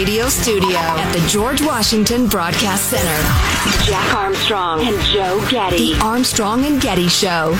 radio 0.00 0.30
studio 0.30 0.78
at 0.78 1.12
the 1.12 1.28
George 1.28 1.60
Washington 1.60 2.26
Broadcast 2.26 2.88
Center. 2.88 3.84
Jack 3.84 4.14
Armstrong 4.14 4.80
and 4.80 4.98
Joe 5.02 5.46
Getty. 5.50 5.92
The 5.92 6.00
Armstrong 6.00 6.64
and 6.64 6.80
Getty 6.80 7.06
Show. 7.08 7.54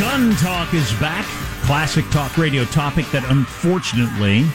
Gun 0.00 0.34
talk 0.36 0.72
is 0.72 0.90
back. 0.94 1.26
Classic 1.66 2.08
talk 2.08 2.38
radio 2.38 2.64
topic 2.64 3.04
that 3.10 3.22
unfortunately 3.30 4.46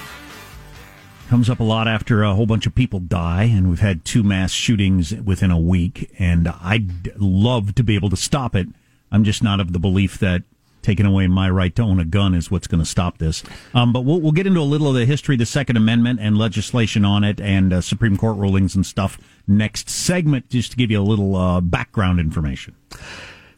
comes 1.30 1.52
up 1.52 1.60
a 1.60 1.64
lot 1.64 1.88
after 1.88 2.24
a 2.24 2.34
whole 2.34 2.48
bunch 2.48 2.66
of 2.66 2.74
people 2.74 3.00
die, 3.00 3.44
and 3.44 3.70
we've 3.70 3.80
had 3.80 4.04
two 4.04 4.24
mass 4.24 4.50
shootings 4.50 5.14
within 5.14 5.52
a 5.52 5.60
week. 5.60 6.12
And 6.18 6.48
I'd 6.48 7.16
love 7.18 7.76
to 7.76 7.84
be 7.84 7.94
able 7.94 8.10
to 8.10 8.18
stop 8.18 8.56
it. 8.56 8.68
I'm 9.12 9.24
just 9.24 9.44
not 9.44 9.60
of 9.60 9.72
the 9.72 9.80
belief 9.80 10.18
that 10.18 10.42
taking 10.84 11.06
away 11.06 11.26
my 11.28 11.50
right 11.50 11.76
to 11.76 11.82
own 11.82 12.00
a 12.00 12.06
gun 12.06 12.36
is 12.36 12.52
what's 12.52 12.68
going 12.68 12.84
to 12.84 12.86
stop 12.90 13.18
this. 13.18 13.44
Um, 13.74 13.92
but 13.92 14.02
we'll, 14.02 14.22
we'll 14.22 14.32
get 14.32 14.46
into 14.46 14.60
a 14.60 14.62
little 14.62 14.90
of 14.90 14.96
the 14.96 15.06
history 15.06 15.36
of 15.36 15.40
the 15.40 15.46
Second 15.46 15.78
Amendment 15.78 16.20
and 16.22 16.38
legislation 16.38 17.04
on 17.06 17.24
it 17.24 17.42
and 17.42 17.74
uh, 17.74 17.82
Supreme 17.82 18.18
Court 18.18 18.38
rulings 18.38 18.76
and 18.76 18.86
stuff 18.86 19.18
next 19.48 19.90
segment, 19.90 20.50
just 20.50 20.72
to 20.72 20.78
give 20.78 20.92
you 20.92 21.02
a 21.02 21.04
little 21.04 21.36
uh, 21.36 21.62
background 21.62 22.20
information. 22.20 22.76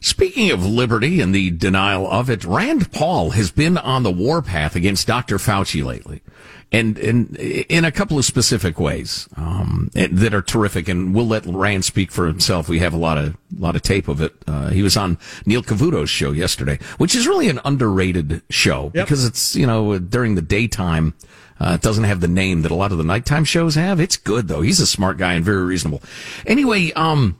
Speaking 0.06 0.52
of 0.52 0.64
liberty 0.64 1.20
and 1.20 1.34
the 1.34 1.50
denial 1.50 2.08
of 2.08 2.30
it, 2.30 2.44
Rand 2.44 2.92
Paul 2.92 3.30
has 3.30 3.50
been 3.50 3.76
on 3.76 4.04
the 4.04 4.10
warpath 4.12 4.76
against 4.76 5.08
Dr. 5.08 5.36
Fauci 5.36 5.84
lately 5.84 6.22
and, 6.70 6.96
and 6.96 7.36
in 7.36 7.84
a 7.84 7.90
couple 7.90 8.16
of 8.16 8.24
specific 8.24 8.78
ways 8.78 9.28
um, 9.36 9.90
that 9.94 10.32
are 10.32 10.42
terrific. 10.42 10.88
And 10.88 11.12
we'll 11.12 11.26
let 11.26 11.44
Rand 11.44 11.84
speak 11.84 12.12
for 12.12 12.28
himself. 12.28 12.68
We 12.68 12.78
have 12.78 12.94
a 12.94 12.96
lot 12.96 13.18
of 13.18 13.36
lot 13.58 13.74
of 13.74 13.82
tape 13.82 14.06
of 14.06 14.20
it. 14.20 14.32
Uh, 14.46 14.68
he 14.68 14.84
was 14.84 14.96
on 14.96 15.18
Neil 15.44 15.60
Cavuto's 15.60 16.08
show 16.08 16.30
yesterday, 16.30 16.78
which 16.98 17.16
is 17.16 17.26
really 17.26 17.48
an 17.48 17.58
underrated 17.64 18.42
show 18.48 18.92
yep. 18.94 19.06
because 19.06 19.24
it's 19.24 19.56
you 19.56 19.66
know 19.66 19.98
during 19.98 20.36
the 20.36 20.42
daytime. 20.42 21.14
Uh, 21.58 21.72
it 21.74 21.80
doesn't 21.80 22.04
have 22.04 22.20
the 22.20 22.28
name 22.28 22.62
that 22.62 22.70
a 22.70 22.74
lot 22.74 22.92
of 22.92 22.98
the 22.98 23.04
nighttime 23.04 23.44
shows 23.44 23.74
have. 23.74 23.98
It's 23.98 24.16
good 24.16 24.46
though. 24.46 24.60
He's 24.60 24.78
a 24.78 24.86
smart 24.86 25.18
guy 25.18 25.32
and 25.32 25.44
very 25.44 25.64
reasonable. 25.64 26.00
Anyway, 26.46 26.92
um, 26.92 27.38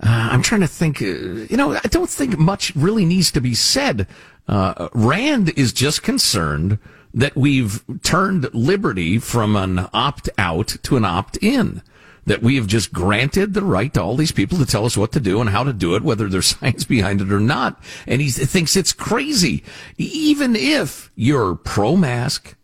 uh, 0.00 0.28
I'm 0.32 0.42
trying 0.42 0.60
to 0.60 0.68
think. 0.68 1.02
Uh, 1.02 1.06
you 1.06 1.56
know, 1.56 1.74
I 1.74 1.88
don't 1.88 2.10
think 2.10 2.38
much 2.38 2.74
really 2.76 3.04
needs 3.04 3.30
to 3.32 3.40
be 3.40 3.54
said. 3.54 4.06
Uh, 4.46 4.88
Rand 4.92 5.50
is 5.50 5.72
just 5.72 6.02
concerned 6.02 6.78
that 7.12 7.36
we've 7.36 7.82
turned 8.02 8.52
liberty 8.54 9.18
from 9.18 9.56
an 9.56 9.88
opt 9.92 10.28
out 10.38 10.76
to 10.84 10.96
an 10.96 11.04
opt 11.04 11.36
in. 11.38 11.82
That 12.26 12.42
we 12.42 12.56
have 12.56 12.66
just 12.66 12.92
granted 12.92 13.54
the 13.54 13.64
right 13.64 13.92
to 13.94 14.02
all 14.02 14.14
these 14.14 14.32
people 14.32 14.58
to 14.58 14.66
tell 14.66 14.84
us 14.84 14.98
what 14.98 15.12
to 15.12 15.20
do 15.20 15.40
and 15.40 15.48
how 15.48 15.64
to 15.64 15.72
do 15.72 15.94
it, 15.94 16.02
whether 16.02 16.28
there's 16.28 16.46
science 16.58 16.84
behind 16.84 17.22
it 17.22 17.32
or 17.32 17.40
not. 17.40 17.82
And 18.06 18.20
he 18.20 18.28
thinks 18.28 18.76
it's 18.76 18.92
crazy. 18.92 19.64
Even 19.96 20.54
if 20.54 21.10
you're 21.16 21.54
pro 21.54 21.96
mask, 21.96 22.54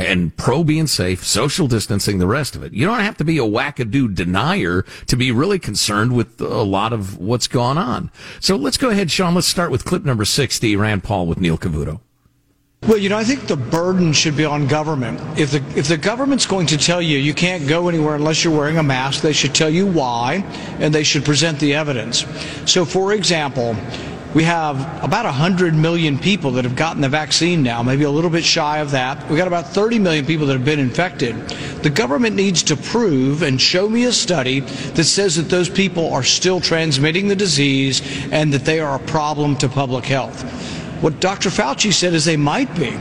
and 0.00 0.34
pro 0.36 0.64
being 0.64 0.86
safe, 0.86 1.24
social 1.24 1.66
distancing, 1.66 2.18
the 2.18 2.26
rest 2.26 2.56
of 2.56 2.62
it. 2.62 2.72
You 2.72 2.86
don't 2.86 3.00
have 3.00 3.18
to 3.18 3.24
be 3.24 3.38
a 3.38 3.42
wackadoo 3.42 4.14
denier 4.14 4.84
to 5.06 5.16
be 5.16 5.30
really 5.30 5.58
concerned 5.58 6.16
with 6.16 6.40
a 6.40 6.62
lot 6.62 6.92
of 6.92 7.18
what's 7.18 7.46
gone 7.46 7.76
on. 7.76 8.10
So 8.40 8.56
let's 8.56 8.78
go 8.78 8.88
ahead, 8.88 9.10
Sean. 9.10 9.34
Let's 9.34 9.46
start 9.46 9.70
with 9.70 9.84
clip 9.84 10.04
number 10.04 10.24
60, 10.24 10.74
Rand 10.76 11.04
Paul 11.04 11.26
with 11.26 11.38
Neil 11.38 11.58
Cavuto. 11.58 12.00
Well, 12.86 12.96
you 12.96 13.10
know, 13.10 13.18
I 13.18 13.24
think 13.24 13.46
the 13.46 13.58
burden 13.58 14.14
should 14.14 14.38
be 14.38 14.46
on 14.46 14.66
government. 14.66 15.20
If 15.38 15.50
the 15.50 15.62
if 15.78 15.86
the 15.86 15.98
government's 15.98 16.46
going 16.46 16.66
to 16.68 16.78
tell 16.78 17.02
you 17.02 17.18
you 17.18 17.34
can't 17.34 17.68
go 17.68 17.90
anywhere 17.90 18.14
unless 18.14 18.42
you're 18.42 18.56
wearing 18.56 18.78
a 18.78 18.82
mask, 18.82 19.20
they 19.20 19.34
should 19.34 19.54
tell 19.54 19.68
you 19.68 19.86
why, 19.86 20.36
and 20.78 20.94
they 20.94 21.02
should 21.02 21.22
present 21.22 21.60
the 21.60 21.74
evidence. 21.74 22.24
So, 22.64 22.86
for 22.86 23.12
example, 23.12 23.76
we 24.34 24.44
have 24.44 24.76
about 25.02 25.24
100 25.24 25.74
million 25.74 26.16
people 26.18 26.52
that 26.52 26.64
have 26.64 26.76
gotten 26.76 27.00
the 27.00 27.08
vaccine 27.08 27.62
now, 27.62 27.82
maybe 27.82 28.04
a 28.04 28.10
little 28.10 28.30
bit 28.30 28.44
shy 28.44 28.78
of 28.78 28.92
that. 28.92 29.28
We've 29.28 29.36
got 29.36 29.48
about 29.48 29.66
30 29.66 29.98
million 29.98 30.24
people 30.24 30.46
that 30.46 30.52
have 30.52 30.64
been 30.64 30.78
infected. 30.78 31.34
The 31.82 31.90
government 31.90 32.36
needs 32.36 32.62
to 32.64 32.76
prove 32.76 33.42
and 33.42 33.60
show 33.60 33.88
me 33.88 34.04
a 34.04 34.12
study 34.12 34.60
that 34.60 35.04
says 35.04 35.34
that 35.36 35.48
those 35.48 35.68
people 35.68 36.12
are 36.12 36.22
still 36.22 36.60
transmitting 36.60 37.26
the 37.26 37.34
disease 37.34 38.02
and 38.30 38.52
that 38.54 38.64
they 38.64 38.78
are 38.78 38.96
a 38.96 39.04
problem 39.06 39.56
to 39.56 39.68
public 39.68 40.04
health. 40.04 40.42
What 41.02 41.18
Dr. 41.18 41.48
Fauci 41.48 41.92
said 41.92 42.14
is 42.14 42.24
they 42.24 42.36
might 42.36 42.72
be. 42.76 42.96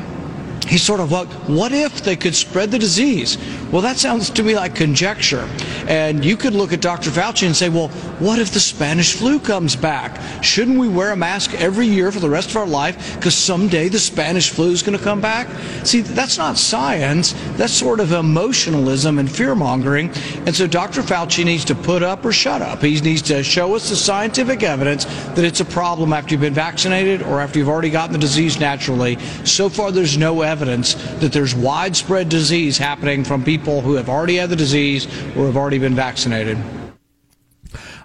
He 0.68 0.78
sort 0.78 1.00
of, 1.00 1.12
what, 1.12 1.28
what 1.50 1.72
if 1.72 2.04
they 2.04 2.16
could 2.16 2.36
spread 2.36 2.72
the 2.72 2.80
disease? 2.80 3.38
Well, 3.72 3.82
that 3.84 3.98
sounds 3.98 4.30
to 4.32 4.44
me 4.44 4.56
like 4.56 4.76
conjecture. 4.76 5.48
And 5.90 6.24
you 6.24 6.38
could 6.38 6.54
look 6.54 6.72
at 6.72 6.82
Dr. 6.82 7.10
Fauci 7.10 7.48
and 7.48 7.56
say, 7.56 7.68
well, 7.68 7.88
what 8.20 8.38
if 8.38 8.52
the 8.52 8.60
Spanish 8.60 9.16
flu 9.16 9.40
comes 9.40 9.76
back? 9.76 10.44
Shouldn't 10.44 10.78
we 10.78 10.88
wear 10.88 11.12
a 11.12 11.16
mask 11.16 11.56
every 11.56 11.88
year 11.88 12.12
for 12.12 12.20
the 12.20 12.30
rest 12.30 12.52
of 12.52 12.58
our 12.58 12.68
life 12.68 13.16
because 13.16 13.34
someday 13.34 13.90
the 13.90 13.98
Spanish 13.98 14.52
flu 14.52 14.70
is 14.70 14.84
going 14.84 14.96
to 14.96 15.04
come 15.04 15.20
back? 15.20 15.48
See, 15.84 16.02
that's 16.02 16.38
not 16.38 16.60
science. 16.60 17.34
That's 17.58 17.74
sort 17.74 18.00
of 18.00 18.12
emotionalism 18.12 19.18
and 19.18 19.30
fear 19.30 19.56
mongering. 19.56 20.12
And 20.46 20.56
so 20.56 20.68
Dr. 20.68 21.02
Fauci 21.02 21.44
needs 21.44 21.66
to 21.66 21.76
put 21.76 22.04
up 22.04 22.24
or 22.24 22.32
shut 22.32 22.62
up. 22.62 22.84
He 22.84 23.02
needs 23.02 23.24
to 23.24 23.44
show 23.44 23.74
us 23.74 23.90
the 23.90 23.96
scientific 23.96 24.62
evidence 24.62 25.06
that 25.06 25.44
it's 25.44 25.60
a 25.60 25.66
problem 25.66 26.14
after 26.14 26.36
you've 26.36 26.42
been 26.42 26.54
vaccinated 26.54 27.24
or 27.24 27.42
after 27.42 27.58
you've 27.58 27.70
already 27.70 27.90
gotten 27.90 28.14
the 28.14 28.20
disease 28.20 28.60
naturally. 28.60 29.18
So 29.44 29.70
far, 29.70 29.92
there's 29.92 30.20
no 30.20 30.44
evidence 30.44 30.94
that 31.16 31.34
there's 31.34 31.56
widespread 31.56 32.30
disease 32.30 32.78
happening 32.78 33.24
from 33.24 33.44
people 33.44 33.82
who 33.82 33.96
have 33.96 34.08
already 34.08 34.36
had 34.36 34.52
the 34.52 34.56
disease 34.56 35.08
or 35.36 35.48
have 35.48 35.58
already 35.58 35.79
been 35.80 35.96
vaccinated. 35.96 36.58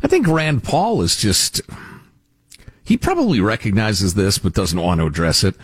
I 0.03 0.07
think 0.07 0.27
Rand 0.27 0.63
Paul 0.65 1.03
is 1.03 1.17
just, 1.17 1.61
he 2.85 2.97
probably 2.97 3.41
recognizes 3.41 4.15
this 4.15 4.39
but 4.39 4.53
doesn't 4.53 4.81
want 4.81 5.01
to 5.01 5.07
address 5.07 5.45
it. 5.45 5.55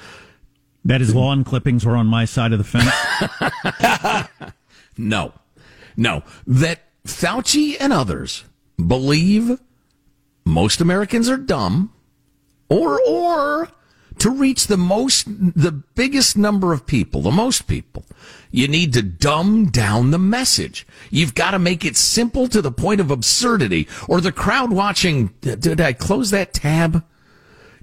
That 0.85 1.01
his 1.01 1.15
lawn 1.15 1.45
clippings 1.45 1.85
were 1.85 1.97
on 1.97 2.07
my 2.07 2.25
side 2.25 2.53
of 2.53 2.59
the 2.59 2.65
fence? 2.65 4.31
no. 4.97 5.35
No. 5.97 6.23
That 6.47 6.81
Fauci 7.05 7.77
and 7.79 7.93
others 7.93 8.45
believe 8.79 9.61
most 10.47 10.81
Americans 10.81 11.29
are 11.29 11.37
dumb 11.37 11.93
or, 12.71 12.99
or 13.07 13.69
to 14.19 14.31
reach 14.31 14.69
the 14.69 14.79
most, 14.79 15.27
the 15.27 15.73
biggest 15.73 16.39
number 16.39 16.73
of 16.73 16.87
people, 16.87 17.21
the 17.21 17.31
most 17.31 17.67
people, 17.67 18.05
you 18.51 18.69
need 18.69 18.93
to 18.95 19.03
dumb 19.03 19.67
down 19.67 20.11
the 20.11 20.19
message. 20.19 20.87
You've 21.11 21.35
got 21.35 21.53
to 21.53 21.59
make 21.59 21.85
it 21.85 21.97
simple 21.97 22.49
to 22.49 22.61
the 22.61 22.73
point 22.73 23.01
of 23.01 23.11
absurdity 23.11 23.87
or 24.09 24.21
the 24.21 24.33
crowd 24.33 24.73
watching. 24.73 25.29
Did 25.41 25.81
I 25.81 25.93
close 25.93 26.31
that 26.31 26.53
tab? 26.53 27.05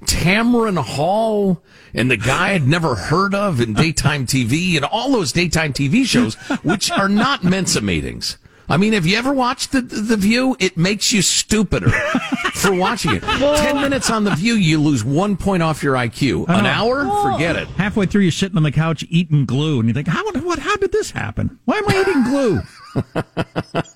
Tamron 0.06 0.78
Hall 0.78 1.64
and 1.94 2.12
the 2.12 2.18
guy 2.18 2.52
I'd 2.52 2.68
never 2.68 2.96
heard 2.96 3.34
of 3.34 3.60
in 3.60 3.74
daytime 3.74 4.28
TV 4.28 4.76
and 4.76 4.86
all 4.86 5.12
those 5.12 5.32
daytime 5.32 5.74
TV 5.74 6.06
shows, 6.06 6.36
which 6.64 6.92
are 6.92 7.10
not 7.10 7.44
Mensa 7.44 7.82
meetings. 7.82 8.38
I 8.70 8.78
mean, 8.78 8.94
have 8.94 9.06
you 9.06 9.18
ever 9.18 9.34
watched 9.34 9.72
the 9.72 9.82
the 9.82 10.18
View? 10.18 10.56
It 10.60 10.78
makes 10.78 11.14
you 11.14 11.22
stupider 11.22 11.90
for 12.56 12.74
watching 12.74 13.16
it. 13.16 13.24
Ten 13.24 13.80
minutes 13.82 14.10
on 14.10 14.24
the 14.26 14.36
View, 14.36 14.56
you 14.56 14.82
lose 14.82 15.04
one 15.04 15.38
point 15.38 15.64
off 15.64 15.82
your 15.82 15.96
IQ. 15.96 16.50
An 16.50 16.66
hour, 16.66 17.06
forget 17.24 17.56
it. 17.56 17.68
Halfway 17.70 18.08
through, 18.08 18.22
you're 18.22 18.32
sitting 18.32 18.58
on 18.58 18.64
the 18.64 18.72
couch 18.72 19.06
eating 19.10 19.46
glue, 19.46 19.80
and 19.80 19.88
you 19.88 19.94
think, 19.94 20.08
"How? 20.08 20.30
What? 20.32 20.60
How 20.60 20.76
did 20.76 20.92
this 20.92 21.12
happen? 21.12 21.60
Why 21.66 21.78
am 21.78 21.90
I 21.90 22.02
eating 22.02 22.24
glue?" 22.24 22.62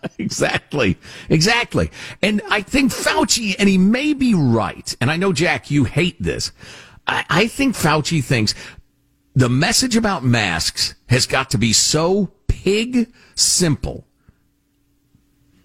exactly, 0.20 0.98
exactly. 1.30 1.92
And 2.22 2.42
I 2.50 2.62
think 2.62 2.92
Fauci, 2.92 3.56
and 3.60 3.68
he 3.68 3.78
may 3.78 4.14
be 4.14 4.34
right. 4.34 4.96
And 5.02 5.12
I 5.12 5.18
know 5.18 5.34
Jack, 5.34 5.72
you 5.72 5.84
hate 5.84 6.22
this. 6.22 6.52
I, 7.08 7.26
I 7.30 7.48
think 7.48 7.76
Fauci 7.76 8.24
thinks 8.24 8.54
the 9.36 9.50
message 9.50 9.96
about 9.96 10.24
masks 10.24 10.96
has 11.08 11.26
got 11.26 11.50
to 11.52 11.58
be 11.58 11.74
so 11.74 12.32
pig 12.48 13.12
simple 13.36 14.06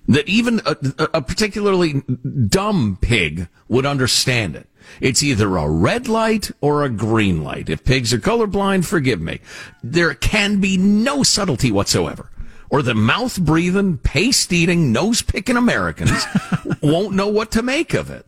that 0.09 0.29
even 0.29 0.61
a, 0.65 0.77
a, 1.15 1.23
particularly 1.23 2.03
dumb 2.49 2.99
pig 3.01 3.49
would 3.69 3.87
understand 3.87 4.57
it. 4.57 4.69
It's 5.01 5.23
either 5.23 5.57
a 5.57 5.69
red 5.69 6.09
light 6.09 6.51
or 6.61 6.85
a 6.85 6.89
green 6.89 7.43
light. 7.43 7.69
If 7.69 7.85
pigs 7.85 8.13
are 8.13 8.19
colorblind, 8.19 8.85
forgive 8.85 9.21
me. 9.21 9.41
There 9.83 10.15
can 10.15 10.61
be 10.61 10.77
no 10.77 11.23
subtlety 11.23 11.73
whatsoever. 11.73 12.31
Or 12.71 12.83
the 12.83 12.95
mouth 12.95 13.41
breathing, 13.41 13.99
paste 13.99 14.53
eating, 14.53 14.93
nose 14.93 15.23
picking 15.23 15.57
Americans 15.57 16.25
won't 16.83 17.15
know 17.15 17.29
what 17.29 17.53
to 17.53 17.63
make 17.63 17.95
of 17.95 18.11
it. 18.11 18.27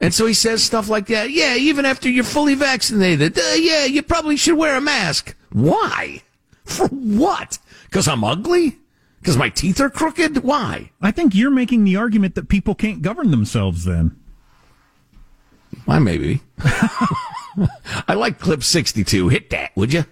And 0.00 0.12
so 0.12 0.26
he 0.26 0.34
says 0.34 0.62
stuff 0.62 0.88
like 0.88 1.06
that. 1.06 1.30
Yeah, 1.30 1.56
even 1.56 1.84
after 1.84 2.08
you're 2.08 2.24
fully 2.24 2.54
vaccinated, 2.54 3.38
uh, 3.38 3.54
yeah, 3.54 3.84
you 3.84 4.02
probably 4.02 4.36
should 4.36 4.56
wear 4.56 4.76
a 4.76 4.80
mask. 4.80 5.34
Why? 5.52 6.22
For 6.64 6.88
what? 6.88 7.58
Because 7.84 8.06
I'm 8.06 8.24
ugly? 8.24 8.78
Because 9.26 9.36
my 9.36 9.48
teeth 9.48 9.80
are 9.80 9.90
crooked? 9.90 10.44
Why? 10.44 10.92
I 11.02 11.10
think 11.10 11.34
you're 11.34 11.50
making 11.50 11.82
the 11.82 11.96
argument 11.96 12.36
that 12.36 12.48
people 12.48 12.76
can't 12.76 13.02
govern 13.02 13.32
themselves 13.32 13.84
then. 13.84 14.16
Why, 15.84 15.98
maybe. 15.98 16.42
I 18.06 18.14
like 18.14 18.38
clip 18.38 18.62
62. 18.62 19.26
Hit 19.26 19.50
that, 19.50 19.72
would 19.74 19.92
you? 19.92 20.04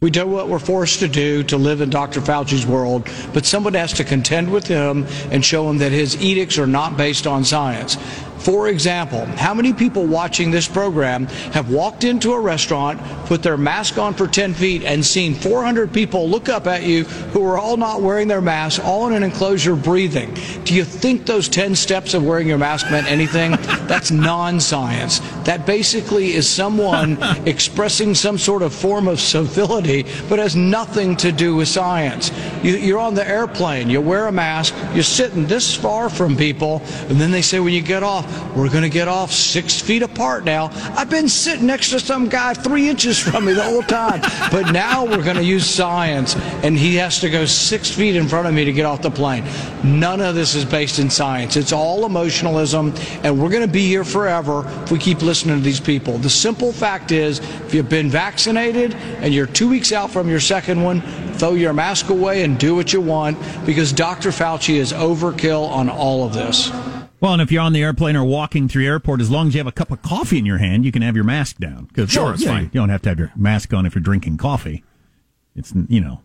We 0.00 0.10
do 0.10 0.26
what 0.26 0.48
we're 0.48 0.58
forced 0.58 0.98
to 1.00 1.08
do 1.08 1.44
to 1.44 1.56
live 1.56 1.80
in 1.80 1.90
Dr. 1.90 2.20
Fauci's 2.20 2.66
world, 2.66 3.08
but 3.32 3.46
someone 3.46 3.74
has 3.74 3.92
to 3.92 4.02
contend 4.02 4.50
with 4.50 4.66
him 4.66 5.06
and 5.30 5.44
show 5.44 5.70
him 5.70 5.78
that 5.78 5.92
his 5.92 6.20
edicts 6.20 6.58
are 6.58 6.66
not 6.66 6.96
based 6.96 7.28
on 7.28 7.44
science. 7.44 7.96
For 8.40 8.68
example, 8.68 9.26
how 9.36 9.52
many 9.52 9.72
people 9.74 10.06
watching 10.06 10.50
this 10.50 10.66
program 10.66 11.26
have 11.52 11.70
walked 11.70 12.04
into 12.04 12.32
a 12.32 12.40
restaurant, 12.40 13.00
put 13.26 13.42
their 13.42 13.58
mask 13.58 13.98
on 13.98 14.14
for 14.14 14.26
10 14.26 14.54
feet, 14.54 14.82
and 14.82 15.04
seen 15.04 15.34
400 15.34 15.92
people 15.92 16.28
look 16.28 16.48
up 16.48 16.66
at 16.66 16.82
you 16.82 17.04
who 17.04 17.44
are 17.44 17.58
all 17.58 17.76
not 17.76 18.00
wearing 18.00 18.28
their 18.28 18.40
masks, 18.40 18.82
all 18.82 19.06
in 19.08 19.12
an 19.12 19.22
enclosure 19.22 19.76
breathing? 19.76 20.34
Do 20.64 20.74
you 20.74 20.84
think 20.84 21.26
those 21.26 21.48
10 21.48 21.74
steps 21.74 22.14
of 22.14 22.24
wearing 22.24 22.48
your 22.48 22.56
mask 22.56 22.90
meant 22.90 23.10
anything? 23.10 23.50
That's 23.86 24.10
non 24.10 24.58
science. 24.58 25.18
That 25.44 25.66
basically 25.66 26.32
is 26.32 26.48
someone 26.48 27.18
expressing 27.46 28.14
some 28.14 28.38
sort 28.38 28.62
of 28.62 28.72
form 28.72 29.06
of 29.06 29.20
civility, 29.20 30.06
but 30.28 30.38
has 30.38 30.56
nothing 30.56 31.14
to 31.16 31.30
do 31.30 31.56
with 31.56 31.68
science. 31.68 32.30
You, 32.62 32.96
are 32.96 33.00
on 33.00 33.14
the 33.14 33.28
airplane, 33.28 33.90
you 33.90 34.00
wear 34.00 34.28
a 34.28 34.32
mask, 34.32 34.74
you're 34.94 35.02
sitting 35.02 35.46
this 35.46 35.74
far 35.74 36.08
from 36.08 36.36
people, 36.36 36.82
and 37.08 37.20
then 37.20 37.30
they 37.30 37.42
say 37.42 37.60
when 37.60 37.74
you 37.74 37.82
get 37.82 38.02
off, 38.02 38.29
we're 38.56 38.68
going 38.68 38.82
to 38.82 38.88
get 38.88 39.08
off 39.08 39.32
six 39.32 39.80
feet 39.80 40.02
apart 40.02 40.44
now. 40.44 40.70
I've 40.96 41.10
been 41.10 41.28
sitting 41.28 41.66
next 41.66 41.90
to 41.90 42.00
some 42.00 42.28
guy 42.28 42.54
three 42.54 42.88
inches 42.88 43.18
from 43.18 43.44
me 43.44 43.52
the 43.52 43.62
whole 43.62 43.82
time, 43.82 44.20
but 44.50 44.72
now 44.72 45.04
we're 45.04 45.22
going 45.22 45.36
to 45.36 45.44
use 45.44 45.66
science, 45.66 46.36
and 46.64 46.76
he 46.76 46.96
has 46.96 47.20
to 47.20 47.30
go 47.30 47.44
six 47.44 47.90
feet 47.90 48.16
in 48.16 48.28
front 48.28 48.46
of 48.46 48.54
me 48.54 48.64
to 48.64 48.72
get 48.72 48.86
off 48.86 49.02
the 49.02 49.10
plane. 49.10 49.44
None 49.84 50.20
of 50.20 50.34
this 50.34 50.54
is 50.54 50.64
based 50.64 50.98
in 50.98 51.10
science. 51.10 51.56
It's 51.56 51.72
all 51.72 52.06
emotionalism, 52.06 52.94
and 53.22 53.40
we're 53.40 53.50
going 53.50 53.66
to 53.66 53.72
be 53.72 53.86
here 53.86 54.04
forever 54.04 54.64
if 54.82 54.90
we 54.90 54.98
keep 54.98 55.22
listening 55.22 55.56
to 55.56 55.62
these 55.62 55.80
people. 55.80 56.18
The 56.18 56.30
simple 56.30 56.72
fact 56.72 57.12
is, 57.12 57.38
if 57.38 57.74
you've 57.74 57.88
been 57.88 58.10
vaccinated 58.10 58.94
and 58.94 59.32
you're 59.32 59.46
two 59.46 59.68
weeks 59.68 59.92
out 59.92 60.10
from 60.10 60.28
your 60.28 60.40
second 60.40 60.82
one, 60.82 61.00
throw 61.34 61.54
your 61.54 61.72
mask 61.72 62.10
away 62.10 62.42
and 62.42 62.58
do 62.58 62.74
what 62.74 62.92
you 62.92 63.00
want 63.00 63.38
because 63.64 63.92
Dr. 63.92 64.30
Fauci 64.30 64.74
is 64.74 64.92
overkill 64.92 65.68
on 65.70 65.88
all 65.88 66.24
of 66.24 66.34
this. 66.34 66.70
Well, 67.20 67.34
and 67.34 67.42
if 67.42 67.52
you're 67.52 67.62
on 67.62 67.74
the 67.74 67.82
airplane 67.82 68.16
or 68.16 68.24
walking 68.24 68.66
through 68.66 68.82
the 68.82 68.88
airport, 68.88 69.20
as 69.20 69.30
long 69.30 69.48
as 69.48 69.54
you 69.54 69.58
have 69.58 69.66
a 69.66 69.72
cup 69.72 69.90
of 69.90 70.00
coffee 70.00 70.38
in 70.38 70.46
your 70.46 70.58
hand, 70.58 70.86
you 70.86 70.92
can 70.92 71.02
have 71.02 71.14
your 71.14 71.24
mask 71.24 71.58
down. 71.58 71.88
Cause, 71.94 72.10
sure, 72.10 72.32
it's 72.32 72.42
yeah, 72.42 72.52
fine. 72.52 72.64
You 72.64 72.80
don't 72.80 72.88
have 72.88 73.02
to 73.02 73.10
have 73.10 73.18
your 73.18 73.32
mask 73.36 73.74
on 73.74 73.84
if 73.84 73.94
you're 73.94 74.02
drinking 74.02 74.38
coffee. 74.38 74.82
It's 75.54 75.74
you 75.88 76.00
know, 76.00 76.22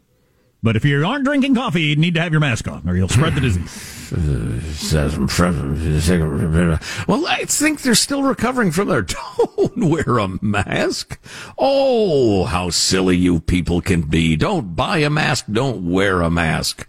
but 0.63 0.77
if 0.77 0.85
you 0.85 1.05
aren't 1.05 1.25
drinking 1.25 1.55
coffee, 1.55 1.81
you 1.81 1.95
need 1.97 2.15
to 2.15 2.21
have 2.21 2.31
your 2.31 2.39
mask 2.39 2.69
on, 2.69 2.87
or 2.87 2.95
you'll 2.95 3.09
spread 3.09 3.35
the 3.35 3.41
disease. 3.41 3.91
well, 7.07 7.27
I 7.27 7.43
think 7.45 7.81
they're 7.81 7.95
still 7.95 8.23
recovering 8.23 8.71
from 8.71 8.87
their. 8.87 9.01
Don't 9.57 9.89
wear 9.89 10.19
a 10.19 10.29
mask. 10.41 11.19
Oh, 11.57 12.45
how 12.45 12.69
silly 12.69 13.17
you 13.17 13.41
people 13.41 13.81
can 13.81 14.03
be! 14.03 14.37
Don't 14.37 14.75
buy 14.75 14.99
a 14.99 15.09
mask. 15.09 15.45
Don't 15.51 15.89
wear 15.89 16.21
a 16.21 16.29
mask. 16.29 16.87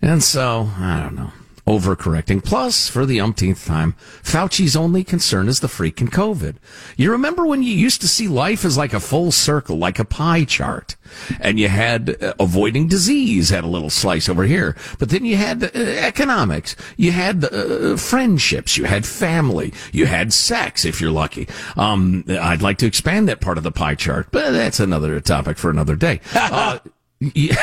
And 0.00 0.22
so 0.22 0.70
I 0.78 1.00
don't 1.00 1.16
know 1.16 1.32
overcorrecting. 1.68 2.42
Plus, 2.42 2.88
for 2.88 3.04
the 3.04 3.20
umpteenth 3.20 3.66
time, 3.66 3.92
Fauci's 4.22 4.74
only 4.74 5.04
concern 5.04 5.48
is 5.48 5.60
the 5.60 5.68
freaking 5.68 6.08
COVID. 6.08 6.56
You 6.96 7.12
remember 7.12 7.46
when 7.46 7.62
you 7.62 7.72
used 7.74 8.00
to 8.00 8.08
see 8.08 8.26
life 8.26 8.64
as 8.64 8.78
like 8.78 8.94
a 8.94 9.00
full 9.00 9.30
circle, 9.30 9.76
like 9.76 9.98
a 9.98 10.04
pie 10.04 10.44
chart, 10.44 10.96
and 11.40 11.60
you 11.60 11.68
had 11.68 12.22
uh, 12.22 12.32
avoiding 12.40 12.88
disease 12.88 13.50
had 13.50 13.64
a 13.64 13.68
little 13.68 13.90
slice 13.90 14.30
over 14.30 14.44
here, 14.44 14.76
but 14.98 15.10
then 15.10 15.26
you 15.26 15.36
had 15.36 15.62
uh, 15.62 15.68
economics, 15.74 16.74
you 16.96 17.12
had 17.12 17.44
uh, 17.44 17.96
friendships, 17.98 18.78
you 18.78 18.84
had 18.84 19.04
family, 19.04 19.74
you 19.92 20.06
had 20.06 20.32
sex 20.32 20.86
if 20.86 21.02
you're 21.02 21.10
lucky. 21.10 21.46
Um, 21.76 22.24
I'd 22.28 22.62
like 22.62 22.78
to 22.78 22.86
expand 22.86 23.28
that 23.28 23.40
part 23.40 23.58
of 23.58 23.64
the 23.64 23.72
pie 23.72 23.94
chart, 23.94 24.28
but 24.30 24.52
that's 24.52 24.80
another 24.80 25.20
topic 25.20 25.58
for 25.58 25.70
another 25.70 25.96
day. 25.96 26.20
Uh, 26.50 26.78
yeah. 27.20 27.56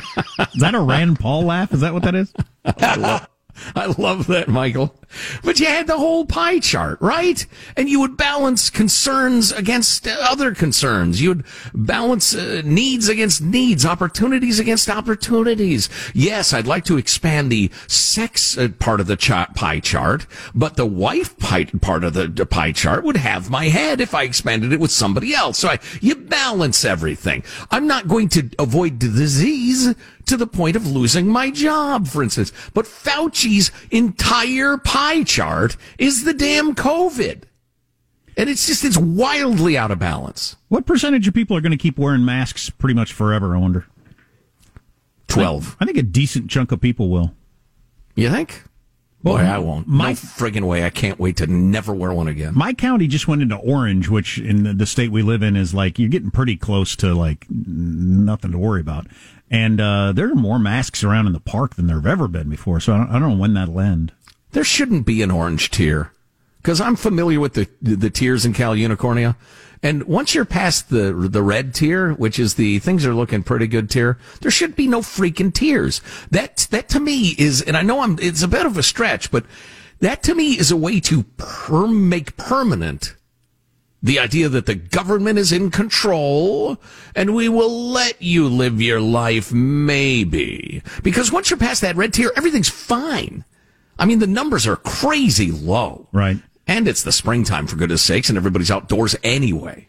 is 0.54 0.60
that 0.60 0.74
a 0.74 0.80
Rand 0.80 1.18
Paul 1.18 1.44
laugh? 1.44 1.72
Is 1.72 1.80
that 1.80 1.92
what 1.92 2.02
that 2.04 2.14
is? 2.14 2.32
I 3.74 3.86
love, 3.98 4.26
that, 4.28 4.48
Michael. 4.48 4.94
But 5.44 5.60
you 5.60 5.66
had 5.66 5.86
the 5.86 5.98
whole 5.98 6.24
pie 6.24 6.58
chart, 6.58 6.98
right? 7.00 7.44
And 7.76 7.88
you 7.88 8.00
would 8.00 8.16
balance 8.16 8.70
concerns 8.70 9.52
against 9.52 10.08
other 10.08 10.54
concerns. 10.54 11.20
You 11.20 11.30
would 11.30 11.44
balance 11.74 12.34
uh, 12.34 12.62
needs 12.64 13.08
against 13.08 13.42
needs, 13.42 13.84
opportunities 13.84 14.58
against 14.58 14.88
opportunities. 14.88 15.88
Yes, 16.14 16.52
I'd 16.52 16.66
like 16.66 16.84
to 16.86 16.96
expand 16.96 17.52
the 17.52 17.70
sex 17.86 18.56
uh, 18.56 18.68
part 18.78 19.00
of 19.00 19.06
the 19.06 19.16
pie 19.54 19.80
chart, 19.80 20.26
but 20.54 20.76
the 20.76 20.86
wife 20.86 21.36
pie- 21.38 21.64
part 21.64 22.04
of 22.04 22.14
the, 22.14 22.28
the, 22.28 22.46
pie 22.46 22.72
chart 22.72 23.04
would 23.04 23.16
have 23.16 23.50
my 23.50 23.66
head 23.66 24.00
if 24.00 24.14
I 24.14 24.24
expanded 24.24 24.72
it 24.72 24.80
with 24.80 24.90
somebody 24.90 25.34
else. 25.34 25.58
So 25.58 25.68
I, 25.68 25.78
you 26.00 26.14
balance 26.14 26.84
everything. 26.84 27.44
I'm 27.70 27.86
not 27.86 28.08
going 28.08 28.28
to 28.30 28.50
avoid 28.58 28.98
disease 28.98 29.94
to 30.26 30.36
the 30.36 30.46
point 30.46 30.76
of 30.76 30.86
losing 30.86 31.26
my 31.26 31.50
job, 31.50 32.06
for 32.06 32.22
instance. 32.22 32.52
But 32.74 32.86
Fauci's 32.86 33.70
entire 33.90 34.76
pie 34.78 35.24
chart 35.24 35.76
is 35.98 36.24
the 36.24 36.34
damn 36.34 36.74
COVID. 36.74 37.44
And 38.36 38.48
it's 38.48 38.66
just, 38.66 38.84
it's 38.84 38.96
wildly 38.96 39.76
out 39.76 39.90
of 39.90 39.98
balance. 39.98 40.56
What 40.68 40.86
percentage 40.86 41.28
of 41.28 41.34
people 41.34 41.56
are 41.56 41.60
going 41.60 41.72
to 41.72 41.78
keep 41.78 41.98
wearing 41.98 42.24
masks 42.24 42.70
pretty 42.70 42.94
much 42.94 43.12
forever, 43.12 43.54
I 43.54 43.58
wonder? 43.58 43.86
12. 45.28 45.76
I 45.80 45.84
think 45.84 45.98
a 45.98 46.02
decent 46.02 46.50
chunk 46.50 46.72
of 46.72 46.80
people 46.80 47.10
will. 47.10 47.34
You 48.14 48.30
think? 48.30 48.62
Boy, 49.22 49.34
well, 49.34 49.54
I 49.54 49.58
won't. 49.58 49.86
My 49.86 50.10
no 50.10 50.14
friggin' 50.14 50.64
way. 50.64 50.84
I 50.84 50.90
can't 50.90 51.18
wait 51.18 51.36
to 51.36 51.46
never 51.46 51.94
wear 51.94 52.12
one 52.12 52.26
again. 52.26 52.54
My 52.56 52.72
county 52.72 53.06
just 53.06 53.28
went 53.28 53.40
into 53.40 53.56
orange, 53.56 54.08
which 54.08 54.38
in 54.38 54.76
the 54.76 54.86
state 54.86 55.12
we 55.12 55.22
live 55.22 55.42
in 55.42 55.54
is 55.54 55.72
like 55.72 55.98
you're 55.98 56.08
getting 56.08 56.32
pretty 56.32 56.56
close 56.56 56.96
to 56.96 57.14
like 57.14 57.46
nothing 57.48 58.50
to 58.50 58.58
worry 58.58 58.80
about. 58.80 59.06
And 59.52 59.82
uh, 59.82 60.12
there 60.12 60.32
are 60.32 60.34
more 60.34 60.58
masks 60.58 61.04
around 61.04 61.26
in 61.26 61.34
the 61.34 61.40
park 61.40 61.76
than 61.76 61.86
there 61.86 61.96
have 61.96 62.06
ever 62.06 62.26
been 62.26 62.48
before. 62.48 62.80
So 62.80 62.94
I 62.94 62.96
don't, 62.96 63.10
I 63.10 63.18
don't 63.18 63.28
know 63.28 63.36
when 63.36 63.52
that'll 63.52 63.78
end. 63.78 64.12
There 64.52 64.64
shouldn't 64.64 65.04
be 65.04 65.20
an 65.20 65.30
orange 65.30 65.70
tier 65.70 66.10
because 66.56 66.80
I'm 66.80 66.96
familiar 66.96 67.38
with 67.38 67.54
the 67.54 67.68
the 67.80 68.10
tiers 68.10 68.44
in 68.44 68.54
Cal 68.54 68.74
Unicornia. 68.74 69.36
And 69.82 70.04
once 70.04 70.34
you're 70.34 70.44
past 70.44 70.88
the 70.88 71.12
the 71.12 71.42
red 71.42 71.74
tier, 71.74 72.12
which 72.14 72.38
is 72.38 72.54
the 72.54 72.78
things 72.78 73.04
are 73.04 73.14
looking 73.14 73.42
pretty 73.42 73.66
good 73.66 73.90
tier, 73.90 74.18
there 74.40 74.50
should 74.50 74.74
be 74.74 74.88
no 74.88 75.00
freaking 75.00 75.52
tiers. 75.52 76.00
That 76.30 76.68
that 76.70 76.88
to 76.90 77.00
me 77.00 77.34
is, 77.38 77.60
and 77.60 77.76
I 77.76 77.82
know 77.82 78.00
I'm 78.00 78.18
it's 78.20 78.42
a 78.42 78.48
bit 78.48 78.64
of 78.64 78.78
a 78.78 78.82
stretch, 78.82 79.30
but 79.30 79.44
that 80.00 80.22
to 80.24 80.34
me 80.34 80.52
is 80.52 80.70
a 80.70 80.76
way 80.76 80.98
to 81.00 81.24
per- 81.36 81.86
make 81.86 82.36
permanent 82.36 83.16
the 84.02 84.18
idea 84.18 84.48
that 84.48 84.66
the 84.66 84.74
government 84.74 85.38
is 85.38 85.52
in 85.52 85.70
control 85.70 86.76
and 87.14 87.34
we 87.34 87.48
will 87.48 87.90
let 87.90 88.20
you 88.20 88.48
live 88.48 88.82
your 88.82 89.00
life, 89.00 89.52
maybe. 89.52 90.82
Because 91.02 91.30
once 91.30 91.50
you're 91.50 91.58
past 91.58 91.82
that 91.82 91.96
red 91.96 92.12
tier, 92.12 92.32
everything's 92.36 92.68
fine. 92.68 93.44
I 93.98 94.06
mean, 94.06 94.18
the 94.18 94.26
numbers 94.26 94.66
are 94.66 94.76
crazy 94.76 95.52
low. 95.52 96.08
Right. 96.12 96.38
And 96.66 96.88
it's 96.88 97.02
the 97.02 97.12
springtime, 97.12 97.66
for 97.66 97.76
goodness 97.76 98.02
sakes, 98.02 98.28
and 98.28 98.38
everybody's 98.38 98.70
outdoors 98.70 99.14
anyway. 99.22 99.88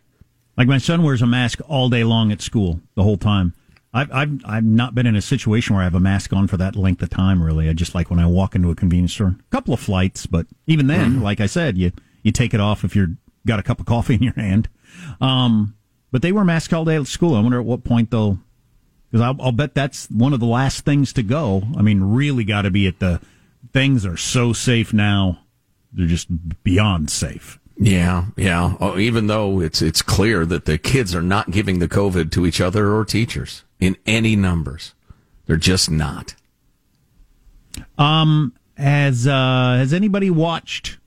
Like 0.57 0.67
my 0.67 0.77
son 0.77 1.01
wears 1.03 1.21
a 1.21 1.27
mask 1.27 1.59
all 1.67 1.89
day 1.89 2.03
long 2.03 2.31
at 2.31 2.41
school, 2.41 2.81
the 2.95 3.03
whole 3.03 3.17
time. 3.17 3.53
I've, 3.95 4.11
I've, 4.11 4.41
I've 4.45 4.63
not 4.63 4.95
been 4.95 5.05
in 5.05 5.15
a 5.15 5.21
situation 5.21 5.75
where 5.75 5.81
I 5.81 5.85
have 5.85 5.95
a 5.95 5.99
mask 5.99 6.33
on 6.33 6.47
for 6.47 6.57
that 6.57 6.75
length 6.75 7.01
of 7.01 7.09
time, 7.09 7.41
really. 7.41 7.69
I 7.69 7.73
just 7.73 7.93
like 7.93 8.09
when 8.09 8.19
I 8.19 8.25
walk 8.25 8.55
into 8.55 8.71
a 8.71 8.75
convenience 8.75 9.13
store. 9.13 9.35
A 9.39 9.51
couple 9.51 9.73
of 9.73 9.79
flights, 9.79 10.25
but 10.25 10.47
even 10.67 10.87
then, 10.87 11.17
mm. 11.17 11.21
like 11.21 11.39
I 11.39 11.45
said, 11.45 11.77
you, 11.77 11.91
you 12.23 12.31
take 12.31 12.53
it 12.53 12.59
off 12.59 12.83
if 12.83 12.95
you're 12.95 13.09
got 13.45 13.59
a 13.59 13.63
cup 13.63 13.79
of 13.79 13.85
coffee 13.85 14.13
in 14.15 14.23
your 14.23 14.33
hand. 14.33 14.69
Um, 15.21 15.75
but 16.11 16.21
they 16.21 16.31
wear 16.31 16.43
masks 16.43 16.73
all 16.73 16.85
day 16.85 16.95
at 16.95 17.07
school. 17.07 17.35
I 17.35 17.41
wonder 17.41 17.59
at 17.59 17.65
what 17.65 17.83
point 17.83 18.11
they'll, 18.11 18.39
because 19.11 19.21
I'll, 19.21 19.41
I'll, 19.41 19.51
bet 19.51 19.73
that's 19.73 20.09
one 20.09 20.33
of 20.33 20.39
the 20.39 20.45
last 20.45 20.85
things 20.85 21.13
to 21.13 21.23
go. 21.23 21.63
I 21.75 21.81
mean, 21.81 22.01
really 22.01 22.43
got 22.43 22.63
to 22.63 22.71
be 22.71 22.87
at 22.87 22.99
the 22.99 23.19
things 23.71 24.05
are 24.05 24.17
so 24.17 24.53
safe 24.53 24.93
now; 24.93 25.39
they're 25.91 26.07
just 26.07 26.27
beyond 26.63 27.09
safe. 27.09 27.59
Yeah, 27.77 28.25
yeah. 28.37 28.75
Oh, 28.79 28.97
even 28.99 29.27
though 29.27 29.59
it's 29.59 29.81
it's 29.81 30.01
clear 30.01 30.45
that 30.45 30.65
the 30.65 30.77
kids 30.77 31.15
are 31.15 31.23
not 31.23 31.51
giving 31.51 31.79
the 31.79 31.89
COVID 31.89 32.31
to 32.31 32.45
each 32.45 32.61
other 32.61 32.93
or 32.93 33.03
teachers 33.05 33.63
in 33.79 33.97
any 34.05 34.35
numbers, 34.35 34.93
they're 35.47 35.57
just 35.57 35.89
not. 35.89 36.35
Um, 37.97 38.53
has 38.77 39.27
uh, 39.27 39.77
has 39.77 39.93
anybody 39.93 40.29
watched 40.29 40.97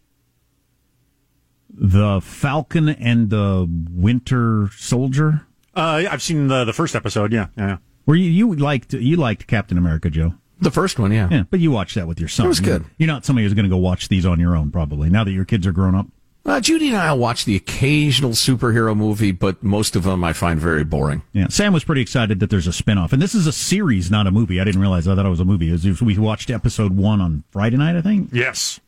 the 1.76 2.20
Falcon 2.20 2.88
and 2.88 3.30
the 3.30 3.68
Winter 3.90 4.70
Soldier? 4.76 5.46
Uh, 5.74 6.04
I've 6.10 6.22
seen 6.22 6.48
the 6.48 6.64
the 6.64 6.72
first 6.72 6.94
episode. 6.94 7.32
Yeah, 7.32 7.48
yeah. 7.56 7.78
Were 8.06 8.14
you 8.14 8.30
you 8.30 8.54
liked 8.54 8.94
you 8.94 9.16
liked 9.16 9.46
Captain 9.46 9.76
America, 9.76 10.10
Joe? 10.10 10.34
The 10.58 10.70
first 10.70 10.98
one, 10.98 11.12
yeah. 11.12 11.28
Yeah, 11.30 11.42
but 11.50 11.60
you 11.60 11.70
watched 11.70 11.96
that 11.96 12.08
with 12.08 12.18
your 12.18 12.30
son. 12.30 12.46
It 12.46 12.48
was 12.48 12.60
good. 12.60 12.84
You're 12.96 13.08
not 13.08 13.26
somebody 13.26 13.44
who's 13.44 13.52
going 13.52 13.66
to 13.66 13.70
go 13.70 13.76
watch 13.76 14.08
these 14.08 14.24
on 14.24 14.40
your 14.40 14.56
own, 14.56 14.70
probably. 14.70 15.10
Now 15.10 15.22
that 15.22 15.32
your 15.32 15.44
kids 15.44 15.66
are 15.66 15.72
grown 15.72 15.94
up. 15.94 16.06
Uh, 16.46 16.60
Judy 16.60 16.88
and 16.88 16.96
I 16.96 17.12
will 17.12 17.18
watch 17.18 17.44
the 17.44 17.56
occasional 17.56 18.30
superhero 18.30 18.96
movie, 18.96 19.32
but 19.32 19.62
most 19.62 19.96
of 19.96 20.04
them 20.04 20.22
I 20.22 20.32
find 20.32 20.60
very 20.60 20.84
boring. 20.84 21.22
Yeah, 21.32 21.48
Sam 21.48 21.72
was 21.72 21.82
pretty 21.84 22.00
excited 22.00 22.40
that 22.40 22.50
there's 22.50 22.68
a 22.68 22.70
spinoff, 22.70 23.12
and 23.12 23.20
this 23.20 23.34
is 23.34 23.48
a 23.48 23.52
series, 23.52 24.10
not 24.10 24.28
a 24.28 24.30
movie. 24.30 24.60
I 24.60 24.64
didn't 24.64 24.80
realize. 24.80 25.08
I 25.08 25.16
thought 25.16 25.26
it 25.26 25.28
was 25.28 25.40
a 25.40 25.44
movie. 25.44 25.70
Was, 25.72 26.00
we 26.00 26.16
watched 26.16 26.48
episode 26.48 26.96
one 26.96 27.20
on 27.20 27.42
Friday 27.50 27.76
night, 27.76 27.96
I 27.96 28.00
think. 28.00 28.30
Yes 28.32 28.80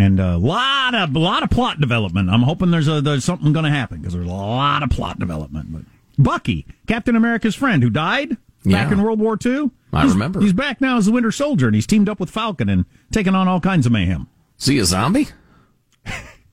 and 0.00 0.20
a 0.20 0.36
lot 0.36 0.94
of 0.94 1.14
a 1.14 1.18
lot 1.18 1.42
of 1.42 1.50
plot 1.50 1.80
development. 1.80 2.30
I'm 2.30 2.42
hoping 2.42 2.70
there's 2.70 2.88
a 2.88 3.00
there's 3.00 3.24
something 3.24 3.52
going 3.52 3.64
to 3.64 3.70
happen 3.70 3.98
because 4.00 4.14
there's 4.14 4.26
a 4.26 4.30
lot 4.30 4.82
of 4.82 4.90
plot 4.90 5.18
development. 5.18 5.72
But 5.72 5.82
Bucky, 6.18 6.66
Captain 6.86 7.16
America's 7.16 7.54
friend 7.54 7.82
who 7.82 7.90
died 7.90 8.36
yeah. 8.64 8.82
back 8.82 8.92
in 8.92 9.02
World 9.02 9.20
War 9.20 9.38
II, 9.44 9.70
I 9.92 10.06
remember. 10.06 10.40
He's 10.40 10.52
back 10.52 10.80
now 10.80 10.98
as 10.98 11.06
the 11.06 11.12
Winter 11.12 11.32
Soldier, 11.32 11.66
and 11.66 11.74
he's 11.74 11.86
teamed 11.86 12.08
up 12.08 12.20
with 12.20 12.30
Falcon 12.30 12.68
and 12.68 12.84
taking 13.10 13.34
on 13.34 13.48
all 13.48 13.60
kinds 13.60 13.86
of 13.86 13.92
mayhem. 13.92 14.28
See 14.56 14.74
he 14.74 14.80
a 14.80 14.84
zombie? 14.84 15.28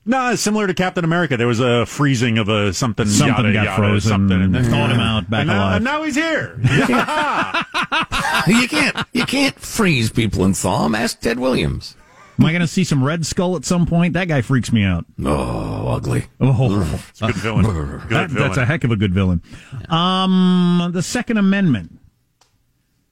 No, 0.08 0.36
similar 0.36 0.68
to 0.68 0.74
Captain 0.74 1.04
America. 1.04 1.36
There 1.36 1.48
was 1.48 1.58
a 1.58 1.84
freezing 1.84 2.38
of 2.38 2.48
a 2.48 2.72
something. 2.72 3.06
Something 3.06 3.46
yada, 3.46 3.52
got 3.52 3.64
yada, 3.64 3.76
frozen. 3.76 4.08
Something, 4.08 4.40
and 4.40 4.54
thawed 4.54 4.92
him 4.92 5.00
out 5.00 5.28
back 5.28 5.40
and 5.40 5.48
now, 5.48 5.64
alive. 5.64 5.76
and 5.76 5.84
now 5.84 6.04
he's 6.04 6.14
here. 6.14 6.56
you 8.46 8.68
can't 8.68 8.96
you 9.12 9.26
can't 9.26 9.58
freeze 9.58 10.08
people 10.08 10.44
and 10.44 10.56
thaw 10.56 10.84
them. 10.84 10.94
Ask 10.94 11.18
Ted 11.20 11.40
Williams. 11.40 11.96
Am 12.38 12.44
I 12.44 12.50
going 12.52 12.60
to 12.60 12.66
see 12.66 12.84
some 12.84 13.02
Red 13.02 13.24
Skull 13.24 13.56
at 13.56 13.64
some 13.64 13.86
point? 13.86 14.12
That 14.12 14.28
guy 14.28 14.42
freaks 14.42 14.70
me 14.72 14.84
out. 14.84 15.06
Oh, 15.24 15.88
ugly. 15.88 16.26
Oh, 16.40 16.98
It's 17.08 17.22
a 17.22 17.26
good 17.26 17.36
villain. 17.36 17.64
Good 17.64 18.00
that- 18.10 18.30
villain. 18.30 18.48
that's 18.48 18.58
a 18.58 18.66
heck 18.66 18.84
of 18.84 18.90
a 18.90 18.96
good 18.96 19.14
villain. 19.14 19.42
Um, 19.88 20.90
the 20.92 21.02
Second 21.02 21.38
Amendment 21.38 21.98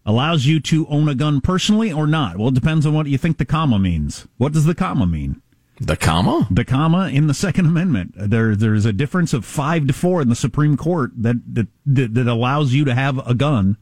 allows 0.07 0.45
you 0.45 0.61
to 0.61 0.87
own 0.88 1.09
a 1.09 1.14
gun 1.14 1.40
personally 1.40 1.90
or 1.93 2.07
not. 2.07 2.37
Well, 2.37 2.49
it 2.49 2.54
depends 2.54 2.85
on 2.85 2.93
what 2.93 3.07
you 3.07 3.16
think 3.16 3.38
the 3.38 3.47
comma 3.47 3.78
means. 3.78 4.26
What 4.37 4.52
does 4.52 4.66
the 4.66 4.75
comma 4.75 5.07
mean? 5.07 5.40
The 5.81 5.97
comma? 5.97 6.47
The 6.50 6.64
comma 6.64 7.09
in 7.09 7.26
the 7.26 7.35
Second 7.35 7.66
Amendment. 7.66 8.12
There, 8.16 8.54
there's 8.54 8.85
a 8.85 8.93
difference 8.93 9.33
of 9.33 9.45
five 9.45 9.87
to 9.87 9.93
four 9.95 10.21
in 10.23 10.28
the 10.28 10.37
Supreme 10.37 10.76
Court 10.76 11.11
that 11.16 11.37
that, 11.54 11.66
that, 11.87 12.14
that 12.14 12.26
allows 12.28 12.75
you 12.75 12.85
to 12.85 12.95
have 12.95 13.26
a 13.26 13.35
gun 13.35 13.76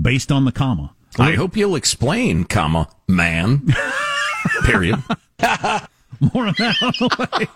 based 0.00 0.30
on 0.32 0.44
the 0.44 0.52
comma. 0.52 0.94
I 1.18 1.32
hope 1.32 1.56
you'll 1.56 1.76
explain, 1.76 2.44
comma, 2.44 2.88
man. 3.08 3.62
Period. 4.64 5.02
More 6.20 6.46
on 6.46 6.54
that 6.58 6.76
on 6.82 6.92
the 6.98 7.08
way. 7.18 7.46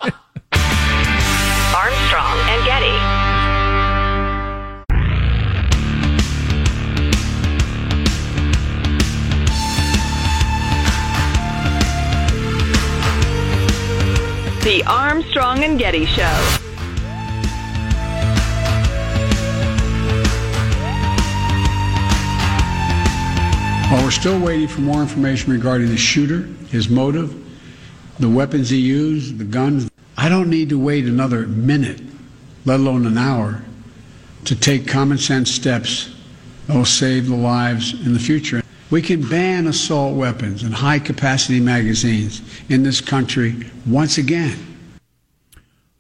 Armstrong 1.75 2.39
and 2.49 2.65
Getty. 2.65 3.25
The 14.65 14.83
Armstrong 14.87 15.63
and 15.63 15.79
Getty 15.79 16.07
Show. 16.07 16.23
While 23.91 24.03
we're 24.03 24.11
still 24.11 24.41
waiting 24.41 24.67
for 24.67 24.81
more 24.81 25.03
information 25.03 25.53
regarding 25.53 25.89
the 25.89 25.99
shooter, 25.99 26.49
his 26.75 26.91
motive, 26.91 27.33
the 28.19 28.29
weapons 28.29 28.69
he 28.69 28.79
used, 28.79 29.39
the 29.39 29.45
guns, 29.45 29.89
I 30.17 30.29
don't 30.29 30.51
need 30.51 30.71
to 30.71 30.79
wait 30.79 31.05
another 31.05 31.47
minute, 31.47 32.03
let 32.65 32.81
alone 32.81 33.07
an 33.07 33.17
hour, 33.17 33.63
to 34.47 34.57
take 34.57 34.89
common 34.89 35.17
sense 35.17 35.53
steps 35.53 36.13
that 36.67 36.77
will 36.77 36.85
save 36.85 37.29
the 37.29 37.37
lives 37.37 37.93
in 38.05 38.13
the 38.13 38.19
future. 38.19 38.61
We 38.91 39.03
can 39.03 39.27
ban 39.29 39.69
assault 39.69 40.17
weapons 40.17 40.65
and 40.65 40.75
high 40.75 40.99
capacity 40.99 41.61
magazines 41.61 42.43
in 42.69 42.83
this 42.83 43.01
country 43.01 43.71
once 43.87 44.19
again. 44.19 44.59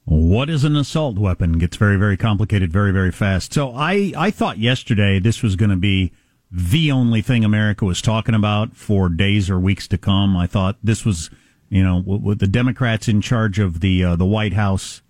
What 0.06 0.50
is 0.50 0.64
an 0.64 0.74
assault 0.74 1.18
weapon? 1.18 1.58
Gets 1.58 1.76
very, 1.76 1.96
very 1.96 2.16
complicated 2.16 2.72
very, 2.72 2.90
very 2.90 3.12
fast. 3.12 3.52
So 3.52 3.70
I, 3.70 4.12
I 4.16 4.32
thought 4.32 4.58
yesterday 4.58 5.20
this 5.20 5.40
was 5.40 5.54
going 5.54 5.70
to 5.70 5.76
be 5.76 6.12
the 6.56 6.92
only 6.92 7.20
thing 7.20 7.44
America 7.44 7.84
was 7.84 8.00
talking 8.00 8.34
about 8.34 8.76
for 8.76 9.08
days 9.08 9.50
or 9.50 9.58
weeks 9.58 9.88
to 9.88 9.98
come. 9.98 10.36
I 10.36 10.46
thought 10.46 10.76
this 10.84 11.04
was, 11.04 11.28
you 11.68 11.82
know, 11.82 12.00
with, 12.06 12.38
the 12.38 12.46
Democrats 12.46 13.08
in 13.08 13.20
charge 13.20 13.58
of 13.58 13.80
the 13.80 14.04
uh, 14.04 14.14
the 14.14 14.24
White 14.24 14.52
House 14.52 15.02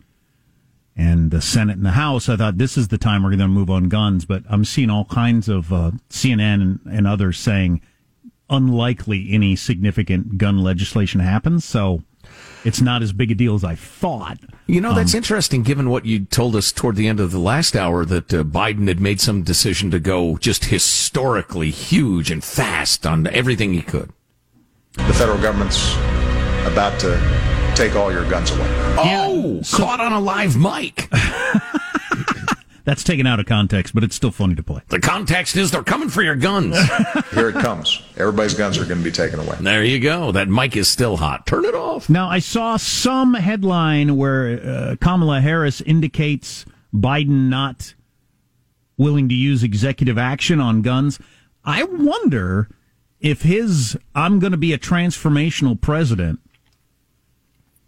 and 0.97 1.31
the 1.31 1.43
Senate 1.43 1.77
and 1.77 1.85
the 1.85 1.91
House, 1.91 2.31
I 2.31 2.37
thought 2.37 2.57
this 2.57 2.79
is 2.79 2.89
the 2.89 2.97
time 2.97 3.23
we're 3.23 3.29
going 3.29 3.41
to 3.41 3.49
move 3.49 3.69
on 3.69 3.91
guns. 3.91 4.25
But 4.25 4.45
I'm 4.49 4.65
seeing 4.65 4.89
all 4.89 5.05
kinds 5.05 5.51
of 5.51 5.71
uh, 5.71 5.91
CNN 6.09 6.63
and, 6.63 6.81
and 6.91 7.07
others 7.07 7.39
saying 7.39 7.83
unlikely 8.49 9.29
any 9.31 9.55
significant 9.55 10.39
gun 10.39 10.59
legislation 10.63 11.21
happens. 11.21 11.67
So 11.67 12.05
it's 12.65 12.81
not 12.81 13.03
as 13.03 13.13
big 13.13 13.31
a 13.31 13.35
deal 13.35 13.55
as 13.55 13.65
I 13.65 13.75
thought. 13.75 14.39
You 14.67 14.81
know, 14.81 14.95
that's 14.95 15.15
interesting 15.15 15.63
given 15.63 15.91
what 15.91 16.07
you 16.07 16.25
told 16.25 16.57
us 16.57 16.73
toward 16.73 16.97
the 16.97 17.07
end 17.07 17.21
of 17.21 17.31
the 17.31 17.39
last 17.39 17.77
hour 17.77 18.05
that 18.07 18.33
uh, 18.33 18.43
Biden 18.43 18.89
had 18.89 19.01
made 19.01 19.21
some 19.21 19.43
decision 19.43 19.91
to 19.91 20.01
go 20.01 20.37
just 20.39 20.67
historically 20.67 21.71
huge 21.71 22.31
and 22.31 22.43
fast 22.43 23.07
on 23.07 23.27
everything 23.27 23.75
he 23.75 23.83
could. 23.83 24.11
The 24.95 25.13
federal 25.15 25.39
government's 25.39 25.95
about 26.67 26.99
to 27.01 27.19
take 27.77 27.95
all 27.95 28.11
your 28.11 28.29
guns 28.31 28.51
away. 28.53 28.67
Oh, 28.97 29.61
caught 29.73 30.01
on 30.01 30.13
a 30.13 30.21
live 30.21 30.57
mic. 30.57 31.09
That's 32.85 33.03
taken 33.03 33.27
out 33.27 33.41
of 33.41 33.47
context, 33.47 33.95
but 33.95 34.05
it's 34.05 34.15
still 34.15 34.31
funny 34.31 34.55
to 34.55 34.63
play. 34.63 34.83
The 34.89 35.01
context 35.01 35.57
is 35.57 35.71
they're 35.71 35.83
coming 35.83 36.11
for 36.11 36.23
your 36.23 36.37
guns. 36.37 36.77
Here 37.33 37.49
it 37.49 37.55
comes. 37.55 38.03
Everybody's 38.17 38.53
guns 38.55 38.77
are 38.77 38.85
going 38.85 38.99
to 38.99 39.05
be 39.05 39.11
taken 39.11 39.41
away. 39.41 39.57
there 39.61 39.83
you 39.83 39.99
go. 39.99 40.33
That 40.33 40.49
mic 40.49 40.77
is 40.77 40.87
still 40.87 41.17
hot. 41.17 41.47
Turn 41.47 41.65
it 41.65 41.75
off. 41.75 42.11
Now, 42.11 42.29
I 42.29 42.41
saw 42.41 42.77
some 42.77 43.33
headline 43.35 44.17
where 44.17 44.61
uh, 44.63 44.97
Kamala 45.01 45.41
Harris 45.41 45.81
indicates 45.81 46.67
Biden 46.95 47.49
not 47.49 47.95
willing 48.99 49.29
to 49.31 49.35
use 49.35 49.63
executive 49.63 50.19
action 50.19 50.61
on 50.61 50.83
guns. 50.83 51.19
I 51.65 51.85
wonder 51.85 52.69
if 53.21 53.43
his 53.43 53.97
I'm 54.15 54.39
going 54.39 54.53
to 54.53 54.59
be 54.59 54.75
a 54.75 54.79
transformational 54.79 55.81
president 55.81 56.41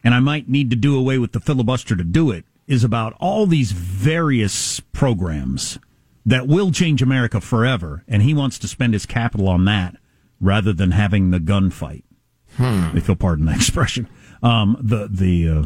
and 0.03 0.15
I 0.15 0.21
might 0.21 0.49
need 0.49 0.71
to 0.71 0.77
do 0.77 0.99
away 0.99 1.19
with 1.19 1.33
the 1.33 1.41
filibuster 1.41 1.95
to 1.95 2.05
do 2.05 2.31
it 2.31 2.45
is 2.67 2.83
about 2.85 3.15
all 3.21 3.47
these 3.47 3.73
various 3.73 4.81
programs 4.93 5.79
that 6.25 6.47
will 6.49 6.71
change 6.73 7.01
America 7.03 7.41
forever 7.41 8.05
and 8.09 8.23
he 8.23 8.35
wants 8.35 8.59
to 8.59 8.67
spend 8.69 8.93
his 8.93 9.07
capital 9.07 9.49
on 9.49 9.65
that 9.65 9.97
rather 10.41 10.73
than 10.73 10.91
having 10.91 11.31
the 11.31 11.39
gunfight 11.41 12.03
if 12.59 13.07
you'll 13.07 13.17
pardon 13.17 13.45
the 13.47 13.55
expression, 13.55 14.09
um, 14.43 14.77
the 14.81 15.09
the 15.11 15.49
uh, 15.49 15.65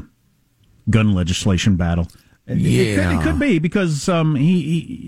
gun 0.88 1.12
legislation 1.14 1.76
battle. 1.76 2.08
It- 2.46 2.58
It, 2.58 2.58
could, 2.58 2.64
Yeah. 2.64 3.20
it 3.20 3.22
could 3.22 3.38
be 3.38 3.58
because 3.60 4.08
um, 4.08 4.34
he, 4.34 4.60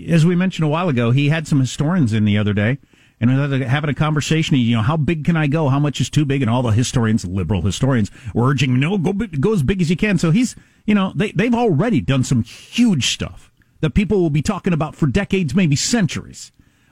he, 0.05 0.11
as 0.13 0.25
we 0.25 0.33
mentioned 0.35 0.63
a 0.65 0.69
while 0.69 0.87
ago, 0.87 1.11
he 1.11 1.27
had 1.27 1.45
some 1.45 1.59
historians 1.59 2.13
in 2.13 2.23
the 2.23 2.37
other 2.37 2.53
day, 2.53 2.77
and 3.19 3.31
having 3.63 3.89
a 3.89 3.93
conversation. 3.93 4.57
You 4.57 4.77
know, 4.77 4.81
how 4.81 4.97
big 4.97 5.25
can 5.25 5.37
I 5.37 5.47
go? 5.47 5.69
How 5.69 5.79
much 5.79 6.01
is 6.01 6.09
too 6.09 6.25
big? 6.25 6.41
And 6.41 6.49
all 6.49 6.61
the 6.61 6.71
historians, 6.71 7.25
liberal 7.25 7.61
historians, 7.61 8.11
were 8.33 8.49
urging, 8.49 8.79
no, 8.79 8.97
go 8.97 9.13
go 9.13 9.53
as 9.53 9.63
big 9.63 9.81
as 9.81 9.89
you 9.89 9.95
can. 9.95 10.17
So 10.17 10.31
he's, 10.31 10.55
you 10.85 10.95
know, 10.95 11.13
they 11.15 11.31
they've 11.31 11.53
already 11.53 12.01
done 12.01 12.23
some 12.23 12.43
huge 12.43 13.07
stuff 13.07 13.51
that 13.81 13.93
people 13.93 14.21
will 14.21 14.29
be 14.29 14.41
talking 14.41 14.73
about 14.73 14.95
for 14.95 15.07
decades, 15.07 15.53
maybe 15.53 15.75
centuries. 15.75 16.51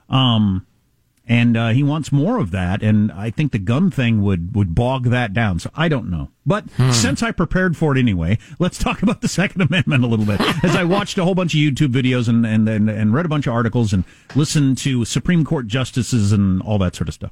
Um, 0.10 0.68
and 1.32 1.56
uh, 1.56 1.70
he 1.70 1.82
wants 1.82 2.12
more 2.12 2.40
of 2.40 2.52
that. 2.52 2.84
And 2.84 3.10
I 3.10 3.30
think 3.30 3.54
the 3.54 3.58
gun 3.58 3.90
thing 3.90 4.22
would 4.22 4.54
would 4.54 4.76
bog 4.76 5.06
that 5.06 5.32
down. 5.32 5.60
So 5.60 5.72
I 5.74 5.88
don't 5.88 6.10
know. 6.10 6.28
But 6.46 6.66
since 6.92 7.24
I 7.24 7.32
prepared 7.32 7.78
for 7.78 7.96
it 7.96 8.00
anyway, 8.00 8.38
let's 8.60 8.78
talk 8.78 9.02
about 9.02 9.22
the 9.22 9.28
Second 9.30 9.62
Amendment 9.62 10.04
a 10.04 10.08
little 10.08 10.26
bit. 10.26 10.42
As 10.62 10.76
I 10.76 10.84
watched 10.84 11.18
a 11.18 11.24
whole 11.24 11.36
bunch 11.36 11.54
of 11.54 11.60
YouTube 11.60 11.94
videos 11.94 12.28
and 12.28 12.46
and 12.46 12.68
and, 12.68 12.90
and 12.90 13.14
read 13.14 13.26
a 13.26 13.30
bunch 13.30 13.48
of 13.48 13.54
articles 13.54 13.94
and 13.94 14.04
listened 14.36 14.78
to 14.80 15.06
Supreme 15.06 15.46
Court 15.46 15.68
justices 15.68 16.34
and 16.34 16.62
all 16.64 16.78
that 16.80 16.96
sort 16.96 17.08
of 17.08 17.14
stuff. 17.14 17.32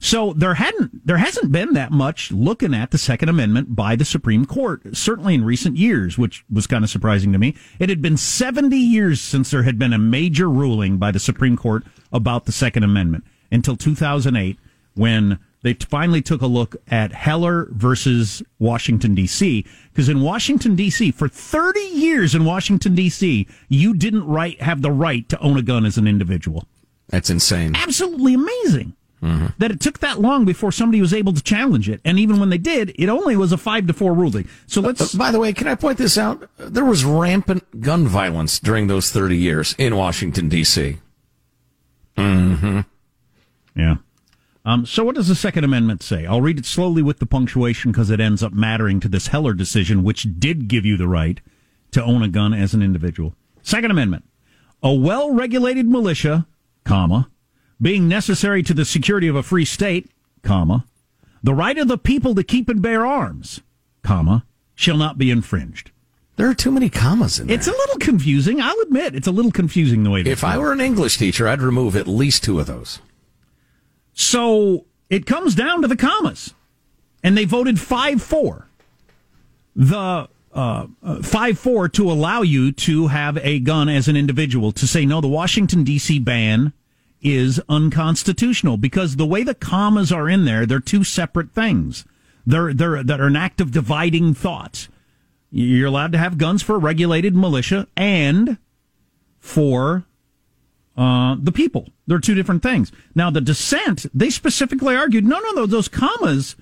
So 0.00 0.32
there 0.32 0.54
hadn't 0.54 1.06
there 1.06 1.18
hasn't 1.18 1.52
been 1.52 1.74
that 1.74 1.92
much 1.92 2.32
looking 2.32 2.74
at 2.74 2.90
the 2.90 2.98
Second 2.98 3.28
Amendment 3.28 3.76
by 3.76 3.94
the 3.94 4.04
Supreme 4.04 4.44
Court, 4.44 4.96
certainly 4.96 5.34
in 5.34 5.44
recent 5.44 5.76
years, 5.76 6.18
which 6.18 6.44
was 6.50 6.66
kind 6.66 6.82
of 6.82 6.90
surprising 6.90 7.32
to 7.32 7.38
me. 7.38 7.54
It 7.78 7.90
had 7.90 8.02
been 8.02 8.16
70 8.16 8.76
years 8.76 9.20
since 9.20 9.52
there 9.52 9.62
had 9.62 9.78
been 9.78 9.92
a 9.92 9.98
major 9.98 10.50
ruling 10.50 10.98
by 10.98 11.12
the 11.12 11.20
Supreme 11.20 11.56
Court 11.56 11.84
about 12.12 12.46
the 12.46 12.52
Second 12.52 12.82
Amendment 12.82 13.22
until 13.50 13.76
2008 13.76 14.58
when 14.94 15.38
they 15.62 15.74
t- 15.74 15.86
finally 15.88 16.22
took 16.22 16.42
a 16.42 16.46
look 16.46 16.76
at 16.88 17.12
Heller 17.12 17.68
versus 17.72 18.42
Washington 18.58 19.14
D.C. 19.14 19.64
Because 19.92 20.08
in 20.08 20.20
Washington 20.20 20.76
D.C. 20.76 21.10
for 21.10 21.28
30 21.28 21.80
years 21.80 22.34
in 22.34 22.44
Washington 22.44 22.94
D.C. 22.94 23.46
you 23.68 23.94
didn't 23.94 24.26
right 24.26 24.60
have 24.62 24.82
the 24.82 24.90
right 24.92 25.28
to 25.28 25.38
own 25.40 25.56
a 25.56 25.62
gun 25.62 25.84
as 25.84 25.98
an 25.98 26.06
individual 26.06 26.66
That's 27.08 27.30
insane. 27.30 27.74
absolutely 27.74 28.34
amazing 28.34 28.94
that 29.58 29.72
it 29.72 29.80
took 29.80 29.98
that 29.98 30.20
long 30.20 30.44
before 30.44 30.70
somebody 30.70 31.00
was 31.00 31.12
able 31.12 31.32
to 31.32 31.42
challenge 31.42 31.88
it. 31.88 32.00
And 32.04 32.16
even 32.16 32.38
when 32.38 32.48
they 32.48 32.58
did, 32.58 32.92
it 32.96 33.08
only 33.08 33.36
was 33.36 33.50
a 33.50 33.56
five 33.56 33.88
to 33.88 33.92
four 33.92 34.14
ruling. 34.14 34.48
So 34.68 34.80
let's. 34.80 35.00
Uh, 35.00 35.16
uh, 35.16 35.18
by 35.18 35.32
the 35.32 35.40
way, 35.40 35.52
can 35.52 35.66
I 35.66 35.74
point 35.74 35.98
this 35.98 36.16
out? 36.16 36.48
There 36.58 36.84
was 36.84 37.04
rampant 37.04 37.80
gun 37.80 38.06
violence 38.06 38.60
during 38.60 38.86
those 38.86 39.10
30 39.10 39.36
years 39.36 39.74
in 39.78 39.96
Washington, 39.96 40.48
D.C. 40.48 40.98
Mm-hmm. 42.16 42.80
Yeah. 43.76 43.96
Um, 44.64 44.84
so 44.84 45.04
what 45.04 45.14
does 45.14 45.28
the 45.28 45.36
Second 45.36 45.62
Amendment 45.62 46.02
say? 46.02 46.26
I'll 46.26 46.40
read 46.40 46.58
it 46.58 46.66
slowly 46.66 47.00
with 47.00 47.20
the 47.20 47.26
punctuation 47.26 47.92
because 47.92 48.10
it 48.10 48.18
ends 48.18 48.42
up 48.42 48.52
mattering 48.52 48.98
to 49.00 49.08
this 49.08 49.28
Heller 49.28 49.54
decision, 49.54 50.02
which 50.02 50.26
did 50.40 50.66
give 50.66 50.84
you 50.84 50.96
the 50.96 51.06
right 51.06 51.40
to 51.92 52.02
own 52.02 52.22
a 52.22 52.28
gun 52.28 52.52
as 52.52 52.74
an 52.74 52.82
individual. 52.82 53.34
Second 53.62 53.92
Amendment. 53.92 54.24
A 54.82 54.92
well-regulated 54.92 55.86
militia, 55.86 56.46
comma, 56.84 57.30
being 57.80 58.08
necessary 58.08 58.62
to 58.64 58.74
the 58.74 58.84
security 58.84 59.28
of 59.28 59.36
a 59.36 59.42
free 59.42 59.64
state, 59.64 60.10
comma, 60.42 60.84
the 61.42 61.54
right 61.54 61.78
of 61.78 61.88
the 61.88 61.98
people 61.98 62.34
to 62.34 62.42
keep 62.42 62.68
and 62.68 62.82
bear 62.82 63.06
arms, 63.06 63.60
comma, 64.02 64.44
shall 64.74 64.96
not 64.96 65.16
be 65.16 65.30
infringed. 65.30 65.92
There 66.36 66.48
are 66.48 66.54
too 66.54 66.70
many 66.70 66.90
commas 66.90 67.38
in 67.38 67.46
there. 67.46 67.56
It's 67.56 67.66
a 67.66 67.72
little 67.72 67.96
confusing. 67.96 68.60
I'll 68.60 68.78
admit 68.80 69.14
it's 69.14 69.26
a 69.26 69.32
little 69.32 69.52
confusing 69.52 70.02
the 70.02 70.10
way. 70.10 70.20
if 70.20 70.44
I 70.44 70.58
were 70.58 70.72
an 70.72 70.80
English 70.80 71.18
teacher, 71.18 71.48
I'd 71.48 71.62
remove 71.62 71.96
at 71.96 72.06
least 72.06 72.44
two 72.44 72.60
of 72.60 72.66
those. 72.66 73.00
So, 74.16 74.86
it 75.10 75.26
comes 75.26 75.54
down 75.54 75.82
to 75.82 75.88
the 75.88 75.96
commas, 75.96 76.54
and 77.22 77.36
they 77.36 77.44
voted 77.44 77.78
5 77.78 78.22
4. 78.22 78.68
The 79.76 80.28
uh, 80.54 80.86
uh, 81.02 81.22
5 81.22 81.58
4 81.58 81.88
to 81.90 82.10
allow 82.10 82.40
you 82.40 82.72
to 82.72 83.08
have 83.08 83.36
a 83.42 83.60
gun 83.60 83.90
as 83.90 84.08
an 84.08 84.16
individual, 84.16 84.72
to 84.72 84.86
say, 84.86 85.04
no, 85.04 85.20
the 85.20 85.28
Washington, 85.28 85.84
D.C. 85.84 86.18
ban 86.18 86.72
is 87.20 87.60
unconstitutional 87.68 88.78
because 88.78 89.16
the 89.16 89.26
way 89.26 89.42
the 89.42 89.54
commas 89.54 90.10
are 90.10 90.30
in 90.30 90.46
there, 90.46 90.64
they're 90.64 90.80
two 90.80 91.04
separate 91.04 91.52
things. 91.52 92.06
They're, 92.46 92.72
they're, 92.72 93.02
that 93.02 93.20
are 93.20 93.26
an 93.26 93.36
act 93.36 93.60
of 93.60 93.70
dividing 93.70 94.32
thoughts. 94.32 94.88
You're 95.50 95.88
allowed 95.88 96.12
to 96.12 96.18
have 96.18 96.38
guns 96.38 96.62
for 96.62 96.76
a 96.76 96.78
regulated 96.78 97.36
militia 97.36 97.86
and 97.96 98.56
for 99.38 100.06
uh, 100.96 101.36
the 101.38 101.52
people. 101.52 101.88
They're 102.06 102.18
two 102.18 102.34
different 102.34 102.62
things. 102.62 102.90
Now, 103.14 103.30
the 103.30 103.40
dissent, 103.40 104.06
they 104.14 104.30
specifically 104.30 104.96
argued, 104.96 105.24
no, 105.24 105.38
no, 105.40 105.50
no, 105.52 105.66
those 105.66 105.88
commas 105.88 106.56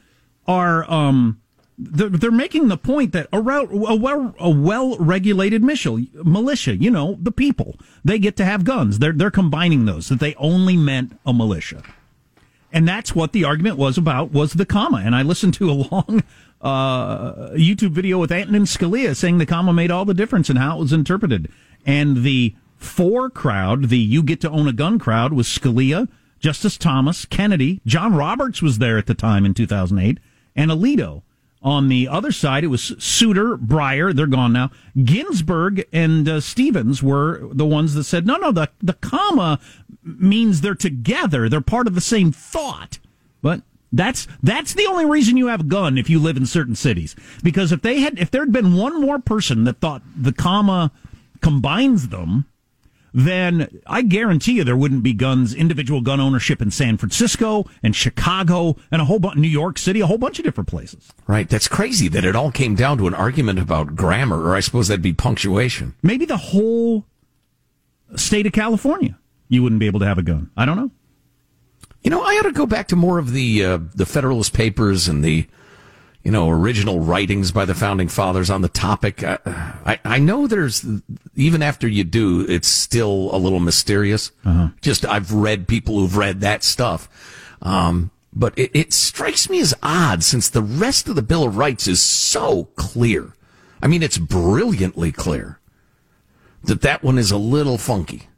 are, 0.46 0.90
um, 0.90 1.40
they're, 1.78 2.08
they're 2.08 2.30
making 2.30 2.68
the 2.68 2.76
point 2.76 3.12
that 3.12 3.28
a, 3.32 3.40
well, 3.40 4.34
a 4.38 4.50
well-regulated 4.50 5.62
militia, 5.62 6.04
militia, 6.24 6.76
you 6.76 6.90
know, 6.90 7.16
the 7.20 7.32
people, 7.32 7.76
they 8.04 8.18
get 8.18 8.36
to 8.36 8.44
have 8.44 8.64
guns. 8.64 8.98
They're, 8.98 9.12
they're 9.12 9.30
combining 9.30 9.84
those, 9.84 10.08
that 10.08 10.20
they 10.20 10.34
only 10.36 10.76
meant 10.76 11.18
a 11.24 11.32
militia. 11.32 11.82
And 12.72 12.88
that's 12.88 13.14
what 13.14 13.32
the 13.32 13.44
argument 13.44 13.76
was 13.76 13.96
about, 13.96 14.32
was 14.32 14.54
the 14.54 14.66
comma. 14.66 15.02
And 15.04 15.14
I 15.14 15.22
listened 15.22 15.54
to 15.54 15.70
a 15.70 15.72
long 15.72 16.24
uh, 16.60 17.50
YouTube 17.52 17.92
video 17.92 18.18
with 18.18 18.32
Antonin 18.32 18.64
Scalia 18.64 19.14
saying 19.14 19.38
the 19.38 19.46
comma 19.46 19.72
made 19.72 19.92
all 19.92 20.04
the 20.04 20.14
difference 20.14 20.50
in 20.50 20.56
how 20.56 20.76
it 20.76 20.80
was 20.80 20.92
interpreted. 20.92 21.48
And 21.86 22.24
the 22.24 22.56
for 22.84 23.30
crowd, 23.30 23.88
the 23.88 23.98
you 23.98 24.22
get 24.22 24.40
to 24.42 24.50
own 24.50 24.68
a 24.68 24.72
gun 24.72 24.98
crowd, 24.98 25.32
was 25.32 25.46
Scalia, 25.46 26.08
Justice 26.38 26.76
Thomas, 26.76 27.24
Kennedy, 27.24 27.80
John 27.86 28.14
Roberts 28.14 28.62
was 28.62 28.78
there 28.78 28.98
at 28.98 29.06
the 29.06 29.14
time 29.14 29.44
in 29.44 29.54
2008, 29.54 30.18
and 30.54 30.70
Alito. 30.70 31.22
On 31.62 31.88
the 31.88 32.06
other 32.08 32.30
side, 32.30 32.62
it 32.62 32.66
was 32.66 32.92
Souter, 32.98 33.56
Breyer, 33.56 34.14
they're 34.14 34.26
gone 34.26 34.52
now. 34.52 34.70
Ginsburg 35.02 35.86
and 35.94 36.28
uh, 36.28 36.40
Stevens 36.40 37.02
were 37.02 37.48
the 37.52 37.64
ones 37.64 37.94
that 37.94 38.04
said, 38.04 38.26
no, 38.26 38.36
no, 38.36 38.52
the, 38.52 38.68
the 38.82 38.92
comma 38.92 39.58
means 40.02 40.60
they're 40.60 40.74
together. 40.74 41.48
They're 41.48 41.62
part 41.62 41.86
of 41.86 41.94
the 41.94 42.02
same 42.02 42.32
thought. 42.32 42.98
But 43.40 43.62
that's 43.90 44.26
that's 44.42 44.74
the 44.74 44.86
only 44.86 45.06
reason 45.06 45.36
you 45.36 45.46
have 45.46 45.60
a 45.60 45.64
gun 45.64 45.96
if 45.96 46.10
you 46.10 46.18
live 46.18 46.36
in 46.36 46.46
certain 46.46 46.74
cities. 46.74 47.16
Because 47.42 47.72
if 47.72 47.80
they 47.80 48.00
had 48.00 48.18
if 48.18 48.30
there 48.30 48.42
had 48.42 48.52
been 48.52 48.76
one 48.76 49.00
more 49.00 49.18
person 49.18 49.64
that 49.64 49.80
thought 49.80 50.02
the 50.16 50.32
comma 50.32 50.92
combines 51.40 52.08
them, 52.08 52.46
then 53.14 53.80
I 53.86 54.02
guarantee 54.02 54.54
you 54.54 54.64
there 54.64 54.76
wouldn't 54.76 55.04
be 55.04 55.12
guns, 55.12 55.54
individual 55.54 56.00
gun 56.00 56.20
ownership 56.20 56.60
in 56.60 56.72
San 56.72 56.96
Francisco 56.96 57.64
and 57.80 57.94
Chicago 57.94 58.76
and 58.90 59.00
a 59.00 59.04
whole 59.04 59.20
bunch, 59.20 59.36
New 59.36 59.48
York 59.48 59.78
City, 59.78 60.00
a 60.00 60.06
whole 60.06 60.18
bunch 60.18 60.40
of 60.40 60.44
different 60.44 60.68
places. 60.68 61.12
Right. 61.28 61.48
That's 61.48 61.68
crazy 61.68 62.08
that 62.08 62.24
it 62.24 62.34
all 62.34 62.50
came 62.50 62.74
down 62.74 62.98
to 62.98 63.06
an 63.06 63.14
argument 63.14 63.60
about 63.60 63.94
grammar, 63.94 64.42
or 64.42 64.56
I 64.56 64.60
suppose 64.60 64.88
that'd 64.88 65.00
be 65.00 65.12
punctuation. 65.12 65.94
Maybe 66.02 66.24
the 66.24 66.36
whole 66.36 67.06
state 68.16 68.46
of 68.46 68.52
California, 68.52 69.16
you 69.48 69.62
wouldn't 69.62 69.78
be 69.78 69.86
able 69.86 70.00
to 70.00 70.06
have 70.06 70.18
a 70.18 70.22
gun. 70.22 70.50
I 70.56 70.64
don't 70.64 70.76
know. 70.76 70.90
You 72.02 72.10
know, 72.10 72.20
I 72.20 72.36
ought 72.38 72.42
to 72.42 72.52
go 72.52 72.66
back 72.66 72.88
to 72.88 72.96
more 72.96 73.18
of 73.18 73.32
the 73.32 73.64
uh, 73.64 73.78
the 73.94 74.04
Federalist 74.04 74.52
Papers 74.52 75.08
and 75.08 75.24
the 75.24 75.46
you 76.24 76.30
know, 76.30 76.48
original 76.48 77.00
writings 77.00 77.52
by 77.52 77.66
the 77.66 77.74
founding 77.74 78.08
fathers 78.08 78.48
on 78.48 78.62
the 78.62 78.68
topic. 78.68 79.22
I, 79.22 79.38
I, 79.44 80.00
I, 80.04 80.18
know 80.18 80.46
there's, 80.46 80.84
even 81.36 81.62
after 81.62 81.86
you 81.86 82.02
do, 82.02 82.46
it's 82.48 82.66
still 82.66 83.28
a 83.30 83.36
little 83.36 83.60
mysterious. 83.60 84.32
Uh-huh. 84.44 84.68
Just, 84.80 85.04
I've 85.04 85.32
read 85.32 85.68
people 85.68 85.98
who've 85.98 86.16
read 86.16 86.40
that 86.40 86.64
stuff. 86.64 87.10
Um, 87.60 88.10
but 88.32 88.58
it, 88.58 88.70
it 88.72 88.92
strikes 88.94 89.50
me 89.50 89.60
as 89.60 89.74
odd 89.82 90.24
since 90.24 90.48
the 90.48 90.62
rest 90.62 91.08
of 91.08 91.14
the 91.14 91.22
Bill 91.22 91.44
of 91.44 91.58
Rights 91.58 91.86
is 91.86 92.00
so 92.00 92.70
clear. 92.74 93.34
I 93.82 93.86
mean, 93.86 94.02
it's 94.02 94.18
brilliantly 94.18 95.12
clear 95.12 95.60
that 96.62 96.80
that 96.80 97.02
one 97.02 97.18
is 97.18 97.30
a 97.30 97.36
little 97.36 97.76
funky. 97.76 98.28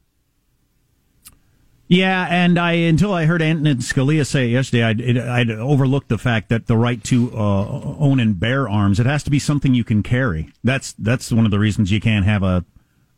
Yeah, 1.89 2.27
and 2.29 2.59
I 2.59 2.73
until 2.73 3.13
I 3.13 3.27
heard 3.27 3.43
Antonin 3.43 3.79
Scalia 3.79 4.27
say 4.27 4.49
yesterday, 4.49 4.83
I'd, 4.83 5.19
I'd 5.19 5.51
overlooked 5.51 6.09
the 6.09 6.19
fact 6.19 6.49
that 6.49 6.67
the 6.67 6.77
right 6.77 7.03
to 7.05 7.31
uh, 7.33 7.97
own 7.99 8.19
and 8.19 8.39
bear 8.39 8.69
arms 8.69 8.99
it 8.99 9.07
has 9.07 9.23
to 9.25 9.31
be 9.31 9.39
something 9.39 9.73
you 9.73 9.85
can 9.85 10.03
carry. 10.03 10.53
That's 10.65 10.95
that's 10.95 11.31
one 11.31 11.45
of 11.45 11.51
the 11.51 11.59
reasons 11.59 11.93
you 11.93 12.01
can't 12.01 12.25
have 12.25 12.43
a 12.43 12.65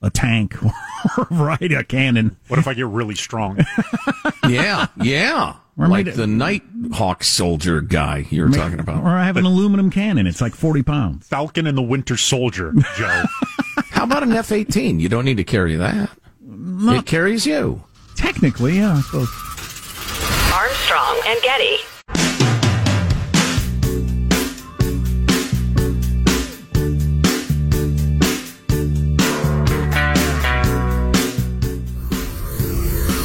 a 0.03 0.11
tank 0.11 0.63
or 1.19 1.27
ride 1.31 1.73
a 1.73 1.83
cannon. 1.83 2.37
What 2.49 2.59
if 2.59 2.69
I 2.69 2.75
get 2.75 2.87
really 2.87 3.15
strong? 3.15 3.59
yeah, 4.49 4.87
yeah. 5.01 5.57
Or 5.79 5.87
like 5.87 6.13
the 6.13 6.27
Nighthawk 6.27 7.23
soldier 7.23 7.81
guy 7.81 8.27
you 8.31 8.43
were 8.43 8.51
talking 8.51 8.81
about. 8.81 9.05
Or 9.05 9.11
I 9.11 9.25
have 9.25 9.37
an 9.37 9.45
aluminum 9.45 9.91
cannon. 9.91 10.27
It's 10.27 10.41
like 10.41 10.55
40 10.55 10.83
pounds. 10.83 11.29
Falcon 11.29 11.69
and 11.69 11.79
the 11.79 11.83
Winter 11.83 12.17
Soldier, 12.17 12.75
Joe. 12.97 13.25
How 13.91 14.03
about 14.03 14.25
an 14.25 14.33
F 14.33 14.51
18? 14.51 14.99
You 14.99 15.09
don't 15.09 15.25
need 15.25 15.37
to 15.37 15.45
carry 15.45 15.77
that. 15.77 16.11
Not, 16.41 16.97
it 16.97 17.07
carries 17.07 17.47
you. 17.47 17.85
Technically, 18.19 18.79
yeah, 18.79 18.97
I 18.97 19.01
suppose. 19.01 19.29
Armstrong 20.53 21.21
and 21.25 21.41
Getty. 21.41 21.77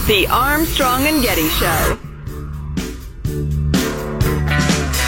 The 0.05 0.27
Armstrong 0.29 1.07
and 1.07 1.23
Getty 1.23 1.47
Show. 1.49 1.97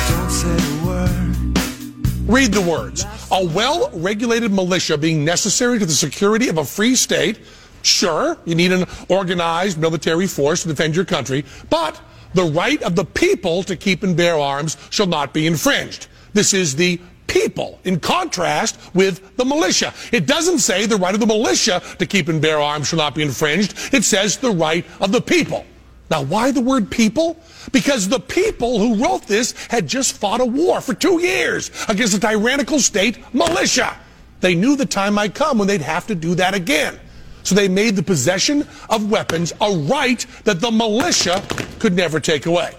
Don't 0.09 0.31
say 0.31 0.55
the 0.55 0.81
word. 0.83 2.27
Read 2.27 2.53
the 2.53 2.61
words. 2.67 3.05
A 3.31 3.45
well 3.45 3.91
regulated 3.93 4.51
militia 4.51 4.97
being 4.97 5.23
necessary 5.23 5.77
to 5.77 5.85
the 5.85 5.93
security 5.93 6.49
of 6.49 6.57
a 6.57 6.65
free 6.65 6.95
state 6.95 7.39
Sure, 7.85 8.35
you 8.45 8.55
need 8.55 8.71
an 8.71 8.85
organized 9.09 9.77
military 9.77 10.25
force 10.25 10.63
to 10.63 10.69
defend 10.69 10.95
your 10.95 11.05
country, 11.05 11.45
but 11.69 12.01
the 12.33 12.43
right 12.43 12.81
of 12.81 12.95
the 12.95 13.05
people 13.05 13.61
to 13.61 13.75
keep 13.75 14.01
and 14.01 14.17
bear 14.17 14.39
arms 14.39 14.75
shall 14.89 15.05
not 15.05 15.35
be 15.35 15.45
infringed. 15.45 16.07
This 16.33 16.51
is 16.51 16.75
the 16.75 16.99
people, 17.27 17.79
in 17.83 17.99
contrast 17.99 18.79
with 18.95 19.37
the 19.37 19.45
militia. 19.45 19.93
It 20.11 20.25
doesn't 20.25 20.59
say 20.59 20.87
the 20.87 20.97
right 20.97 21.13
of 21.13 21.19
the 21.19 21.27
militia 21.27 21.79
to 21.99 22.05
keep 22.07 22.27
and 22.27 22.41
bear 22.41 22.59
arms 22.59 22.87
shall 22.87 22.97
not 22.97 23.13
be 23.13 23.21
infringed. 23.21 23.93
It 23.93 24.03
says 24.03 24.37
the 24.37 24.49
right 24.49 24.83
of 24.99 25.11
the 25.11 25.21
people. 25.21 25.63
Now, 26.09 26.23
why 26.23 26.49
the 26.49 26.61
word 26.61 26.89
people? 26.89 27.37
Because 27.71 28.09
the 28.09 28.19
people 28.19 28.79
who 28.79 29.03
wrote 29.03 29.27
this 29.27 29.53
had 29.67 29.87
just 29.87 30.17
fought 30.17 30.41
a 30.41 30.45
war 30.45 30.81
for 30.81 30.95
two 30.95 31.21
years 31.21 31.69
against 31.87 32.15
a 32.15 32.19
tyrannical 32.19 32.79
state 32.79 33.19
militia. 33.31 33.95
They 34.41 34.55
knew 34.55 34.75
the 34.75 34.87
time 34.87 35.13
might 35.13 35.35
come 35.35 35.59
when 35.59 35.67
they'd 35.67 35.81
have 35.81 36.07
to 36.07 36.15
do 36.15 36.33
that 36.35 36.55
again. 36.55 36.99
So 37.45 37.53
they 37.53 37.67
made 37.67 37.95
the 37.95 38.03
possession 38.03 38.67
of 38.89 39.09
weapons 39.09 39.53
a 39.61 39.71
right 39.71 40.25
that 40.43 40.59
the 40.59 40.71
militia 40.71 41.43
could 41.79 41.93
never 41.93 42.19
take 42.19 42.47
away. 42.47 42.73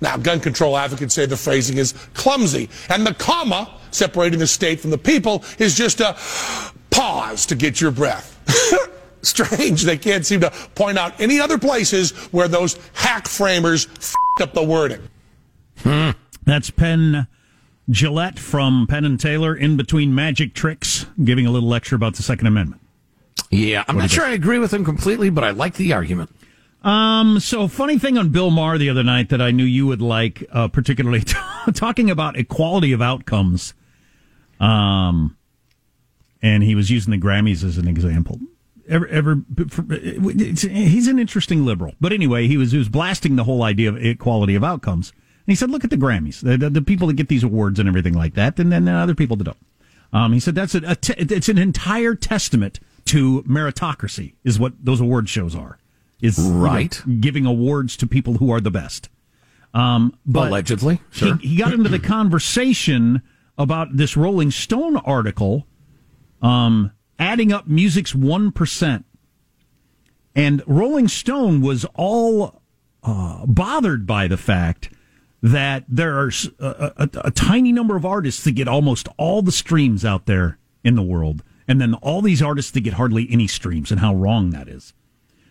Now, 0.00 0.16
gun 0.16 0.38
control 0.38 0.76
advocates 0.76 1.14
say 1.14 1.26
the 1.26 1.36
phrasing 1.36 1.78
is 1.78 1.94
clumsy, 2.14 2.70
and 2.88 3.04
the 3.04 3.14
comma 3.14 3.74
separating 3.90 4.38
the 4.38 4.46
state 4.46 4.80
from 4.80 4.90
the 4.90 4.98
people 4.98 5.44
is 5.58 5.74
just 5.74 6.00
a 6.00 6.16
pause 6.90 7.44
to 7.46 7.56
get 7.56 7.80
your 7.80 7.90
breath. 7.90 8.30
Strange, 9.22 9.82
they 9.82 9.98
can't 9.98 10.24
seem 10.24 10.40
to 10.40 10.50
point 10.74 10.96
out 10.96 11.20
any 11.20 11.40
other 11.40 11.58
places 11.58 12.12
where 12.30 12.46
those 12.46 12.78
hack 12.92 13.26
framers 13.26 13.88
f***ed 13.96 14.42
up 14.44 14.54
the 14.54 14.62
wording. 14.62 15.00
Hmm. 15.78 16.10
That's 16.44 16.70
Penn 16.70 17.26
Jillette 17.90 18.38
from 18.38 18.86
Penn 18.86 19.04
and 19.04 19.18
Teller 19.18 19.56
in 19.56 19.76
between 19.76 20.14
magic 20.14 20.54
tricks, 20.54 21.06
giving 21.24 21.46
a 21.46 21.50
little 21.50 21.68
lecture 21.68 21.96
about 21.96 22.14
the 22.14 22.22
Second 22.22 22.46
Amendment. 22.46 22.80
Yeah, 23.50 23.84
I'm 23.86 23.96
what 23.96 24.02
not 24.02 24.10
sure 24.10 24.24
I 24.24 24.32
agree 24.32 24.58
with 24.58 24.72
him 24.72 24.84
completely, 24.84 25.30
but 25.30 25.44
I 25.44 25.50
like 25.50 25.74
the 25.74 25.92
argument. 25.92 26.30
Um, 26.82 27.40
so 27.40 27.66
funny 27.66 27.98
thing 27.98 28.18
on 28.18 28.28
Bill 28.28 28.50
Maher 28.50 28.76
the 28.76 28.90
other 28.90 29.02
night 29.02 29.30
that 29.30 29.40
I 29.40 29.50
knew 29.50 29.64
you 29.64 29.86
would 29.86 30.02
like, 30.02 30.44
uh, 30.52 30.68
particularly 30.68 31.20
t- 31.20 31.34
talking 31.74 32.10
about 32.10 32.36
equality 32.36 32.92
of 32.92 33.00
outcomes. 33.00 33.72
Um, 34.60 35.36
and 36.42 36.62
he 36.62 36.74
was 36.74 36.90
using 36.90 37.10
the 37.10 37.18
Grammys 37.18 37.64
as 37.64 37.78
an 37.78 37.88
example. 37.88 38.38
Ever, 38.86 39.08
ever, 39.08 39.42
he's 39.90 41.08
an 41.08 41.18
interesting 41.18 41.64
liberal, 41.64 41.94
but 42.02 42.12
anyway, 42.12 42.46
he 42.48 42.58
was 42.58 42.72
he 42.72 42.76
was 42.76 42.90
blasting 42.90 43.36
the 43.36 43.44
whole 43.44 43.62
idea 43.62 43.88
of 43.88 43.96
equality 43.96 44.54
of 44.54 44.62
outcomes. 44.62 45.10
And 45.10 45.52
he 45.52 45.54
said, 45.54 45.70
"Look 45.70 45.84
at 45.84 45.90
the 45.90 45.96
Grammys, 45.96 46.42
the, 46.42 46.58
the, 46.58 46.68
the 46.68 46.82
people 46.82 47.06
that 47.06 47.14
get 47.14 47.28
these 47.28 47.42
awards 47.42 47.78
and 47.80 47.88
everything 47.88 48.12
like 48.12 48.34
that, 48.34 48.58
and 48.58 48.70
then 48.70 48.86
other 48.86 49.14
people 49.14 49.38
that 49.38 49.44
don't." 49.44 49.56
Um, 50.12 50.34
he 50.34 50.40
said 50.40 50.54
that's 50.54 50.74
a, 50.74 50.82
a 50.84 50.96
te- 50.96 51.14
it's 51.16 51.48
an 51.48 51.56
entire 51.56 52.14
testament 52.14 52.78
to 53.06 53.42
meritocracy 53.42 54.34
is 54.44 54.58
what 54.58 54.72
those 54.82 55.00
award 55.00 55.28
shows 55.28 55.54
are. 55.54 55.78
Is 56.20 56.38
right 56.38 57.00
you 57.06 57.12
know, 57.14 57.20
giving 57.20 57.44
awards 57.44 57.96
to 57.98 58.06
people 58.06 58.34
who 58.34 58.50
are 58.50 58.60
the 58.60 58.70
best. 58.70 59.10
Um, 59.74 60.16
but 60.24 60.48
allegedly, 60.48 61.00
sure. 61.10 61.36
he, 61.36 61.48
he 61.48 61.56
got 61.56 61.72
into 61.74 61.88
the 61.88 61.98
conversation 61.98 63.20
about 63.58 63.96
this 63.96 64.16
Rolling 64.16 64.50
Stone 64.50 64.96
article, 64.98 65.66
um, 66.40 66.92
adding 67.18 67.52
up 67.52 67.66
music's 67.66 68.14
one 68.14 68.52
percent, 68.52 69.04
and 70.34 70.62
Rolling 70.66 71.08
Stone 71.08 71.60
was 71.60 71.84
all 71.94 72.62
uh, 73.02 73.44
bothered 73.46 74.06
by 74.06 74.28
the 74.28 74.36
fact 74.36 74.90
that 75.42 75.84
there 75.88 76.18
are 76.18 76.30
a, 76.58 76.92
a, 76.96 77.08
a, 77.24 77.30
tiny 77.30 77.70
number 77.70 77.96
of 77.96 78.06
artists 78.06 78.42
that 78.44 78.52
get 78.52 78.66
almost 78.66 79.08
all 79.18 79.42
the 79.42 79.52
streams 79.52 80.02
out 80.02 80.24
there 80.24 80.58
in 80.82 80.94
the 80.94 81.02
world, 81.02 81.42
and 81.66 81.80
then 81.80 81.94
all 81.94 82.22
these 82.22 82.42
artists 82.42 82.70
that 82.72 82.80
get 82.80 82.94
hardly 82.94 83.26
any 83.30 83.46
streams, 83.46 83.90
and 83.90 84.00
how 84.00 84.14
wrong 84.14 84.50
that 84.50 84.68
is. 84.68 84.92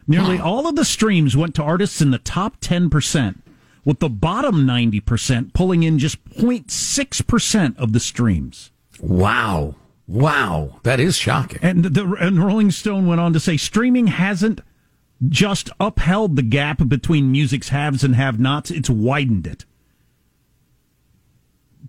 Nearly 0.06 0.38
all 0.38 0.67
of 0.67 0.76
the 0.76 0.86
streams 0.86 1.38
went 1.38 1.56
to 1.56 1.63
artists 1.63 2.02
in 2.02 2.12
the 2.12 2.17
top 2.17 2.60
10%, 2.60 3.39
with 3.86 3.99
the 3.99 4.10
bottom 4.10 4.65
90% 4.65 5.54
pulling 5.54 5.84
in 5.84 5.99
just 5.99 6.23
0.6% 6.30 7.78
of 7.78 7.93
the 7.93 7.99
streams. 7.99 8.71
Wow. 8.99 9.76
Wow. 10.08 10.80
That 10.84 10.99
is 10.99 11.17
shocking. 11.17 11.60
And, 11.62 11.86
the, 11.86 12.15
and 12.19 12.43
Rolling 12.43 12.71
Stone 12.71 13.08
went 13.08 13.21
on 13.21 13.34
to 13.34 13.39
say 13.39 13.58
streaming 13.58 14.08
hasn't 14.08 14.62
just 15.30 15.69
upheld 15.80 16.36
the 16.36 16.41
gap 16.41 16.88
between 16.88 17.32
music's 17.32 17.69
haves 17.69 18.04
and 18.04 18.15
have 18.15 18.39
nots, 18.39 18.71
it's 18.71 18.89
widened 18.89 19.47
it. 19.47 19.65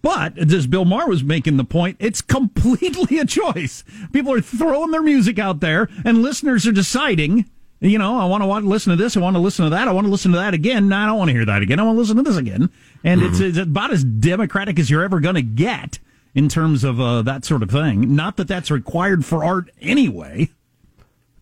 But 0.04 0.36
as 0.36 0.66
Bill 0.66 0.84
Maher 0.84 1.08
was 1.08 1.24
making 1.24 1.56
the 1.56 1.64
point, 1.64 1.96
it's 1.98 2.20
completely 2.20 3.18
a 3.18 3.24
choice. 3.24 3.84
People 4.12 4.34
are 4.34 4.42
throwing 4.42 4.90
their 4.90 5.02
music 5.02 5.38
out 5.38 5.60
there, 5.60 5.88
and 6.04 6.20
listeners 6.20 6.66
are 6.66 6.72
deciding. 6.72 7.46
You 7.80 7.98
know, 7.98 8.18
I 8.18 8.26
want 8.26 8.42
to 8.42 8.68
listen 8.68 8.90
to 8.90 9.02
this. 9.02 9.16
I 9.16 9.20
want 9.20 9.34
to 9.34 9.40
listen 9.40 9.64
to 9.64 9.70
that. 9.70 9.88
I 9.88 9.92
want 9.92 10.06
to 10.06 10.10
listen 10.10 10.32
to 10.32 10.38
that 10.38 10.52
again. 10.52 10.88
No, 10.88 10.96
I 10.96 11.06
don't 11.06 11.16
want 11.16 11.30
to 11.30 11.32
hear 11.32 11.46
that 11.46 11.62
again. 11.62 11.80
I 11.80 11.84
want 11.84 11.96
to 11.96 12.00
listen 12.00 12.16
to 12.16 12.22
this 12.22 12.36
again. 12.36 12.68
And 13.02 13.22
mm-hmm. 13.22 13.30
it's, 13.30 13.40
it's, 13.40 13.58
about 13.58 13.92
as 13.92 14.04
democratic 14.04 14.78
as 14.78 14.90
you're 14.90 15.02
ever 15.02 15.20
going 15.20 15.36
to 15.36 15.42
get 15.42 15.98
in 16.34 16.50
terms 16.50 16.84
of 16.84 17.00
uh, 17.00 17.22
that 17.22 17.46
sort 17.46 17.62
of 17.62 17.70
thing. 17.70 18.14
Not 18.14 18.36
that 18.36 18.46
that's 18.46 18.70
required 18.70 19.24
for 19.24 19.42
art 19.42 19.70
anyway. 19.80 20.50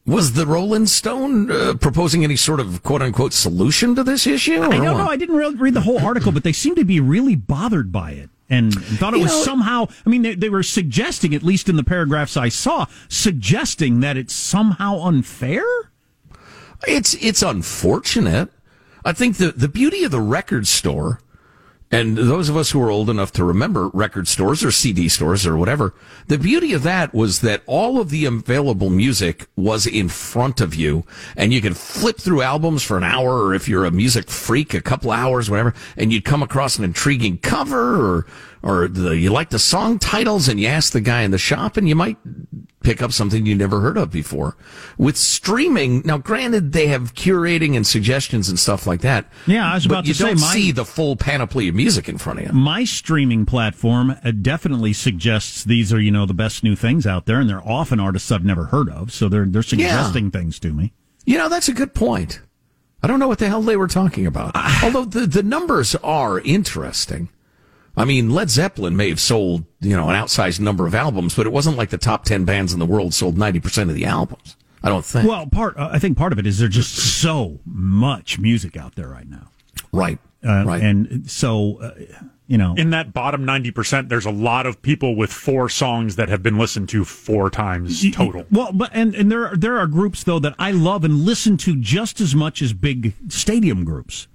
Was 0.07 0.35
the 0.35 0.47
Rolling 0.47 0.87
Stone 0.87 1.51
uh, 1.51 1.75
proposing 1.81 2.23
any 2.23 2.37
sort 2.37 2.61
of 2.61 2.85
quote 2.85 3.03
unquote 3.03 3.33
solution 3.33 3.97
to 3.97 4.05
this 4.05 4.25
issue? 4.25 4.63
I 4.63 4.69
don't 4.69 4.85
know. 4.85 5.09
I 5.09 5.17
didn't 5.17 5.59
read 5.59 5.75
the 5.75 5.81
whole 5.81 5.99
article, 5.99 6.31
but 6.31 6.45
they 6.45 6.53
seem 6.53 6.77
to 6.77 6.85
be 6.85 7.01
really 7.01 7.35
bothered 7.35 7.91
by 7.91 8.13
it 8.13 8.31
and 8.49 8.75
thought 8.75 9.15
it 9.15 9.19
you 9.19 9.23
was 9.23 9.33
know, 9.33 9.43
somehow. 9.43 9.87
I 10.05 10.11
mean, 10.11 10.23
they, 10.23 10.35
they 10.35 10.51
were 10.51 10.63
suggesting, 10.63 11.35
at 11.35 11.43
least 11.43 11.69
in 11.69 11.77
the 11.77 11.85
paragraphs 11.85 12.37
I 12.37 12.49
saw, 12.51 12.87
suggesting 13.09 14.01
that 14.01 14.17
it's 14.17 14.35
somehow 14.35 15.01
unfair. 15.01 15.65
It's 16.87 17.15
it's 17.15 17.43
unfortunate. 17.43 18.51
I 19.05 19.13
think 19.13 19.39
the 19.39 19.53
the 19.53 19.69
beauty 19.69 20.05
of 20.05 20.11
the 20.11 20.21
record 20.21 20.69
store 20.69 21.21
and 21.93 22.17
those 22.17 22.49
of 22.49 22.57
us 22.57 22.71
who 22.71 22.83
are 22.83 22.91
old 22.91 23.11
enough 23.11 23.33
to 23.33 23.45
remember 23.45 23.89
record 23.91 24.27
stores 24.27 24.65
or 24.65 24.71
CD 24.71 25.11
stores 25.11 25.47
or 25.47 25.59
whatever, 25.59 25.95
the 26.27 26.39
beauty 26.39 26.73
of 26.73 26.83
that 26.85 27.13
was 27.13 27.43
that 27.43 27.63
all 27.67 28.01
of 28.01 28.09
the 28.09 28.25
available 28.25 28.89
music 28.89 29.47
was 29.57 29.87
in 29.87 30.09
front 30.09 30.63
of 30.63 30.75
you 30.75 31.05
and 31.37 31.53
you 31.53 31.61
could 31.61 31.77
flip 31.77 32.17
through 32.17 32.41
albums 32.41 32.83
for 32.83 32.97
an 32.97 33.05
hour 33.05 33.45
or 33.45 33.55
if 33.55 33.69
you're 33.69 33.85
a 33.85 33.91
music 33.91 34.31
freak, 34.31 34.73
a 34.73 34.81
couple 34.81 35.11
hours, 35.11 35.51
whatever, 35.51 35.75
and 35.99 36.15
you'd 36.15 36.25
come 36.25 36.43
across 36.43 36.79
an 36.79 36.85
intriguing 36.85 37.37
cover 37.37 38.01
or, 38.01 38.27
or 38.63 38.89
the, 38.89 39.17
you 39.17 39.31
like 39.31 39.51
the 39.51 39.59
song 39.59 39.99
titles 39.99 40.49
and 40.49 40.61
you 40.61 40.69
ask 40.69 40.93
the 40.93 41.01
guy 41.01 41.23
in 41.23 41.31
the 41.31 41.39
shop 41.39 41.77
and 41.77 41.89
you 41.89 41.97
might 41.97 42.17
pick 42.83 43.03
up 43.03 43.13
something 43.13 43.47
you 43.47 43.55
never 43.55 43.81
heard 43.81 43.97
of 43.97 44.11
before. 44.11 44.57
With 44.99 45.17
streaming, 45.17 46.03
now 46.05 46.19
granted 46.19 46.73
they 46.73 46.89
have 46.89 47.15
curating 47.15 47.77
and 47.77 47.87
suggestions 47.87 48.49
and 48.49 48.59
stuff 48.59 48.87
like 48.87 49.01
that. 49.01 49.27
Yeah, 49.47 49.71
I 49.71 49.75
was 49.75 49.87
about 49.87 50.05
to 50.05 50.15
say, 50.15 50.31
you 50.31 50.37
don't 50.37 50.39
see 50.39 50.73
the 50.73 50.85
full 50.85 51.17
panoply 51.17 51.69
of 51.69 51.75
music 51.75 52.09
in 52.09 52.19
front 52.19 52.41
of 52.41 52.47
you. 52.47 52.53
My 52.53 52.85
streaming 52.85 53.47
platform 53.47 54.17
uh, 54.25 54.31
definitely 54.31 54.93
suggests 54.93 55.65
these 55.65 55.93
are 55.93 56.01
you 56.01 56.11
know 56.11 56.27
the 56.27 56.35
best 56.35 56.63
new 56.63 56.77
things 56.77 57.07
out 57.07 57.27
there, 57.27 57.41
and 57.41 57.49
they're 57.49 57.67
often 57.67 58.01
artists 58.01 58.31
I've 58.31 58.45
never 58.45 58.67
heard 58.67 58.89
of, 58.91 59.13
so 59.13 59.29
they're 59.29 59.47
they're 59.47 59.63
suggesting 59.63 60.25
yeah. 60.25 60.31
things 60.31 60.59
to 60.61 60.73
me. 60.73 60.93
You 61.25 61.39
know, 61.39 61.49
that's 61.49 61.69
a 61.69 61.73
good 61.73 61.95
point. 61.95 62.41
I 63.03 63.09
don't 63.09 63.19
know 63.19 63.29
what 63.29 63.39
the 63.39 63.49
hell 63.49 63.63
they 63.63 63.77
were 63.77 63.89
talking 63.89 64.27
about. 64.27 64.55
Although 64.83 65.05
the, 65.05 65.27
the 65.27 65.43
numbers 65.43 65.97
are 65.97 66.39
interesting. 66.41 67.29
I 67.97 68.05
mean, 68.05 68.31
Led 68.31 68.51
Zeppelin 68.51 68.97
may 68.97 69.09
have 69.11 69.21
sold, 69.21 69.65
you 69.81 69.97
know, 69.97 70.09
an 70.09 70.15
outsized 70.15 70.61
number 70.61 70.87
of 70.87 70.95
albums, 70.95 71.35
but 71.35 71.47
it 71.47 71.53
wasn't 71.53 71.77
like 71.77 71.91
the 71.91 71.99
top 71.99 72.25
10 72.25 72.45
bands 72.45 72.73
in 72.73 72.79
the 72.79 72.87
world 72.87 73.13
sold 73.13 73.37
90% 73.37 73.91
of 73.91 73.95
the 73.95 74.07
albums. 74.07 74.57
I 74.83 74.89
don't 74.89 75.05
think. 75.05 75.29
Well, 75.29 75.47
part, 75.47 75.77
uh, 75.77 75.91
I 75.93 75.99
think 75.99 76.17
part 76.17 76.33
of 76.33 76.39
it 76.39 76.47
is 76.47 76.59
there's 76.59 76.75
just 76.75 76.95
so 76.95 77.61
much 77.65 78.39
music 78.39 78.77
out 78.77 78.95
there 78.97 79.09
right 79.09 79.29
now. 79.29 79.49
Right. 79.93 80.19
Uh, 80.45 80.65
right. 80.67 80.83
And 80.83 81.31
so, 81.31 81.81
uh, 81.81 81.93
you 82.49 82.59
know. 82.59 82.75
In 82.77 82.91
that 82.91 83.13
bottom 83.13 83.45
90%, 83.45 84.09
there's 84.09 84.27
a 84.27 84.31
lot 84.31 84.67
of 84.67 84.83
people 84.83 85.15
with 85.15 85.33
four 85.33 85.69
songs 85.69 86.17
that 86.17 86.29
have 86.29 86.43
been 86.43 86.59
listened 86.59 86.89
to 86.91 87.05
four 87.05 87.49
times 87.49 88.11
total. 88.13 88.45
Well, 88.51 88.73
but, 88.73 88.91
and, 88.93 89.15
and 89.15 89.31
there, 89.31 89.49
are, 89.49 89.57
there 89.57 89.79
are 89.79 89.87
groups, 89.87 90.25
though, 90.25 90.41
that 90.41 90.55
I 90.59 90.73
love 90.73 91.05
and 91.05 91.25
listen 91.25 91.57
to 91.59 91.77
just 91.77 92.21
as 92.21 92.35
much 92.35 92.61
as 92.61 92.73
big 92.73 93.15
stadium 93.29 93.85
groups. 93.85 94.27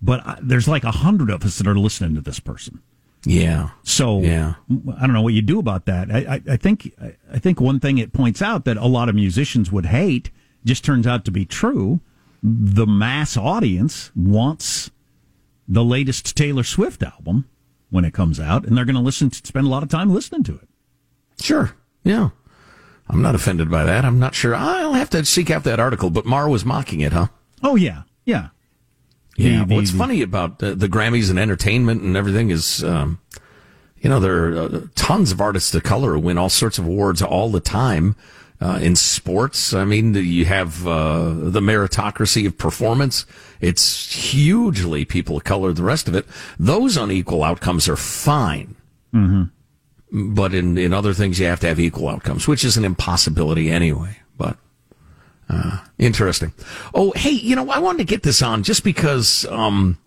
But 0.00 0.26
I, 0.26 0.38
there's 0.40 0.68
like 0.68 0.84
a 0.84 0.90
hundred 0.90 1.30
of 1.30 1.44
us 1.44 1.58
that 1.58 1.66
are 1.66 1.78
listening 1.78 2.14
to 2.14 2.20
this 2.22 2.40
person. 2.40 2.80
Yeah. 3.24 3.70
So 3.82 4.20
yeah. 4.20 4.54
I 4.98 5.00
don't 5.06 5.12
know 5.12 5.22
what 5.22 5.34
you 5.34 5.42
do 5.42 5.58
about 5.58 5.86
that. 5.86 6.10
I, 6.10 6.18
I, 6.18 6.42
I, 6.52 6.56
think 6.56 6.92
I 7.32 7.38
think 7.38 7.60
one 7.60 7.78
thing 7.78 7.98
it 7.98 8.12
points 8.12 8.42
out 8.42 8.64
that 8.64 8.76
a 8.76 8.86
lot 8.86 9.08
of 9.08 9.14
musicians 9.14 9.70
would 9.70 9.86
hate 9.86 10.30
just 10.64 10.84
turns 10.84 11.06
out 11.06 11.24
to 11.26 11.30
be 11.30 11.44
true. 11.44 12.00
The 12.42 12.86
mass 12.86 13.36
audience 13.36 14.10
wants 14.16 14.90
the 15.68 15.84
latest 15.84 16.36
Taylor 16.36 16.64
Swift 16.64 17.02
album 17.02 17.48
when 17.90 18.04
it 18.04 18.12
comes 18.14 18.40
out, 18.40 18.64
and 18.64 18.76
they're 18.76 18.84
going 18.84 18.96
to 18.96 19.02
listen 19.02 19.30
to 19.30 19.36
spend 19.46 19.66
a 19.66 19.70
lot 19.70 19.82
of 19.82 19.88
time 19.88 20.12
listening 20.12 20.42
to 20.44 20.54
it. 20.54 20.68
Sure. 21.40 21.74
Yeah. 22.02 22.30
I'm 23.08 23.22
not 23.22 23.34
offended 23.34 23.70
by 23.70 23.84
that. 23.84 24.04
I'm 24.04 24.18
not 24.18 24.34
sure. 24.34 24.54
I'll 24.54 24.94
have 24.94 25.10
to 25.10 25.24
seek 25.24 25.50
out 25.50 25.64
that 25.64 25.78
article, 25.78 26.10
but 26.10 26.24
Maher 26.24 26.48
was 26.48 26.64
mocking 26.64 27.00
it, 27.00 27.12
huh? 27.12 27.28
Oh 27.62 27.76
yeah. 27.76 28.02
Yeah. 28.24 28.48
Yeah. 29.42 29.64
The, 29.64 29.74
What's 29.74 29.92
the, 29.92 29.98
funny 29.98 30.22
about 30.22 30.58
the, 30.58 30.74
the, 30.74 30.88
Grammys 30.88 31.30
and 31.30 31.38
entertainment 31.38 32.02
and 32.02 32.16
everything 32.16 32.50
is, 32.50 32.82
um, 32.84 33.20
you 34.00 34.08
know, 34.08 34.20
there 34.20 34.48
are 34.48 34.58
uh, 34.58 34.80
tons 34.94 35.32
of 35.32 35.40
artists 35.40 35.74
of 35.74 35.82
color 35.82 36.14
who 36.14 36.20
win 36.20 36.38
all 36.38 36.48
sorts 36.48 36.78
of 36.78 36.86
awards 36.86 37.22
all 37.22 37.50
the 37.50 37.60
time. 37.60 38.16
Uh, 38.60 38.78
in 38.80 38.94
sports, 38.94 39.74
I 39.74 39.84
mean, 39.84 40.14
you 40.14 40.44
have 40.44 40.86
uh, 40.86 41.32
the 41.34 41.58
meritocracy 41.60 42.46
of 42.46 42.56
performance. 42.56 43.26
It's 43.60 44.30
hugely 44.30 45.04
people 45.04 45.36
of 45.36 45.42
color. 45.42 45.72
The 45.72 45.82
rest 45.82 46.06
of 46.06 46.14
it, 46.14 46.26
those 46.60 46.96
unequal 46.96 47.42
outcomes 47.42 47.88
are 47.88 47.96
fine. 47.96 48.76
Mm-hmm. 49.12 50.34
But 50.34 50.54
in, 50.54 50.78
in 50.78 50.92
other 50.92 51.12
things, 51.12 51.40
you 51.40 51.46
have 51.46 51.58
to 51.60 51.66
have 51.66 51.80
equal 51.80 52.08
outcomes, 52.08 52.46
which 52.46 52.62
is 52.62 52.76
an 52.76 52.84
impossibility 52.84 53.68
anyway. 53.68 54.18
But 54.36 54.58
uh, 55.48 55.78
interesting. 55.98 56.52
Oh, 56.94 57.12
hey, 57.16 57.30
you 57.30 57.56
know, 57.56 57.70
I 57.70 57.78
wanted 57.78 57.98
to 57.98 58.04
get 58.04 58.22
this 58.22 58.42
on 58.42 58.62
just 58.62 58.84
because 58.84 59.44
um, 59.46 59.98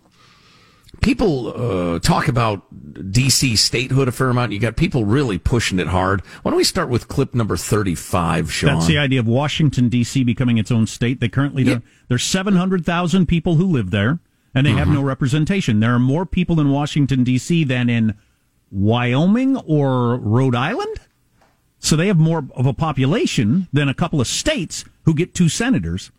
people 1.00 1.48
uh, 1.94 1.98
talk 2.00 2.28
about 2.28 2.62
DC 2.72 3.56
statehood 3.58 4.08
a 4.08 4.12
fair 4.12 4.28
amount. 4.28 4.52
You 4.52 4.58
got 4.58 4.76
people 4.76 5.04
really 5.04 5.38
pushing 5.38 5.78
it 5.78 5.86
hard. 5.88 6.20
Why 6.42 6.50
don't 6.50 6.58
we 6.58 6.64
start 6.64 6.88
with 6.88 7.08
clip 7.08 7.34
number 7.34 7.56
35, 7.56 8.52
Sean? 8.52 8.74
That's 8.74 8.86
the 8.86 8.98
idea 8.98 9.20
of 9.20 9.26
Washington, 9.26 9.88
D.C. 9.88 10.24
becoming 10.24 10.58
its 10.58 10.70
own 10.70 10.86
state. 10.86 11.20
They 11.20 11.28
currently, 11.28 11.64
yeah. 11.64 11.78
there's 12.08 12.24
700,000 12.24 13.26
people 13.26 13.56
who 13.56 13.66
live 13.66 13.90
there, 13.90 14.18
and 14.54 14.66
they 14.66 14.70
mm-hmm. 14.70 14.78
have 14.78 14.88
no 14.88 15.02
representation. 15.02 15.80
There 15.80 15.94
are 15.94 16.00
more 16.00 16.26
people 16.26 16.60
in 16.60 16.70
Washington, 16.70 17.24
D.C. 17.24 17.64
than 17.64 17.88
in 17.88 18.14
Wyoming 18.70 19.56
or 19.58 20.16
Rhode 20.16 20.54
Island. 20.54 20.98
So 21.78 21.96
they 21.96 22.08
have 22.08 22.18
more 22.18 22.44
of 22.54 22.66
a 22.66 22.72
population 22.72 23.68
than 23.72 23.88
a 23.88 23.94
couple 23.94 24.20
of 24.20 24.26
states 24.26 24.84
who 25.04 25.14
get 25.14 25.34
two 25.34 25.48
senators, 25.48 26.10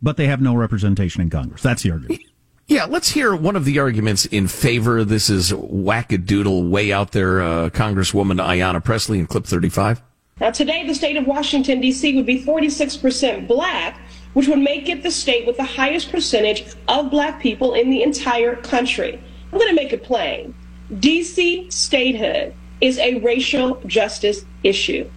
but 0.00 0.16
they 0.16 0.26
have 0.26 0.40
no 0.40 0.54
representation 0.54 1.22
in 1.22 1.30
Congress. 1.30 1.62
That's 1.62 1.82
the 1.82 1.90
argument. 1.90 2.22
Yeah, 2.68 2.86
let's 2.86 3.10
hear 3.10 3.36
one 3.36 3.54
of 3.54 3.64
the 3.64 3.78
arguments 3.78 4.26
in 4.26 4.48
favor. 4.48 5.04
This 5.04 5.30
is 5.30 5.52
wackadoodle, 5.52 6.68
way 6.68 6.92
out 6.92 7.12
there, 7.12 7.40
uh, 7.40 7.70
Congresswoman 7.70 8.44
Ayanna 8.44 8.82
Pressley 8.82 9.20
in 9.20 9.28
clip 9.28 9.46
35. 9.46 10.02
Now, 10.40 10.50
today, 10.50 10.84
the 10.84 10.92
state 10.92 11.16
of 11.16 11.28
Washington, 11.28 11.80
D.C. 11.80 12.16
would 12.16 12.26
be 12.26 12.42
46% 12.42 13.46
black, 13.46 14.00
which 14.32 14.48
would 14.48 14.58
make 14.58 14.88
it 14.88 15.04
the 15.04 15.12
state 15.12 15.46
with 15.46 15.58
the 15.58 15.64
highest 15.64 16.10
percentage 16.10 16.64
of 16.88 17.08
black 17.08 17.40
people 17.40 17.74
in 17.74 17.88
the 17.88 18.02
entire 18.02 18.56
country. 18.56 19.22
I'm 19.52 19.58
going 19.60 19.70
to 19.70 19.80
make 19.80 19.92
it 19.92 20.02
plain. 20.02 20.52
D.C. 20.98 21.70
statehood 21.70 22.52
is 22.80 22.98
a 22.98 23.18
racial 23.20 23.80
justice 23.86 24.44
issue. 24.62 25.08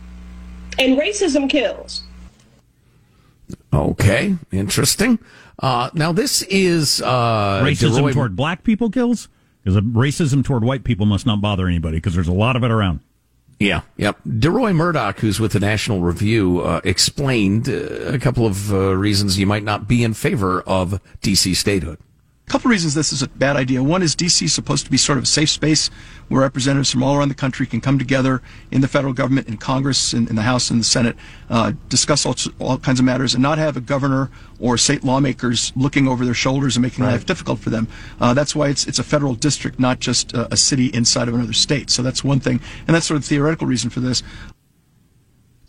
And 0.78 0.98
racism 0.98 1.50
kills. 1.50 2.04
Okay, 3.74 4.36
interesting. 4.52 5.20
Uh, 5.60 5.90
now 5.94 6.12
this 6.12 6.42
is 6.44 7.02
uh, 7.02 7.62
racism 7.64 8.02
Deroy... 8.02 8.14
toward 8.14 8.36
black 8.36 8.64
people 8.64 8.90
kills 8.90 9.28
because 9.64 9.80
racism 9.82 10.44
toward 10.44 10.64
white 10.64 10.84
people 10.84 11.06
must 11.06 11.26
not 11.26 11.42
bother 11.42 11.68
anybody 11.68 11.98
because 11.98 12.16
there's 12.16 12.28
a 12.28 12.34
lot 12.34 12.56
of 12.56 12.64
it 12.64 12.72
around. 12.72 13.02
Yeah, 13.60 13.82
yep. 13.98 14.18
Deroy 14.26 14.74
Murdock, 14.74 15.20
who's 15.20 15.40
with 15.40 15.52
the 15.52 15.60
National 15.60 16.00
Review, 16.00 16.62
uh, 16.62 16.80
explained 16.86 17.68
uh, 17.68 18.14
a 18.14 18.18
couple 18.18 18.46
of 18.46 18.72
uh, 18.72 18.96
reasons 18.96 19.38
you 19.38 19.46
might 19.46 19.64
not 19.64 19.86
be 19.86 20.02
in 20.02 20.14
favor 20.14 20.62
of 20.62 21.02
DC 21.22 21.58
statehood. 21.58 22.00
Couple 22.50 22.70
reasons 22.70 22.96
this 22.96 23.14
is 23.14 23.22
a 23.22 23.30
bad 23.30 23.56
idea. 23.56 23.82
One 23.82 24.02
is 24.02 24.16
DC 24.16 24.42
is 24.42 24.54
supposed 24.54 24.84
to 24.86 24.92
be 24.92 24.98
sort 24.98 25.18
of 25.18 25.24
a 25.24 25.28
safe 25.28 25.50
space 25.50 25.90
where 26.28 26.42
representatives 26.42 26.92
from 26.92 27.04
all 27.04 27.16
around 27.16 27.30
the 27.30 27.36
country 27.36 27.66
can 27.66 27.80
come 27.80 27.98
together 28.00 28.42
in 28.72 28.82
the 28.82 28.88
federal 28.88 29.14
government, 29.14 29.48
in 29.48 29.58
Congress, 29.58 30.14
in, 30.14 30.28
in 30.28 30.36
the 30.36 30.42
House, 30.42 30.70
and 30.70 30.80
the 30.80 30.86
Senate, 30.86 31.16
uh, 31.50 31.74
discuss 31.90 32.26
all, 32.26 32.36
all, 32.60 32.78
kinds 32.78 33.00
of 33.00 33.06
matters, 33.06 33.34
and 33.34 33.44
not 33.44 33.58
have 33.58 33.78
a 33.78 33.82
governor 33.82 34.30
or 34.60 34.78
state 34.78 35.04
lawmakers 35.04 35.72
looking 35.76 36.08
over 36.08 36.26
their 36.26 36.34
shoulders 36.34 36.76
and 36.76 36.84
making 36.84 37.06
right. 37.06 37.12
life 37.12 37.26
difficult 37.26 37.60
for 37.60 37.70
them. 37.70 37.88
Uh, 38.20 38.34
that's 38.34 38.56
why 38.56 38.68
it's 38.68 38.88
it's 38.88 39.00
a 39.00 39.04
federal 39.04 39.36
district, 39.36 39.80
not 39.80 40.00
just 40.00 40.34
a, 40.34 40.52
a 40.52 40.58
city 40.58 40.88
inside 40.88 41.28
of 41.28 41.36
another 41.36 41.54
state. 41.54 41.90
So 41.90 42.02
that's 42.02 42.24
one 42.24 42.40
thing, 42.40 42.60
and 42.88 42.96
that's 42.96 43.06
sort 43.06 43.18
of 43.18 43.24
the 43.24 43.30
theoretical 43.30 43.68
reason 43.68 43.90
for 43.90 44.00
this. 44.00 44.24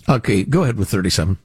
Okay, 0.09 0.45
go 0.45 0.63
ahead 0.63 0.77
with 0.77 0.89
thirty-seven. 0.89 1.39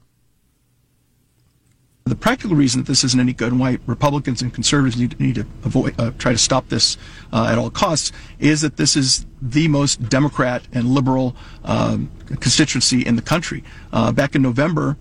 The 2.06 2.14
practical 2.14 2.54
reason 2.54 2.80
that 2.80 2.86
this 2.86 3.02
isn't 3.02 3.18
any 3.18 3.32
good 3.32 3.50
and 3.50 3.58
why 3.58 3.78
Republicans 3.84 4.40
and 4.40 4.54
conservatives 4.54 4.96
need, 4.96 5.18
need 5.18 5.34
to 5.34 5.46
avoid, 5.64 6.00
uh, 6.00 6.12
try 6.18 6.30
to 6.30 6.38
stop 6.38 6.68
this 6.68 6.96
uh, 7.32 7.48
at 7.50 7.58
all 7.58 7.68
costs 7.68 8.12
is 8.38 8.60
that 8.60 8.76
this 8.76 8.96
is 8.96 9.26
the 9.42 9.66
most 9.66 10.08
Democrat 10.08 10.62
and 10.72 10.86
liberal 10.86 11.34
um, 11.64 12.08
constituency 12.26 13.04
in 13.04 13.16
the 13.16 13.22
country. 13.22 13.64
Uh, 13.92 14.12
back 14.12 14.36
in 14.36 14.42
November, 14.42 14.96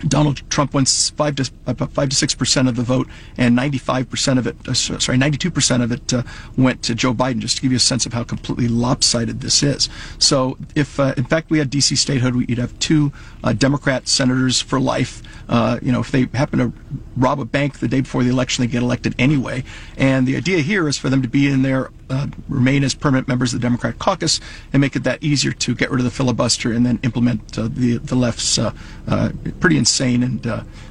Donald 0.00 0.48
Trump 0.50 0.74
won 0.74 0.84
five 0.84 1.36
to 1.36 1.44
five 1.44 2.08
to 2.08 2.16
six 2.16 2.34
percent 2.34 2.68
of 2.68 2.76
the 2.76 2.82
vote, 2.82 3.08
and 3.36 3.54
ninety-five 3.56 4.10
percent 4.10 4.38
of 4.38 4.46
it, 4.46 4.56
uh, 4.68 4.74
sorry, 4.74 5.18
ninety-two 5.18 5.50
percent 5.50 5.82
of 5.82 5.92
it 5.92 6.12
uh, 6.12 6.22
went 6.56 6.82
to 6.82 6.94
Joe 6.94 7.14
Biden. 7.14 7.38
Just 7.38 7.56
to 7.56 7.62
give 7.62 7.72
you 7.72 7.76
a 7.76 7.80
sense 7.80 8.06
of 8.06 8.12
how 8.12 8.24
completely 8.24 8.68
lopsided 8.68 9.40
this 9.40 9.62
is. 9.62 9.88
So, 10.18 10.58
if 10.74 11.00
uh, 11.00 11.14
in 11.16 11.24
fact 11.24 11.50
we 11.50 11.58
had 11.58 11.70
DC 11.70 11.96
statehood, 11.96 12.34
we'd 12.34 12.58
have 12.58 12.78
two 12.78 13.12
uh, 13.42 13.52
Democrat 13.52 14.08
senators 14.08 14.60
for 14.60 14.78
life. 14.80 15.22
Uh, 15.48 15.78
you 15.80 15.92
know, 15.92 16.00
if 16.00 16.10
they 16.10 16.26
happen 16.34 16.58
to 16.58 16.72
rob 17.16 17.40
a 17.40 17.44
bank 17.44 17.78
the 17.78 17.88
day 17.88 18.00
before 18.00 18.22
the 18.22 18.30
election, 18.30 18.62
they 18.62 18.68
get 18.68 18.82
elected 18.82 19.14
anyway. 19.18 19.64
And 19.96 20.26
the 20.26 20.36
idea 20.36 20.58
here 20.58 20.88
is 20.88 20.98
for 20.98 21.08
them 21.08 21.22
to 21.22 21.28
be 21.28 21.48
in 21.48 21.62
there, 21.62 21.90
uh, 22.10 22.26
remain 22.48 22.84
as 22.84 22.94
permanent 22.94 23.28
members 23.28 23.52
of 23.52 23.60
the 23.60 23.66
Democratic 23.66 23.98
caucus, 23.98 24.40
and 24.72 24.80
make 24.80 24.96
it 24.96 25.04
that 25.04 25.22
easier 25.22 25.52
to 25.52 25.74
get 25.74 25.90
rid 25.90 26.00
of 26.00 26.04
the 26.04 26.10
filibuster 26.10 26.72
and 26.72 26.84
then 26.86 26.98
implement 27.02 27.58
uh, 27.58 27.68
the 27.70 27.98
the 27.98 28.14
left's 28.14 28.58
uh, 28.58 28.72
uh, 29.08 29.30
pretty 29.60 29.76
insane 29.76 30.22
and 30.22 30.46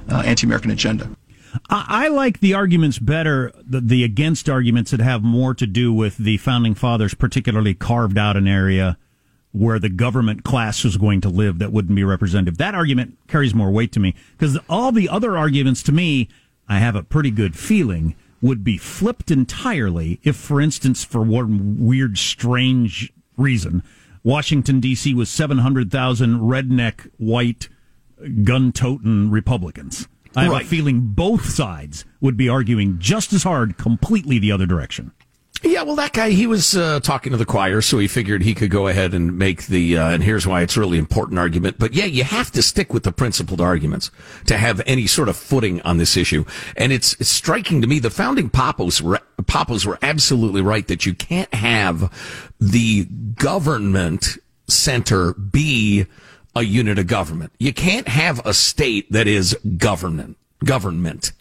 anti-American 0.10 0.71
agenda. 0.71 1.10
I 1.69 2.10
like 2.10 2.41
the 2.41 2.54
arguments 2.54 2.99
better, 2.99 3.54
the, 3.65 3.80
the 3.80 4.04
against 4.04 4.49
arguments 4.49 4.91
that 4.91 4.99
have 4.99 5.23
more 5.23 5.54
to 5.54 5.65
do 5.65 5.93
with 5.93 6.17
the 6.17 6.38
founding 6.38 6.75
fathers, 6.75 7.13
particularly 7.13 7.73
carved 7.73 8.17
out 8.17 8.36
an 8.36 8.47
area 8.47 8.97
where 9.54 9.80
the 9.80 9.89
government 9.89 10.43
class 10.43 10.84
was 10.84 10.97
going 10.97 11.21
to 11.21 11.30
live 11.30 11.60
that 11.60 11.71
wouldn't 11.71 11.95
be 11.95 12.04
representative. 12.04 12.58
That 12.58 12.75
argument 12.75 13.17
carries 13.30 13.56
more 13.56 13.71
weight 13.71 13.93
to 13.93 14.01
me 14.01 14.13
because 14.38 14.60
all 14.67 14.91
the 14.91 15.08
other 15.08 15.38
arguments 15.38 15.82
to 15.84 15.93
me, 15.93 16.28
I 16.67 16.80
have 16.80 16.95
a 16.95 17.04
pretty 17.04 17.32
good 17.32 17.58
feeling 17.58 18.15
would 18.41 18.63
be 18.63 18.78
flipped 18.78 19.32
entirely 19.32 20.19
if, 20.24 20.36
for 20.36 20.62
instance, 20.62 21.04
for 21.04 21.21
one 21.21 21.78
weird, 21.80 22.17
strange 22.17 23.12
reason, 23.38 23.84
Washington 24.24 24.80
D.C. 24.80 25.13
was 25.13 25.30
700,000 25.30 26.39
redneck 26.39 27.10
white 27.17 27.69
gun 28.43 28.71
toting 28.71 29.30
Republicans. 29.30 30.08
I 30.36 30.43
have 30.43 30.52
right. 30.52 30.65
a 30.65 30.67
feeling 30.67 31.02
both 31.02 31.45
sides 31.45 32.06
would 32.19 32.36
be 32.36 32.50
arguing 32.50 33.00
just 33.00 33.32
as 33.32 33.43
hard 33.43 33.78
completely 33.78 34.38
the 34.38 34.52
other 34.52 34.65
direction. 34.65 35.12
Yeah, 35.65 35.82
well, 35.82 35.95
that 35.95 36.13
guy, 36.13 36.30
he 36.30 36.45
was 36.45 36.78
uh, 36.78 36.99
talking 36.99 37.32
to 37.32 37.38
the 37.38 37.45
choir, 37.45 37.82
so 37.82 37.97
he 37.97 38.08
figured 38.08 38.43
he 38.43 38.54
could 38.54 38.69
go 38.69 38.88
ahead 38.88 39.15
and 39.15 39.36
make 39.36 39.65
the, 39.65 39.97
uh, 39.97 40.12
and 40.12 40.23
here's 40.23 40.45
why 40.45 40.62
it's 40.62 40.78
really 40.78 40.99
important 40.99 41.39
argument. 41.39 41.80
But 41.80 41.95
yeah, 41.95 42.06
you 42.06 42.23
have 42.23 42.51
to 42.51 42.62
stick 42.62 42.93
with 42.93 43.01
the 43.01 43.12
principled 43.12 43.60
arguments 43.60 44.12
to 44.45 44.58
have 44.58 44.80
any 44.86 45.08
sort 45.08 45.28
of 45.28 45.36
footing 45.36 45.82
on 45.82 45.97
this 45.97 46.15
issue. 46.17 46.45
And 46.78 46.91
it's, 46.91 47.13
it's 47.19 47.30
striking 47.30 47.82
to 47.82 47.88
me, 47.88 47.97
the 47.97 48.12
founding 48.12 48.51
papos 48.51 49.01
were, 49.01 49.19
papos 49.41 49.88
were 49.88 49.97
absolutely 50.04 50.62
right 50.62 50.88
that 50.88 51.08
you 51.08 51.15
can't 51.15 51.51
have 51.51 52.13
the 52.60 53.06
government 53.06 54.38
center 54.67 55.34
be 55.34 56.06
a 56.56 56.62
unit 56.62 56.99
of 56.99 57.08
government. 57.08 57.51
You 57.58 57.73
can't 57.73 58.08
have 58.08 58.39
a 58.45 58.54
state 58.54 59.12
that 59.12 59.28
is 59.28 59.58
government, 59.78 60.38
government. 60.63 61.32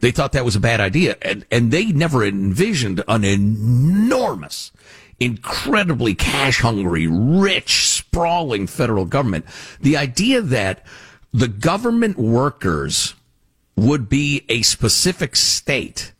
They 0.00 0.10
thought 0.10 0.32
that 0.32 0.44
was 0.44 0.56
a 0.56 0.60
bad 0.60 0.80
idea. 0.80 1.16
And, 1.22 1.44
and 1.50 1.70
they 1.70 1.86
never 1.86 2.24
envisioned 2.24 3.02
an 3.08 3.24
enormous, 3.24 4.72
incredibly 5.18 6.14
cash 6.14 6.60
hungry, 6.60 7.06
rich, 7.06 7.88
sprawling 7.88 8.66
federal 8.66 9.04
government. 9.04 9.44
The 9.80 9.96
idea 9.96 10.40
that 10.40 10.86
the 11.32 11.48
government 11.48 12.16
workers 12.16 13.14
would 13.76 14.08
be 14.08 14.44
a 14.48 14.62
specific 14.62 15.36
state 15.36 16.12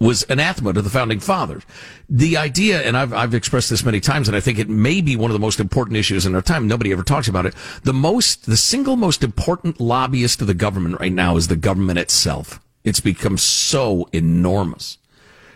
was 0.00 0.24
anathema 0.28 0.72
to 0.72 0.82
the 0.82 0.90
founding 0.90 1.18
fathers. 1.18 1.64
The 2.08 2.36
idea, 2.36 2.82
and 2.82 2.96
I've, 2.96 3.12
I've 3.12 3.34
expressed 3.34 3.70
this 3.70 3.84
many 3.84 4.00
times, 4.00 4.28
and 4.28 4.36
I 4.36 4.40
think 4.40 4.58
it 4.58 4.68
may 4.68 5.00
be 5.00 5.16
one 5.16 5.30
of 5.30 5.32
the 5.32 5.40
most 5.40 5.58
important 5.58 5.96
issues 5.96 6.24
in 6.24 6.34
our 6.34 6.42
time. 6.42 6.68
Nobody 6.68 6.92
ever 6.92 7.02
talks 7.02 7.28
about 7.28 7.46
it. 7.46 7.54
The 7.82 7.92
most, 7.92 8.46
the 8.46 8.56
single 8.56 8.96
most 8.96 9.24
important 9.24 9.80
lobbyist 9.80 10.40
of 10.40 10.46
the 10.46 10.54
government 10.54 11.00
right 11.00 11.12
now 11.12 11.36
is 11.36 11.48
the 11.48 11.56
government 11.56 11.98
itself. 11.98 12.60
It's 12.84 13.00
become 13.00 13.38
so 13.38 14.08
enormous. 14.12 14.98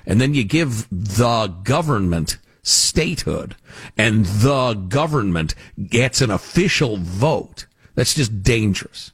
And 0.05 0.21
then 0.21 0.35
you 0.35 0.43
give 0.43 0.89
the 0.91 1.47
government 1.63 2.39
statehood 2.65 3.57
and 3.97 4.25
the 4.25 4.75
government 4.75 5.55
gets 5.89 6.21
an 6.21 6.31
official 6.31 6.97
vote. 6.97 7.67
That's 7.95 8.15
just 8.15 8.43
dangerous. 8.43 9.13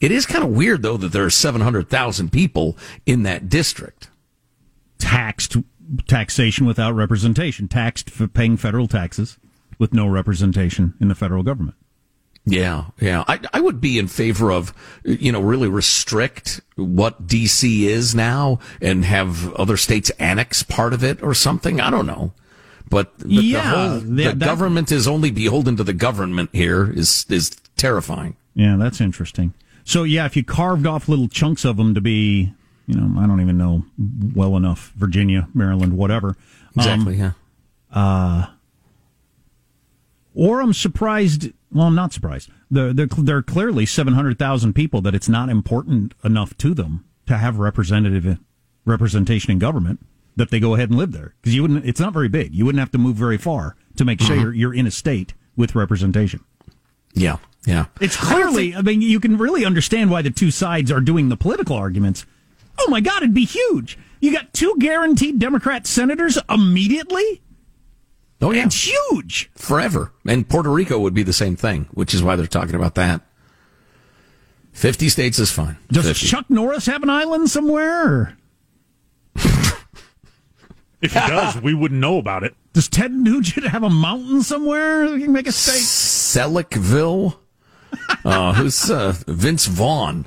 It 0.00 0.10
is 0.10 0.26
kind 0.26 0.44
of 0.44 0.50
weird 0.50 0.82
though 0.82 0.96
that 0.96 1.12
there 1.12 1.24
are 1.24 1.30
700,000 1.30 2.32
people 2.32 2.76
in 3.06 3.22
that 3.22 3.48
district 3.48 4.08
taxed 5.02 5.56
taxation 6.06 6.64
without 6.64 6.92
representation, 6.92 7.66
taxed 7.66 8.08
for 8.08 8.28
paying 8.28 8.56
federal 8.56 8.86
taxes 8.86 9.36
with 9.78 9.92
no 9.92 10.06
representation 10.06 10.94
in 11.00 11.08
the 11.08 11.14
federal 11.14 11.42
government. 11.42 11.76
Yeah, 12.44 12.86
yeah. 13.00 13.24
I, 13.26 13.40
I 13.52 13.60
would 13.60 13.80
be 13.80 13.98
in 13.98 14.08
favor 14.08 14.50
of, 14.52 14.72
you 15.04 15.32
know, 15.32 15.40
really 15.40 15.68
restrict 15.68 16.60
what 16.76 17.26
DC 17.26 17.82
is 17.82 18.14
now 18.14 18.58
and 18.80 19.04
have 19.04 19.52
other 19.54 19.76
states 19.76 20.10
annex 20.18 20.62
part 20.62 20.92
of 20.92 21.04
it 21.04 21.22
or 21.22 21.34
something. 21.34 21.80
I 21.80 21.90
don't 21.90 22.06
know. 22.06 22.32
But, 22.88 23.16
but 23.18 23.28
yeah, 23.28 23.62
the, 23.62 23.68
whole, 23.68 24.00
the 24.00 24.24
that, 24.24 24.38
government 24.38 24.92
is 24.92 25.08
only 25.08 25.30
beholden 25.30 25.76
to 25.76 25.84
the 25.84 25.92
government 25.92 26.50
here 26.52 26.92
is, 26.92 27.26
is 27.28 27.50
terrifying. 27.76 28.36
Yeah, 28.54 28.76
that's 28.76 29.00
interesting. 29.00 29.54
So 29.84 30.04
yeah, 30.04 30.26
if 30.26 30.36
you 30.36 30.44
carved 30.44 30.86
off 30.86 31.08
little 31.08 31.28
chunks 31.28 31.64
of 31.64 31.76
them 31.76 31.94
to 31.94 32.00
be 32.00 32.52
you 32.86 32.94
know, 32.94 33.20
I 33.20 33.26
don't 33.26 33.40
even 33.40 33.58
know 33.58 33.84
well 34.34 34.56
enough 34.56 34.92
Virginia, 34.96 35.48
Maryland, 35.54 35.96
whatever. 35.96 36.36
Exactly. 36.76 37.20
Um, 37.20 37.20
yeah. 37.20 37.32
Uh, 37.92 38.46
or 40.34 40.60
I'm 40.60 40.72
surprised. 40.72 41.52
Well, 41.70 41.86
I'm 41.86 41.94
not 41.94 42.12
surprised. 42.12 42.50
There, 42.70 42.92
there, 42.92 43.06
there 43.06 43.36
are 43.36 43.42
clearly 43.42 43.86
700,000 43.86 44.72
people 44.72 45.00
that 45.02 45.14
it's 45.14 45.28
not 45.28 45.48
important 45.48 46.14
enough 46.24 46.56
to 46.58 46.74
them 46.74 47.04
to 47.26 47.36
have 47.38 47.58
representative 47.58 48.38
representation 48.84 49.52
in 49.52 49.58
government 49.58 50.00
that 50.36 50.50
they 50.50 50.58
go 50.58 50.74
ahead 50.74 50.88
and 50.90 50.98
live 50.98 51.12
there 51.12 51.34
because 51.40 51.54
you 51.54 51.62
wouldn't. 51.62 51.84
It's 51.84 52.00
not 52.00 52.12
very 52.12 52.28
big. 52.28 52.54
You 52.54 52.64
wouldn't 52.64 52.80
have 52.80 52.90
to 52.92 52.98
move 52.98 53.16
very 53.16 53.38
far 53.38 53.76
to 53.96 54.04
make 54.04 54.20
sure 54.20 54.36
mm-hmm. 54.36 54.44
you're, 54.44 54.54
you're 54.54 54.74
in 54.74 54.86
a 54.86 54.90
state 54.90 55.34
with 55.56 55.74
representation. 55.74 56.42
Yeah, 57.14 57.36
yeah. 57.66 57.86
It's 58.00 58.16
clearly. 58.16 58.74
I, 58.74 58.78
I 58.78 58.82
mean, 58.82 59.02
you 59.02 59.20
can 59.20 59.36
really 59.36 59.64
understand 59.64 60.10
why 60.10 60.22
the 60.22 60.30
two 60.30 60.50
sides 60.50 60.90
are 60.90 61.00
doing 61.00 61.28
the 61.28 61.36
political 61.36 61.76
arguments 61.76 62.24
Oh 62.84 62.90
my 62.90 63.00
God, 63.00 63.22
it'd 63.22 63.34
be 63.34 63.44
huge. 63.44 63.96
You 64.20 64.32
got 64.32 64.52
two 64.52 64.74
guaranteed 64.78 65.38
Democrat 65.38 65.86
senators 65.86 66.38
immediately. 66.48 67.42
Oh 68.40 68.50
yeah, 68.50 68.66
it's 68.66 68.88
huge 68.88 69.50
forever. 69.54 70.12
And 70.26 70.48
Puerto 70.48 70.68
Rico 70.68 70.98
would 70.98 71.14
be 71.14 71.22
the 71.22 71.32
same 71.32 71.54
thing, 71.54 71.88
which 71.92 72.12
is 72.12 72.22
why 72.22 72.34
they're 72.34 72.46
talking 72.46 72.74
about 72.74 72.96
that. 72.96 73.20
Fifty 74.72 75.08
states 75.08 75.38
is 75.38 75.50
fine. 75.50 75.76
Does 75.90 76.06
50. 76.06 76.26
Chuck 76.26 76.50
Norris 76.50 76.86
have 76.86 77.02
an 77.02 77.10
island 77.10 77.50
somewhere? 77.50 78.36
if 79.36 79.82
he 81.00 81.08
does, 81.08 81.60
we 81.60 81.72
wouldn't 81.72 82.00
know 82.00 82.18
about 82.18 82.42
it. 82.42 82.54
Does 82.72 82.88
Ted 82.88 83.12
Nugent 83.12 83.66
have 83.66 83.82
a 83.82 83.90
mountain 83.90 84.42
somewhere 84.42 85.08
that 85.08 85.20
can 85.20 85.32
make 85.32 85.46
a 85.46 85.52
state? 85.52 85.82
Selleckville. 85.82 87.36
uh, 88.24 88.54
who's 88.54 88.90
uh, 88.90 89.14
Vince 89.26 89.66
Vaughn? 89.66 90.26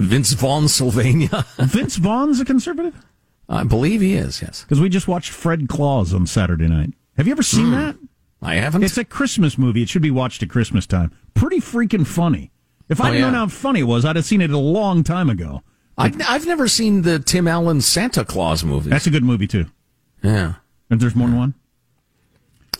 Vince 0.00 0.32
Vaughn, 0.32 0.66
Sylvania. 0.68 1.44
Vince 1.58 1.96
Vaughn's 1.96 2.40
a 2.40 2.44
conservative? 2.44 2.94
I 3.48 3.64
believe 3.64 4.00
he 4.00 4.14
is, 4.14 4.40
yes. 4.40 4.62
Because 4.62 4.80
we 4.80 4.88
just 4.88 5.08
watched 5.08 5.30
Fred 5.30 5.68
Claus 5.68 6.14
on 6.14 6.26
Saturday 6.26 6.68
night. 6.68 6.94
Have 7.16 7.26
you 7.26 7.32
ever 7.32 7.42
seen 7.42 7.66
mm. 7.66 7.72
that? 7.72 7.96
I 8.40 8.54
haven't. 8.54 8.82
It's 8.82 8.96
a 8.96 9.04
Christmas 9.04 9.58
movie. 9.58 9.82
It 9.82 9.88
should 9.90 10.00
be 10.00 10.10
watched 10.10 10.42
at 10.42 10.48
Christmas 10.48 10.86
time. 10.86 11.12
Pretty 11.34 11.58
freaking 11.58 12.06
funny. 12.06 12.50
If 12.88 13.00
I'd 13.00 13.10
oh, 13.10 13.12
yeah. 13.12 13.20
known 13.20 13.34
how 13.34 13.46
funny 13.48 13.80
it 13.80 13.84
was, 13.84 14.04
I'd 14.04 14.16
have 14.16 14.24
seen 14.24 14.40
it 14.40 14.50
a 14.50 14.58
long 14.58 15.04
time 15.04 15.28
ago. 15.28 15.62
I've, 15.98 16.18
I've 16.26 16.46
never 16.46 16.66
seen 16.66 17.02
the 17.02 17.18
Tim 17.18 17.46
Allen 17.46 17.82
Santa 17.82 18.24
Claus 18.24 18.64
movie. 18.64 18.88
That's 18.88 19.06
a 19.06 19.10
good 19.10 19.22
movie, 19.22 19.46
too. 19.46 19.66
Yeah. 20.22 20.54
And 20.88 20.98
there's 20.98 21.14
more 21.14 21.28
than 21.28 21.36
one? 21.36 21.54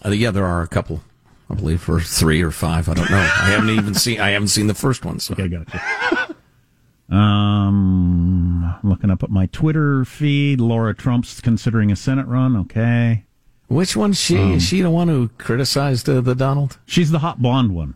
Uh, 0.04 0.10
yeah, 0.10 0.30
there 0.30 0.46
are 0.46 0.62
a 0.62 0.68
couple. 0.68 1.02
I 1.50 1.54
believe, 1.54 1.86
or 1.88 2.00
three 2.00 2.42
or 2.42 2.52
five. 2.52 2.88
I 2.88 2.94
don't 2.94 3.10
know. 3.10 3.18
I 3.18 3.50
haven't 3.50 3.70
even 3.70 3.94
seen. 3.94 4.20
I 4.20 4.30
haven't 4.30 4.48
seen 4.48 4.68
the 4.68 4.74
first 4.74 5.04
one. 5.04 5.18
So. 5.18 5.34
Okay, 5.34 5.48
gotcha. 5.48 5.82
Um, 7.10 8.76
looking 8.84 9.10
up 9.10 9.22
at 9.22 9.30
my 9.30 9.46
Twitter 9.46 10.04
feed, 10.04 10.60
Laura 10.60 10.94
Trump's 10.94 11.40
considering 11.40 11.90
a 11.90 11.96
Senate 11.96 12.26
run. 12.26 12.56
Okay. 12.56 13.24
Which 13.66 13.96
one's 13.96 14.18
she? 14.18 14.38
Um, 14.38 14.52
Is 14.52 14.64
she 14.64 14.80
the 14.80 14.90
one 14.90 15.08
who 15.08 15.28
criticized 15.38 16.08
uh, 16.08 16.20
the 16.20 16.34
Donald? 16.34 16.78
She's 16.86 17.10
the 17.10 17.20
hot 17.20 17.40
blonde 17.40 17.74
one. 17.74 17.94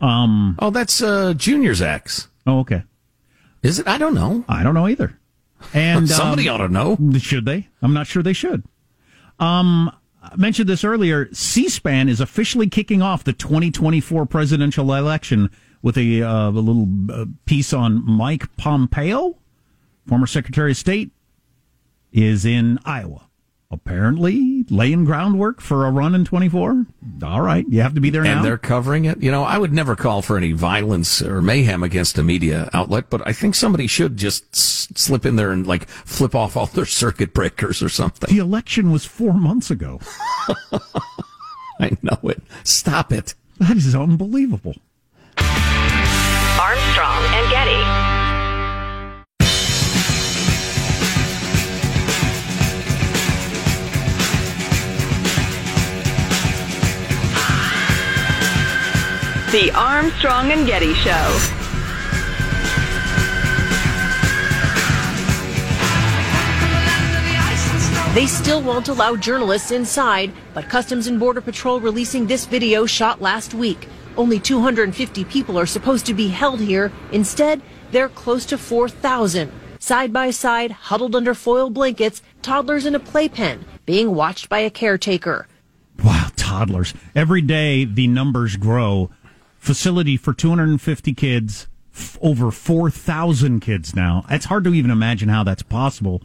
Um. 0.00 0.56
Oh, 0.58 0.70
that's 0.70 1.02
uh, 1.02 1.34
Junior's 1.34 1.82
ex. 1.82 2.28
Oh, 2.46 2.60
okay. 2.60 2.84
Is 3.62 3.78
it? 3.78 3.86
I 3.88 3.98
don't 3.98 4.14
know. 4.14 4.44
I 4.48 4.62
don't 4.62 4.74
know 4.74 4.88
either. 4.88 5.18
And 5.74 6.08
somebody 6.10 6.48
um, 6.48 6.54
ought 6.54 6.66
to 6.66 6.72
know. 6.72 7.18
Should 7.18 7.44
they? 7.44 7.68
I'm 7.82 7.92
not 7.92 8.06
sure 8.06 8.22
they 8.22 8.32
should. 8.32 8.64
Um, 9.38 9.94
I 10.22 10.36
mentioned 10.36 10.68
this 10.68 10.84
earlier. 10.84 11.28
C-SPAN 11.32 12.08
is 12.08 12.20
officially 12.20 12.68
kicking 12.68 13.00
off 13.00 13.24
the 13.24 13.32
2024 13.32 14.26
presidential 14.26 14.94
election 14.94 15.50
with 15.82 15.96
a, 15.96 16.22
uh, 16.22 16.48
a 16.48 16.50
little 16.50 16.88
uh, 17.10 17.26
piece 17.46 17.72
on 17.72 18.04
Mike 18.04 18.56
Pompeo, 18.56 19.36
former 20.06 20.26
Secretary 20.26 20.72
of 20.72 20.76
State, 20.76 21.10
is 22.12 22.44
in 22.44 22.78
Iowa 22.84 23.30
apparently 23.70 24.64
laying 24.68 25.04
groundwork 25.04 25.60
for 25.60 25.86
a 25.86 25.90
run 25.90 26.14
in 26.14 26.24
24. 26.24 26.86
All 27.22 27.40
right, 27.40 27.64
you 27.68 27.80
have 27.80 27.94
to 27.94 28.00
be 28.00 28.10
there 28.10 28.24
now. 28.24 28.38
And 28.38 28.44
they're 28.44 28.58
covering 28.58 29.04
it. 29.04 29.22
You 29.22 29.30
know, 29.30 29.44
I 29.44 29.58
would 29.58 29.72
never 29.72 29.94
call 29.94 30.22
for 30.22 30.36
any 30.36 30.52
violence 30.52 31.22
or 31.22 31.40
mayhem 31.40 31.82
against 31.82 32.18
a 32.18 32.22
media 32.22 32.68
outlet, 32.72 33.10
but 33.10 33.26
I 33.26 33.32
think 33.32 33.54
somebody 33.54 33.86
should 33.86 34.16
just 34.16 34.56
slip 34.56 35.24
in 35.24 35.36
there 35.36 35.52
and 35.52 35.66
like 35.66 35.88
flip 35.88 36.34
off 36.34 36.56
all 36.56 36.66
their 36.66 36.86
circuit 36.86 37.32
breakers 37.32 37.82
or 37.82 37.88
something. 37.88 38.34
The 38.34 38.40
election 38.40 38.90
was 38.90 39.04
four 39.04 39.34
months 39.34 39.70
ago. 39.70 40.00
I 41.80 41.96
know 42.02 42.18
it. 42.24 42.42
Stop 42.64 43.12
it. 43.12 43.34
That 43.58 43.76
is 43.76 43.94
unbelievable. 43.94 44.74
Armstrong 46.60 47.22
and 47.32 47.50
Getty. 47.50 47.80
The 59.50 59.70
Armstrong 59.74 60.52
and 60.52 60.66
Getty 60.66 60.92
Show. 60.92 61.38
They 68.12 68.26
still 68.26 68.60
won't 68.60 68.88
allow 68.88 69.16
journalists 69.16 69.70
inside, 69.70 70.30
but 70.52 70.68
Customs 70.68 71.06
and 71.06 71.18
Border 71.18 71.40
Patrol 71.40 71.80
releasing 71.80 72.26
this 72.26 72.44
video 72.44 72.84
shot 72.84 73.22
last 73.22 73.54
week. 73.54 73.88
Only 74.20 74.38
250 74.38 75.24
people 75.24 75.58
are 75.58 75.64
supposed 75.64 76.04
to 76.04 76.12
be 76.12 76.28
held 76.28 76.60
here. 76.60 76.92
Instead, 77.10 77.62
they're 77.90 78.10
close 78.10 78.44
to 78.44 78.58
4,000. 78.58 79.50
Side 79.78 80.12
by 80.12 80.30
side, 80.30 80.72
huddled 80.72 81.16
under 81.16 81.32
foil 81.32 81.70
blankets, 81.70 82.20
toddlers 82.42 82.84
in 82.84 82.94
a 82.94 83.00
playpen, 83.00 83.64
being 83.86 84.14
watched 84.14 84.50
by 84.50 84.58
a 84.58 84.68
caretaker. 84.68 85.48
Wow, 86.04 86.28
toddlers. 86.36 86.92
Every 87.14 87.40
day 87.40 87.86
the 87.86 88.08
numbers 88.08 88.56
grow 88.56 89.10
facility 89.56 90.18
for 90.18 90.34
250 90.34 91.14
kids, 91.14 91.66
f- 91.94 92.18
over 92.20 92.50
4,000 92.50 93.60
kids 93.60 93.96
now. 93.96 94.26
It's 94.28 94.44
hard 94.44 94.64
to 94.64 94.74
even 94.74 94.90
imagine 94.90 95.30
how 95.30 95.44
that's 95.44 95.62
possible. 95.62 96.20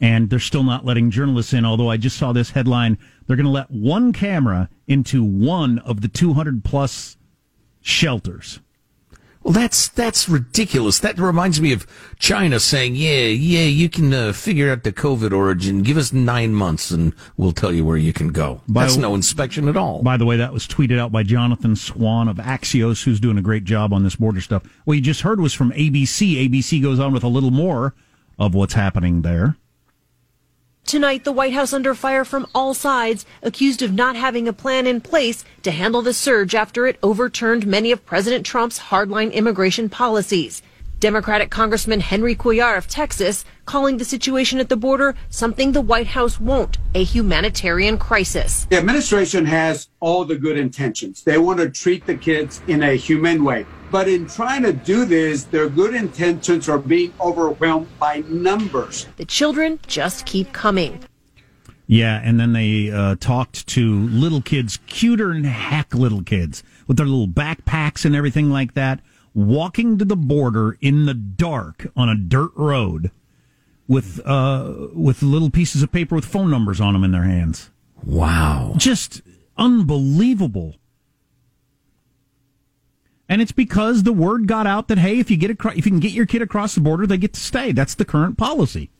And 0.00 0.30
they're 0.30 0.38
still 0.38 0.62
not 0.62 0.84
letting 0.84 1.10
journalists 1.10 1.52
in, 1.52 1.64
although 1.64 1.90
I 1.90 1.96
just 1.96 2.16
saw 2.16 2.32
this 2.32 2.50
headline. 2.50 2.96
They're 3.26 3.36
going 3.36 3.44
to 3.44 3.50
let 3.50 3.72
one 3.72 4.12
camera 4.12 4.68
into 4.86 5.24
one 5.24 5.80
of 5.80 6.00
the 6.00 6.08
200 6.08 6.62
plus 6.62 7.16
shelters. 7.80 8.60
Well, 9.42 9.54
that's 9.54 9.88
that's 9.88 10.28
ridiculous. 10.28 10.98
That 10.98 11.18
reminds 11.18 11.62
me 11.62 11.72
of 11.72 11.86
China 12.18 12.60
saying, 12.60 12.94
"Yeah, 12.96 13.24
yeah, 13.26 13.64
you 13.64 13.88
can 13.88 14.12
uh, 14.12 14.32
figure 14.34 14.70
out 14.70 14.84
the 14.84 14.92
COVID 14.92 15.32
origin. 15.32 15.82
Give 15.82 15.96
us 15.96 16.12
nine 16.12 16.52
months, 16.52 16.90
and 16.90 17.14
we'll 17.38 17.52
tell 17.52 17.72
you 17.72 17.82
where 17.82 17.96
you 17.96 18.12
can 18.12 18.28
go." 18.28 18.60
By, 18.68 18.82
that's 18.82 18.96
no 18.96 19.14
inspection 19.14 19.66
at 19.66 19.78
all. 19.78 20.02
By 20.02 20.18
the 20.18 20.26
way, 20.26 20.36
that 20.36 20.52
was 20.52 20.68
tweeted 20.68 20.98
out 20.98 21.10
by 21.10 21.22
Jonathan 21.22 21.74
Swan 21.74 22.28
of 22.28 22.36
Axios, 22.36 23.04
who's 23.04 23.18
doing 23.18 23.38
a 23.38 23.42
great 23.42 23.64
job 23.64 23.94
on 23.94 24.04
this 24.04 24.16
border 24.16 24.42
stuff. 24.42 24.62
What 24.84 24.94
you 24.94 25.00
just 25.00 25.22
heard 25.22 25.40
was 25.40 25.54
from 25.54 25.72
ABC. 25.72 26.46
ABC 26.46 26.82
goes 26.82 27.00
on 27.00 27.14
with 27.14 27.24
a 27.24 27.28
little 27.28 27.50
more 27.50 27.94
of 28.38 28.54
what's 28.54 28.74
happening 28.74 29.22
there. 29.22 29.56
Tonight, 30.90 31.22
the 31.22 31.30
White 31.30 31.52
House 31.52 31.72
under 31.72 31.94
fire 31.94 32.24
from 32.24 32.48
all 32.52 32.74
sides, 32.74 33.24
accused 33.44 33.80
of 33.80 33.92
not 33.92 34.16
having 34.16 34.48
a 34.48 34.52
plan 34.52 34.88
in 34.88 35.00
place 35.00 35.44
to 35.62 35.70
handle 35.70 36.02
the 36.02 36.12
surge 36.12 36.52
after 36.52 36.84
it 36.84 36.98
overturned 37.00 37.64
many 37.64 37.92
of 37.92 38.04
President 38.04 38.44
Trump's 38.44 38.80
hardline 38.80 39.32
immigration 39.32 39.88
policies. 39.88 40.62
Democratic 40.98 41.48
Congressman 41.48 42.00
Henry 42.00 42.34
Cuellar 42.34 42.76
of 42.76 42.88
Texas 42.88 43.44
calling 43.66 43.98
the 43.98 44.04
situation 44.04 44.58
at 44.58 44.68
the 44.68 44.76
border 44.76 45.14
something 45.28 45.70
the 45.70 45.80
White 45.80 46.08
House 46.08 46.40
won't, 46.40 46.78
a 46.92 47.04
humanitarian 47.04 47.96
crisis. 47.96 48.64
The 48.64 48.78
administration 48.78 49.46
has 49.46 49.90
all 50.00 50.24
the 50.24 50.36
good 50.36 50.58
intentions. 50.58 51.22
They 51.22 51.38
want 51.38 51.60
to 51.60 51.70
treat 51.70 52.04
the 52.04 52.16
kids 52.16 52.62
in 52.66 52.82
a 52.82 52.96
humane 52.96 53.44
way. 53.44 53.64
But 53.90 54.08
in 54.08 54.26
trying 54.26 54.62
to 54.62 54.72
do 54.72 55.04
this, 55.04 55.44
their 55.44 55.68
good 55.68 55.94
intentions 55.94 56.68
are 56.68 56.78
being 56.78 57.12
overwhelmed 57.20 57.88
by 57.98 58.22
numbers. 58.28 59.06
The 59.16 59.24
children 59.24 59.80
just 59.86 60.26
keep 60.26 60.52
coming. 60.52 61.04
Yeah, 61.86 62.20
and 62.22 62.38
then 62.38 62.52
they 62.52 62.90
uh, 62.92 63.16
talked 63.16 63.66
to 63.68 63.98
little 64.08 64.40
kids, 64.40 64.78
cuter 64.86 65.32
than 65.32 65.42
heck 65.42 65.92
little 65.92 66.22
kids, 66.22 66.62
with 66.86 66.98
their 66.98 67.06
little 67.06 67.26
backpacks 67.26 68.04
and 68.04 68.14
everything 68.14 68.48
like 68.48 68.74
that, 68.74 69.00
walking 69.34 69.98
to 69.98 70.04
the 70.04 70.16
border 70.16 70.78
in 70.80 71.06
the 71.06 71.14
dark 71.14 71.88
on 71.96 72.08
a 72.08 72.14
dirt 72.14 72.52
road 72.54 73.10
with 73.88 74.20
uh, 74.24 74.72
with 74.94 75.20
little 75.20 75.50
pieces 75.50 75.82
of 75.82 75.90
paper 75.90 76.14
with 76.14 76.24
phone 76.24 76.48
numbers 76.48 76.80
on 76.80 76.92
them 76.92 77.02
in 77.02 77.10
their 77.10 77.24
hands. 77.24 77.70
Wow. 78.04 78.74
Just 78.76 79.22
unbelievable. 79.56 80.76
And 83.30 83.40
it's 83.40 83.52
because 83.52 84.02
the 84.02 84.12
word 84.12 84.48
got 84.48 84.66
out 84.66 84.88
that 84.88 84.98
hey, 84.98 85.20
if 85.20 85.30
you 85.30 85.36
get 85.36 85.52
across, 85.52 85.76
if 85.76 85.86
you 85.86 85.92
can 85.92 86.00
get 86.00 86.10
your 86.10 86.26
kid 86.26 86.42
across 86.42 86.74
the 86.74 86.80
border, 86.80 87.06
they 87.06 87.16
get 87.16 87.32
to 87.34 87.40
stay. 87.40 87.70
That's 87.70 87.94
the 87.94 88.04
current 88.04 88.36
policy. 88.36 88.90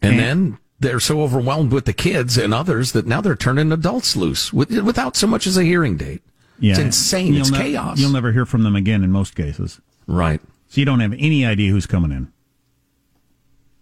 And, 0.00 0.12
and 0.12 0.20
then 0.20 0.58
they're 0.78 1.00
so 1.00 1.20
overwhelmed 1.22 1.72
with 1.72 1.84
the 1.84 1.92
kids 1.92 2.38
and 2.38 2.54
others 2.54 2.92
that 2.92 3.06
now 3.06 3.20
they're 3.20 3.34
turning 3.34 3.72
adults 3.72 4.14
loose 4.14 4.52
with, 4.52 4.70
without 4.82 5.16
so 5.16 5.26
much 5.26 5.48
as 5.48 5.56
a 5.56 5.64
hearing 5.64 5.96
date. 5.96 6.22
Yeah, 6.60 6.70
it's 6.70 6.78
insane. 6.78 7.34
You'll 7.34 7.40
it's 7.40 7.50
ne- 7.50 7.58
chaos. 7.58 7.98
You'll 7.98 8.12
never 8.12 8.30
hear 8.30 8.46
from 8.46 8.62
them 8.62 8.76
again 8.76 9.02
in 9.02 9.10
most 9.10 9.34
cases. 9.34 9.80
Right. 10.06 10.40
So 10.68 10.80
you 10.80 10.84
don't 10.84 11.00
have 11.00 11.14
any 11.14 11.44
idea 11.44 11.72
who's 11.72 11.86
coming 11.86 12.12
in. 12.12 12.32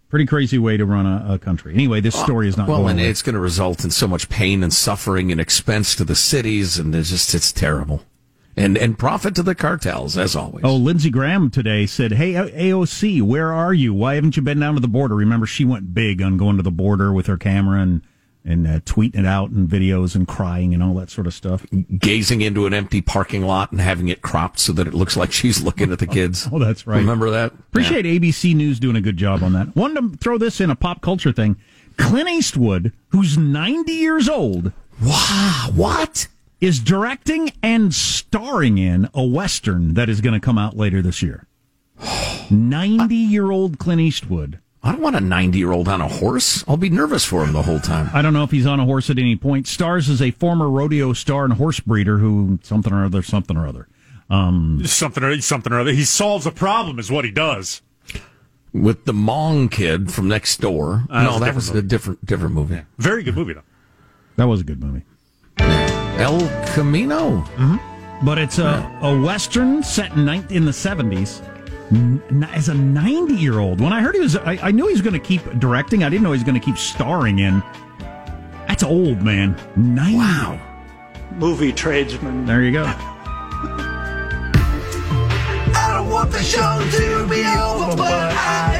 Pretty 0.09 0.25
crazy 0.25 0.57
way 0.57 0.77
to 0.77 0.85
run 0.85 1.05
a, 1.05 1.33
a 1.33 1.37
country. 1.37 1.75
Anyway, 1.75 2.01
this 2.01 2.15
oh, 2.15 2.23
story 2.23 2.47
is 2.47 2.57
not 2.57 2.67
well, 2.67 2.87
and 2.87 2.99
away. 2.99 3.09
it's 3.09 3.21
going 3.21 3.35
to 3.35 3.41
result 3.41 3.83
in 3.83 3.91
so 3.91 4.07
much 4.07 4.29
pain 4.29 4.63
and 4.63 4.73
suffering 4.73 5.31
and 5.31 5.39
expense 5.39 5.93
to 5.95 6.03
the 6.03 6.15
cities, 6.15 6.79
and 6.79 6.95
it's 6.95 7.09
just 7.11 7.35
it's 7.35 7.51
terrible 7.51 8.03
and 8.57 8.77
and 8.77 8.97
profit 8.97 9.35
to 9.35 9.43
the 9.43 9.55
cartels 9.55 10.17
as 10.17 10.35
always. 10.35 10.65
Oh, 10.65 10.75
Lindsey 10.75 11.09
Graham 11.09 11.49
today 11.49 11.85
said, 11.85 12.13
"Hey 12.13 12.33
AOC, 12.33 13.21
where 13.21 13.53
are 13.53 13.73
you? 13.73 13.93
Why 13.93 14.15
haven't 14.15 14.35
you 14.35 14.41
been 14.41 14.59
down 14.59 14.73
to 14.73 14.79
the 14.81 14.87
border?" 14.87 15.15
Remember, 15.15 15.45
she 15.45 15.63
went 15.63 15.93
big 15.93 16.21
on 16.21 16.37
going 16.37 16.57
to 16.57 16.63
the 16.63 16.71
border 16.71 17.13
with 17.13 17.27
her 17.27 17.37
camera 17.37 17.81
and 17.81 18.01
and 18.43 18.65
uh, 18.65 18.79
tweeting 18.79 19.19
it 19.19 19.25
out 19.25 19.51
in 19.51 19.67
videos 19.67 20.15
and 20.15 20.25
crying 20.25 20.73
and 20.73 20.81
all 20.81 20.93
that 20.95 21.09
sort 21.09 21.27
of 21.27 21.33
stuff. 21.33 21.65
Gazing 21.99 22.41
into 22.41 22.65
an 22.65 22.73
empty 22.73 23.01
parking 23.01 23.45
lot 23.45 23.71
and 23.71 23.81
having 23.81 24.07
it 24.07 24.21
cropped 24.21 24.57
so 24.57 24.71
that 24.73 24.87
it 24.87 24.93
looks 24.93 25.17
like 25.17 25.33
she's 25.33 25.61
looking 25.61 25.91
at 25.91 25.99
the 25.99 26.07
kids. 26.07 26.47
oh, 26.51 26.57
that's 26.57 26.87
right. 26.87 26.99
Remember 26.99 27.29
that? 27.29 27.51
Appreciate 27.51 28.05
yeah. 28.05 28.13
ABC 28.13 28.55
News 28.55 28.79
doing 28.79 28.95
a 28.95 29.01
good 29.01 29.17
job 29.17 29.43
on 29.43 29.51
that. 29.53 29.75
Wanted 29.75 30.13
to 30.13 30.17
throw 30.17 30.37
this 30.37 30.61
in 30.61 30.69
a 30.69 30.75
pop 30.77 31.01
culture 31.01 31.33
thing. 31.33 31.57
Clint 31.97 32.29
Eastwood, 32.29 32.93
who's 33.09 33.37
90 33.37 33.91
years 33.91 34.29
old. 34.29 34.71
Wow, 35.03 35.69
what? 35.75 36.27
Is 36.59 36.79
directing 36.79 37.51
and 37.61 37.93
starring 37.93 38.77
in 38.79 39.09
a 39.13 39.23
Western 39.23 39.93
that 39.93 40.09
is 40.09 40.21
going 40.21 40.33
to 40.33 40.43
come 40.43 40.57
out 40.57 40.75
later 40.75 41.01
this 41.03 41.21
year. 41.21 41.45
90 42.49 43.15
year 43.15 43.51
old 43.51 43.77
Clint 43.77 44.01
Eastwood. 44.01 44.59
I 44.83 44.91
don't 44.91 45.01
want 45.01 45.15
a 45.15 45.21
90 45.21 45.57
year 45.57 45.71
old 45.71 45.87
on 45.87 46.01
a 46.01 46.07
horse. 46.07 46.63
I'll 46.67 46.77
be 46.77 46.89
nervous 46.89 47.25
for 47.25 47.43
him 47.43 47.53
the 47.53 47.63
whole 47.63 47.79
time. 47.79 48.09
I 48.13 48.21
don't 48.21 48.33
know 48.33 48.43
if 48.43 48.51
he's 48.51 48.65
on 48.65 48.79
a 48.79 48.85
horse 48.85 49.09
at 49.09 49.19
any 49.19 49.35
point. 49.35 49.67
Stars 49.67 50.09
as 50.09 50.21
a 50.21 50.31
former 50.31 50.69
rodeo 50.69 51.13
star 51.13 51.43
and 51.43 51.53
horse 51.53 51.79
breeder 51.79 52.19
who 52.19 52.59
something 52.63 52.93
or 52.93 53.03
other, 53.03 53.21
something 53.21 53.57
or 53.57 53.67
other. 53.67 53.87
Um, 54.29 54.81
something 54.85 55.23
or 55.23 55.39
something 55.41 55.73
or 55.73 55.79
other. 55.79 55.91
He 55.91 56.05
solves 56.05 56.45
a 56.45 56.51
problem, 56.51 56.99
is 56.99 57.11
what 57.11 57.25
he 57.25 57.31
does. 57.31 57.81
With 58.73 59.05
the 59.05 59.13
Hmong 59.13 59.71
kid 59.71 60.11
from 60.11 60.27
next 60.27 60.61
door. 60.61 61.05
Uh, 61.09 61.23
no, 61.23 61.39
that 61.39 61.55
was 61.55 61.69
a 61.69 61.81
different 61.81 62.25
different 62.25 62.53
movie. 62.53 62.75
Yeah. 62.75 62.83
Very 62.97 63.23
good 63.23 63.35
movie, 63.35 63.53
though. 63.53 63.63
That 64.35 64.45
was 64.47 64.61
a 64.61 64.63
good 64.63 64.81
movie. 64.81 65.03
El 66.17 66.39
Camino. 66.73 67.41
Mm-hmm. 67.55 68.25
But 68.25 68.37
it's 68.39 68.57
a, 68.57 68.99
a 69.01 69.19
western 69.19 69.83
set 69.83 70.11
in, 70.13 70.27
in 70.27 70.65
the 70.65 70.71
70s. 70.71 71.43
As 72.53 72.67
a 72.69 72.73
90 72.73 73.35
year 73.35 73.59
old, 73.59 73.79
when 73.79 73.93
I 73.93 74.01
heard 74.01 74.15
he 74.15 74.21
was, 74.21 74.35
I, 74.35 74.57
I 74.61 74.71
knew 74.71 74.87
he 74.87 74.93
was 74.93 75.01
going 75.01 75.13
to 75.13 75.19
keep 75.19 75.43
directing. 75.59 76.03
I 76.03 76.09
didn't 76.09 76.23
know 76.23 76.31
he 76.31 76.37
was 76.37 76.43
going 76.43 76.59
to 76.59 76.65
keep 76.65 76.77
starring 76.77 77.39
in. 77.39 77.63
That's 78.67 78.83
old, 78.83 79.21
man. 79.21 79.55
90. 79.75 80.17
Wow. 80.17 80.59
Movie 81.31 81.71
tradesman. 81.71 82.45
There 82.45 82.61
you 82.63 82.71
go. 82.71 82.83
I 85.75 85.93
don't 85.95 86.09
want 86.09 86.31
the 86.31 86.41
show 86.41 86.79
to 86.91 87.27
be 87.29 87.45
over, 87.45 87.95
but 87.95 88.33
I'm 88.35 88.76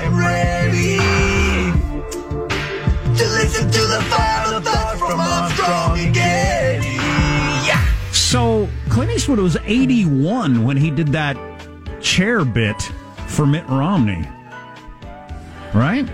Eastwood 9.27 9.39
was 9.39 9.57
81 9.65 10.63
when 10.63 10.77
he 10.77 10.89
did 10.89 11.07
that 11.07 11.35
chair 12.01 12.45
bit 12.45 12.81
for 13.27 13.45
Mitt 13.45 13.67
Romney. 13.67 14.25
Right? 15.73 16.07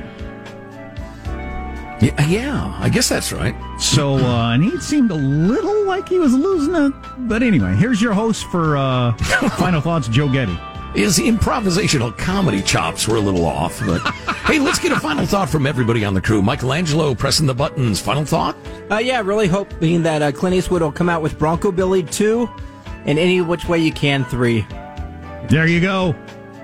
Yeah, 2.02 2.26
yeah, 2.26 2.76
I 2.80 2.90
guess 2.90 3.10
that's 3.10 3.32
right. 3.32 3.54
So, 3.80 4.16
uh, 4.16 4.54
and 4.54 4.64
he 4.64 4.80
seemed 4.80 5.12
a 5.12 5.16
little 5.16 5.86
like 5.86 6.10
he 6.10 6.18
was 6.18 6.34
losing 6.34 6.74
it. 6.74 6.92
But 7.30 7.44
anyway, 7.44 7.76
here's 7.76 8.02
your 8.02 8.14
host 8.14 8.46
for 8.46 8.78
uh, 8.78 9.14
Final 9.58 9.80
Thoughts, 9.80 10.08
Joe 10.08 10.28
Getty. 10.28 10.58
His 10.96 11.20
improvisational 11.20 12.18
comedy 12.18 12.64
chops 12.64 13.08
were 13.08 13.18
a 13.18 13.22
little 13.22 13.46
off, 13.46 13.80
but 13.86 14.00
hey, 14.48 14.58
let's 14.58 14.80
get 14.80 14.92
a 14.92 15.00
final 15.00 15.28
thought 15.28 15.52
from 15.52 15.68
everybody 15.68 16.04
on 16.04 16.16
the 16.16 16.22
crew. 16.22 16.42
Michelangelo 16.42 17.14
pressing 17.14 17.46
the 17.46 17.54
buttons. 17.54 18.02
Final 18.02 18.26
thought? 18.26 18.58
Uh, 18.90 18.98
yeah, 18.98 19.22
really 19.22 19.48
hoping 19.48 20.02
that 20.02 20.24
uh, 20.24 20.32
Clint 20.32 20.56
Eastwood 20.56 20.82
will 20.82 20.92
come 20.92 21.10
out 21.10 21.22
with 21.22 21.38
Bronco 21.38 21.72
Billy 21.72 22.02
2 22.02 22.50
and 23.06 23.20
Any 23.20 23.42
Which 23.42 23.68
Way 23.68 23.80
You 23.80 23.92
Can 23.92 24.26
3. 24.26 24.66
There 25.48 25.68
you 25.68 25.82
go. 25.82 26.16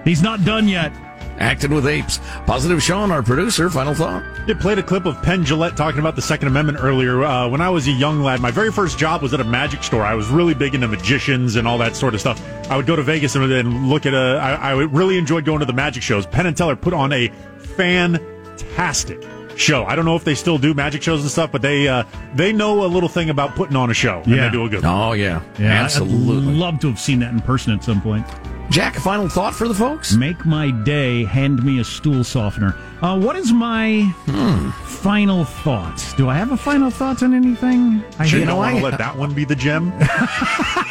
He's 0.04 0.22
not 0.22 0.44
done 0.46 0.68
yet. 0.68 0.94
Acting 1.40 1.74
with 1.74 1.88
apes. 1.88 2.20
Positive 2.46 2.84
Sean, 2.84 3.12
our 3.12 3.24
producer. 3.24 3.70
Final 3.70 3.94
thought. 3.94 4.24
It 4.50 4.60
played 4.60 4.78
a 4.78 4.84
clip 4.84 5.06
of 5.06 5.22
Penn 5.24 5.46
Jillette 5.46 5.78
talking 5.78 6.00
about 6.00 6.18
the 6.18 6.22
Second 6.22 6.50
Amendment 6.50 6.80
earlier. 6.82 7.24
Uh, 7.24 7.48
when 7.48 7.62
I 7.62 7.70
was 7.70 7.88
a 7.88 7.92
young 7.92 8.22
lad, 8.22 8.42
my 8.42 8.52
very 8.52 8.74
first 8.74 9.00
job 9.00 9.22
was 9.22 9.34
at 9.34 9.40
a 9.40 9.46
magic 9.46 9.82
store. 9.84 10.04
I 10.04 10.16
was 10.16 10.28
really 10.28 10.54
big 10.54 10.76
into 10.76 10.90
magicians 10.90 11.56
and 11.56 11.66
all 11.66 11.78
that 11.78 11.96
sort 11.96 12.14
of 12.14 12.20
stuff. 12.20 12.42
I 12.70 12.76
would 12.76 12.86
go 12.86 12.98
to 12.98 13.04
Vegas 13.04 13.36
and, 13.36 13.50
and 13.52 13.88
look 13.88 14.06
at 14.06 14.14
a. 14.14 14.38
I, 14.42 14.72
I 14.72 14.72
really 14.72 15.18
enjoyed 15.18 15.46
going 15.46 15.60
to 15.60 15.66
the 15.66 15.72
magic 15.74 16.04
shows. 16.04 16.26
Penn 16.26 16.46
and 16.46 16.58
Teller 16.58 16.76
put 16.76 16.94
on 16.94 17.14
a 17.14 17.30
fantastic 17.78 19.24
show. 19.60 19.86
I 19.86 19.96
don't 19.96 20.06
know 20.06 20.16
if 20.16 20.24
they 20.24 20.36
still 20.36 20.58
do 20.58 20.74
magic 20.74 21.02
shows 21.04 21.22
and 21.22 21.30
stuff, 21.30 21.52
but 21.52 21.62
they 21.62 21.88
uh, 21.88 22.04
they 22.36 22.52
know 22.54 22.86
a 22.86 22.88
little 22.88 23.10
thing 23.10 23.30
about 23.30 23.56
putting 23.56 23.76
on 23.76 23.90
a 23.90 23.94
show. 23.94 24.22
And 24.26 24.36
Yeah. 24.36 24.46
they 24.46 24.52
do 24.52 24.66
a 24.66 24.70
good. 24.70 24.84
one. 24.84 24.92
Oh 24.94 25.12
yeah, 25.14 25.42
Yeah, 25.60 25.84
absolutely. 25.84 26.52
I'd 26.54 26.58
love 26.58 26.80
to 26.80 26.88
have 26.90 27.00
seen 27.00 27.20
that 27.20 27.32
in 27.32 27.42
person 27.42 27.74
at 27.74 27.84
some 27.84 28.02
point. 28.02 28.26
Jack, 28.70 28.98
a 28.98 29.02
final 29.02 29.28
thought 29.28 29.56
for 29.56 29.68
the 29.68 29.74
folks? 29.74 30.14
Make 30.16 30.46
my 30.46 30.70
day. 30.70 31.26
Hand 31.26 31.64
me 31.64 31.80
a 31.80 31.84
stool 31.84 32.24
softener. 32.24 32.76
Uh, 33.02 33.20
what 33.20 33.36
is 33.36 33.52
my 33.52 34.04
final 34.86 35.44
thought? 35.44 36.14
Do 36.18 36.30
I 36.30 36.36
have 36.36 36.52
a 36.52 36.58
final 36.58 36.92
thought 36.92 37.24
on 37.24 37.34
anything? 37.34 38.04
I 38.20 38.26
you 38.26 38.40
You 38.40 38.46
know, 38.46 38.52
don't 38.52 38.58
want 38.58 38.76
I- 38.76 38.78
to 38.80 38.84
let 38.86 38.98
that 39.00 39.18
one 39.18 39.34
be 39.34 39.44
the 39.44 39.56
gem. 39.56 39.92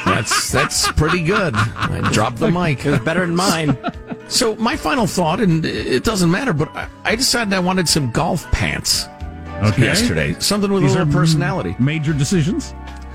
That's 0.04 0.50
that's 0.50 0.90
pretty 0.92 1.22
good. 1.22 1.54
I 1.54 2.00
dropped 2.12 2.36
the 2.38 2.50
mic. 2.50 2.84
It 2.86 2.90
was 2.92 3.00
better 3.00 3.24
than 3.26 3.36
mine. 3.36 3.76
So 4.30 4.54
my 4.56 4.76
final 4.76 5.06
thought, 5.06 5.40
and 5.40 5.64
it 5.64 6.04
doesn't 6.04 6.30
matter, 6.30 6.52
but 6.52 6.68
I, 6.76 6.86
I 7.02 7.16
decided 7.16 7.54
I 7.54 7.60
wanted 7.60 7.88
some 7.88 8.10
golf 8.10 8.44
pants 8.58 9.08
Okay. 9.62 9.82
yesterday. 9.84 10.34
Something 10.40 10.72
with 10.72 10.82
These 10.82 10.94
a 10.94 10.98
little 10.98 11.12
personality. 11.12 11.74
Major 11.78 12.12
decisions. 12.12 12.74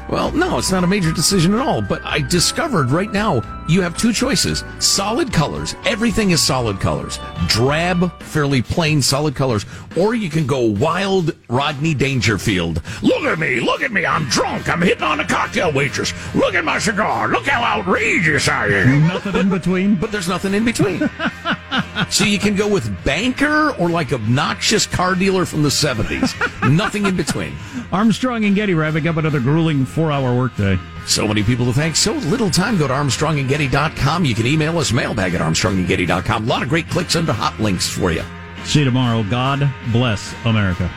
Well, 0.10 0.32
no, 0.34 0.58
it's 0.58 0.72
not 0.72 0.84
a 0.84 0.88
major 0.88 1.14
decision 1.14 1.54
at 1.54 1.62
all. 1.62 1.82
But 1.82 2.02
I 2.04 2.20
discovered 2.20 2.92
right 2.92 3.12
now 3.12 3.42
you 3.70 3.82
have 3.82 3.98
two 3.98 4.12
choices: 4.12 4.64
solid 4.80 5.32
colors. 5.32 5.76
Everything 5.86 6.32
is 6.32 6.42
solid 6.42 6.82
colors. 6.82 7.18
Drab, 7.48 8.12
fairly 8.22 8.62
plain, 8.62 9.02
solid 9.02 9.36
colors. 9.36 9.66
Or 9.96 10.14
you 10.16 10.30
can 10.30 10.46
go 10.46 10.60
wild, 10.60 11.34
Rodney 11.48 11.94
Dangerfield. 11.94 12.82
Look 13.02 13.24
at 13.24 13.40
me! 13.40 13.62
Look 13.62 13.82
at 13.82 13.92
me! 13.94 14.06
I'm 14.06 14.26
drunk. 14.26 14.68
I'm 14.68 14.82
hitting 14.82 15.04
on 15.04 15.22
a 15.22 15.26
cocktail 15.26 15.72
waitress. 15.72 16.14
Look 16.36 16.54
at 16.56 16.66
my 16.66 16.80
cigar. 16.80 17.30
Look 17.30 17.46
how 17.46 17.64
outrageous 17.64 18.50
I 18.50 18.68
am. 18.68 19.08
Nothing 19.08 19.36
in 19.36 19.50
between. 19.50 19.96
But 19.96 20.12
there's 20.12 20.28
nothing 20.28 20.54
in 20.54 20.66
between. 20.66 21.10
so 22.10 22.24
you 22.24 22.40
can 22.40 22.56
go 22.56 22.68
with 22.68 23.04
banker 23.04 23.72
or 23.80 23.90
like 23.90 24.14
obnoxious 24.14 24.86
car 24.86 25.16
dealer 25.16 25.46
from 25.46 25.64
the 25.64 25.70
70s. 25.70 26.34
nothing 26.72 27.06
in 27.06 27.16
between. 27.16 27.56
Armstrong 27.92 28.46
and 28.46 28.56
Getty 28.56 28.74
wrapping 28.74 29.08
up 29.08 29.18
another 29.18 29.40
grueling 29.40 29.86
four-hour 29.86 30.36
workday. 30.36 30.78
So 31.06 31.28
many 31.28 31.44
people 31.44 31.66
to 31.66 31.74
thank. 31.74 31.96
So 31.96 32.14
little 32.14 32.50
time. 32.50 32.78
Go 32.78 32.88
to 32.88 32.94
ArmstrongandGetty.com. 32.94 34.26
You 34.26 34.36
can 34.36 34.46
email 34.46 34.78
us 34.80 34.92
mailbag 34.92 35.34
at 35.34 35.42
ArmstrongandGetty.com. 35.42 36.44
A 36.44 36.48
lot 36.48 36.64
of 36.64 36.70
great 36.70 36.90
clicks 36.90 37.16
into 37.16 37.34
hot 37.34 37.60
links 37.60 37.90
for 37.90 38.12
you. 38.12 38.24
See 38.64 38.80
you 38.80 38.86
tomorrow. 38.86 39.24
God 39.24 39.70
bless 39.92 40.34
America. 40.46 40.90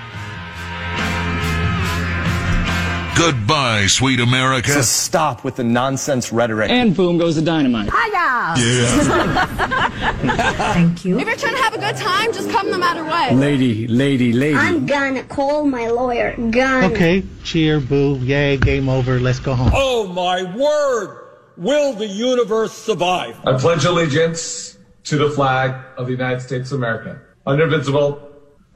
Goodbye, 3.16 3.86
sweet 3.86 4.20
America. 4.20 4.72
So 4.72 4.82
stop 4.82 5.42
with 5.42 5.56
the 5.56 5.64
nonsense 5.64 6.32
rhetoric. 6.32 6.70
And 6.70 6.94
boom 6.94 7.16
goes 7.16 7.36
the 7.36 7.42
dynamite. 7.42 7.90
Hiya! 7.90 8.54
Yeah. 8.58 9.46
Thank 10.74 11.04
you. 11.06 11.18
If 11.18 11.26
you're 11.26 11.36
trying 11.36 11.56
to 11.56 11.62
have 11.62 11.74
a 11.74 11.78
good 11.78 11.96
time, 11.96 12.32
just 12.34 12.50
come 12.50 12.70
no 12.70 12.76
matter 12.76 13.04
what. 13.04 13.32
Lady, 13.32 13.88
lady, 13.88 14.34
lady. 14.34 14.54
I'm 14.54 14.84
gonna 14.84 15.22
call 15.22 15.64
my 15.66 15.88
lawyer. 15.88 16.36
Gonna. 16.36 16.88
Okay, 16.88 17.22
cheer, 17.42 17.80
boo, 17.80 18.18
yay, 18.18 18.58
game 18.58 18.88
over, 18.90 19.18
let's 19.18 19.40
go 19.40 19.54
home. 19.54 19.70
Oh 19.72 20.06
my 20.08 20.42
word! 20.54 21.22
Will 21.56 21.94
the 21.94 22.06
universe 22.06 22.72
survive? 22.72 23.40
I 23.46 23.56
pledge 23.56 23.86
allegiance 23.86 24.76
to 25.04 25.16
the 25.16 25.30
flag 25.30 25.74
of 25.96 26.04
the 26.06 26.12
United 26.12 26.40
States 26.40 26.70
of 26.70 26.78
America, 26.78 27.18
indivisible. 27.46 28.22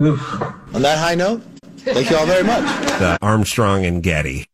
On 0.00 0.80
that 0.80 0.96
high 0.96 1.14
note, 1.14 1.42
thank 1.84 2.10
you 2.10 2.16
all 2.16 2.26
very 2.26 2.44
much. 2.44 2.62
The 2.98 3.18
Armstrong 3.22 3.84
and 3.84 4.02
Getty. 4.02 4.49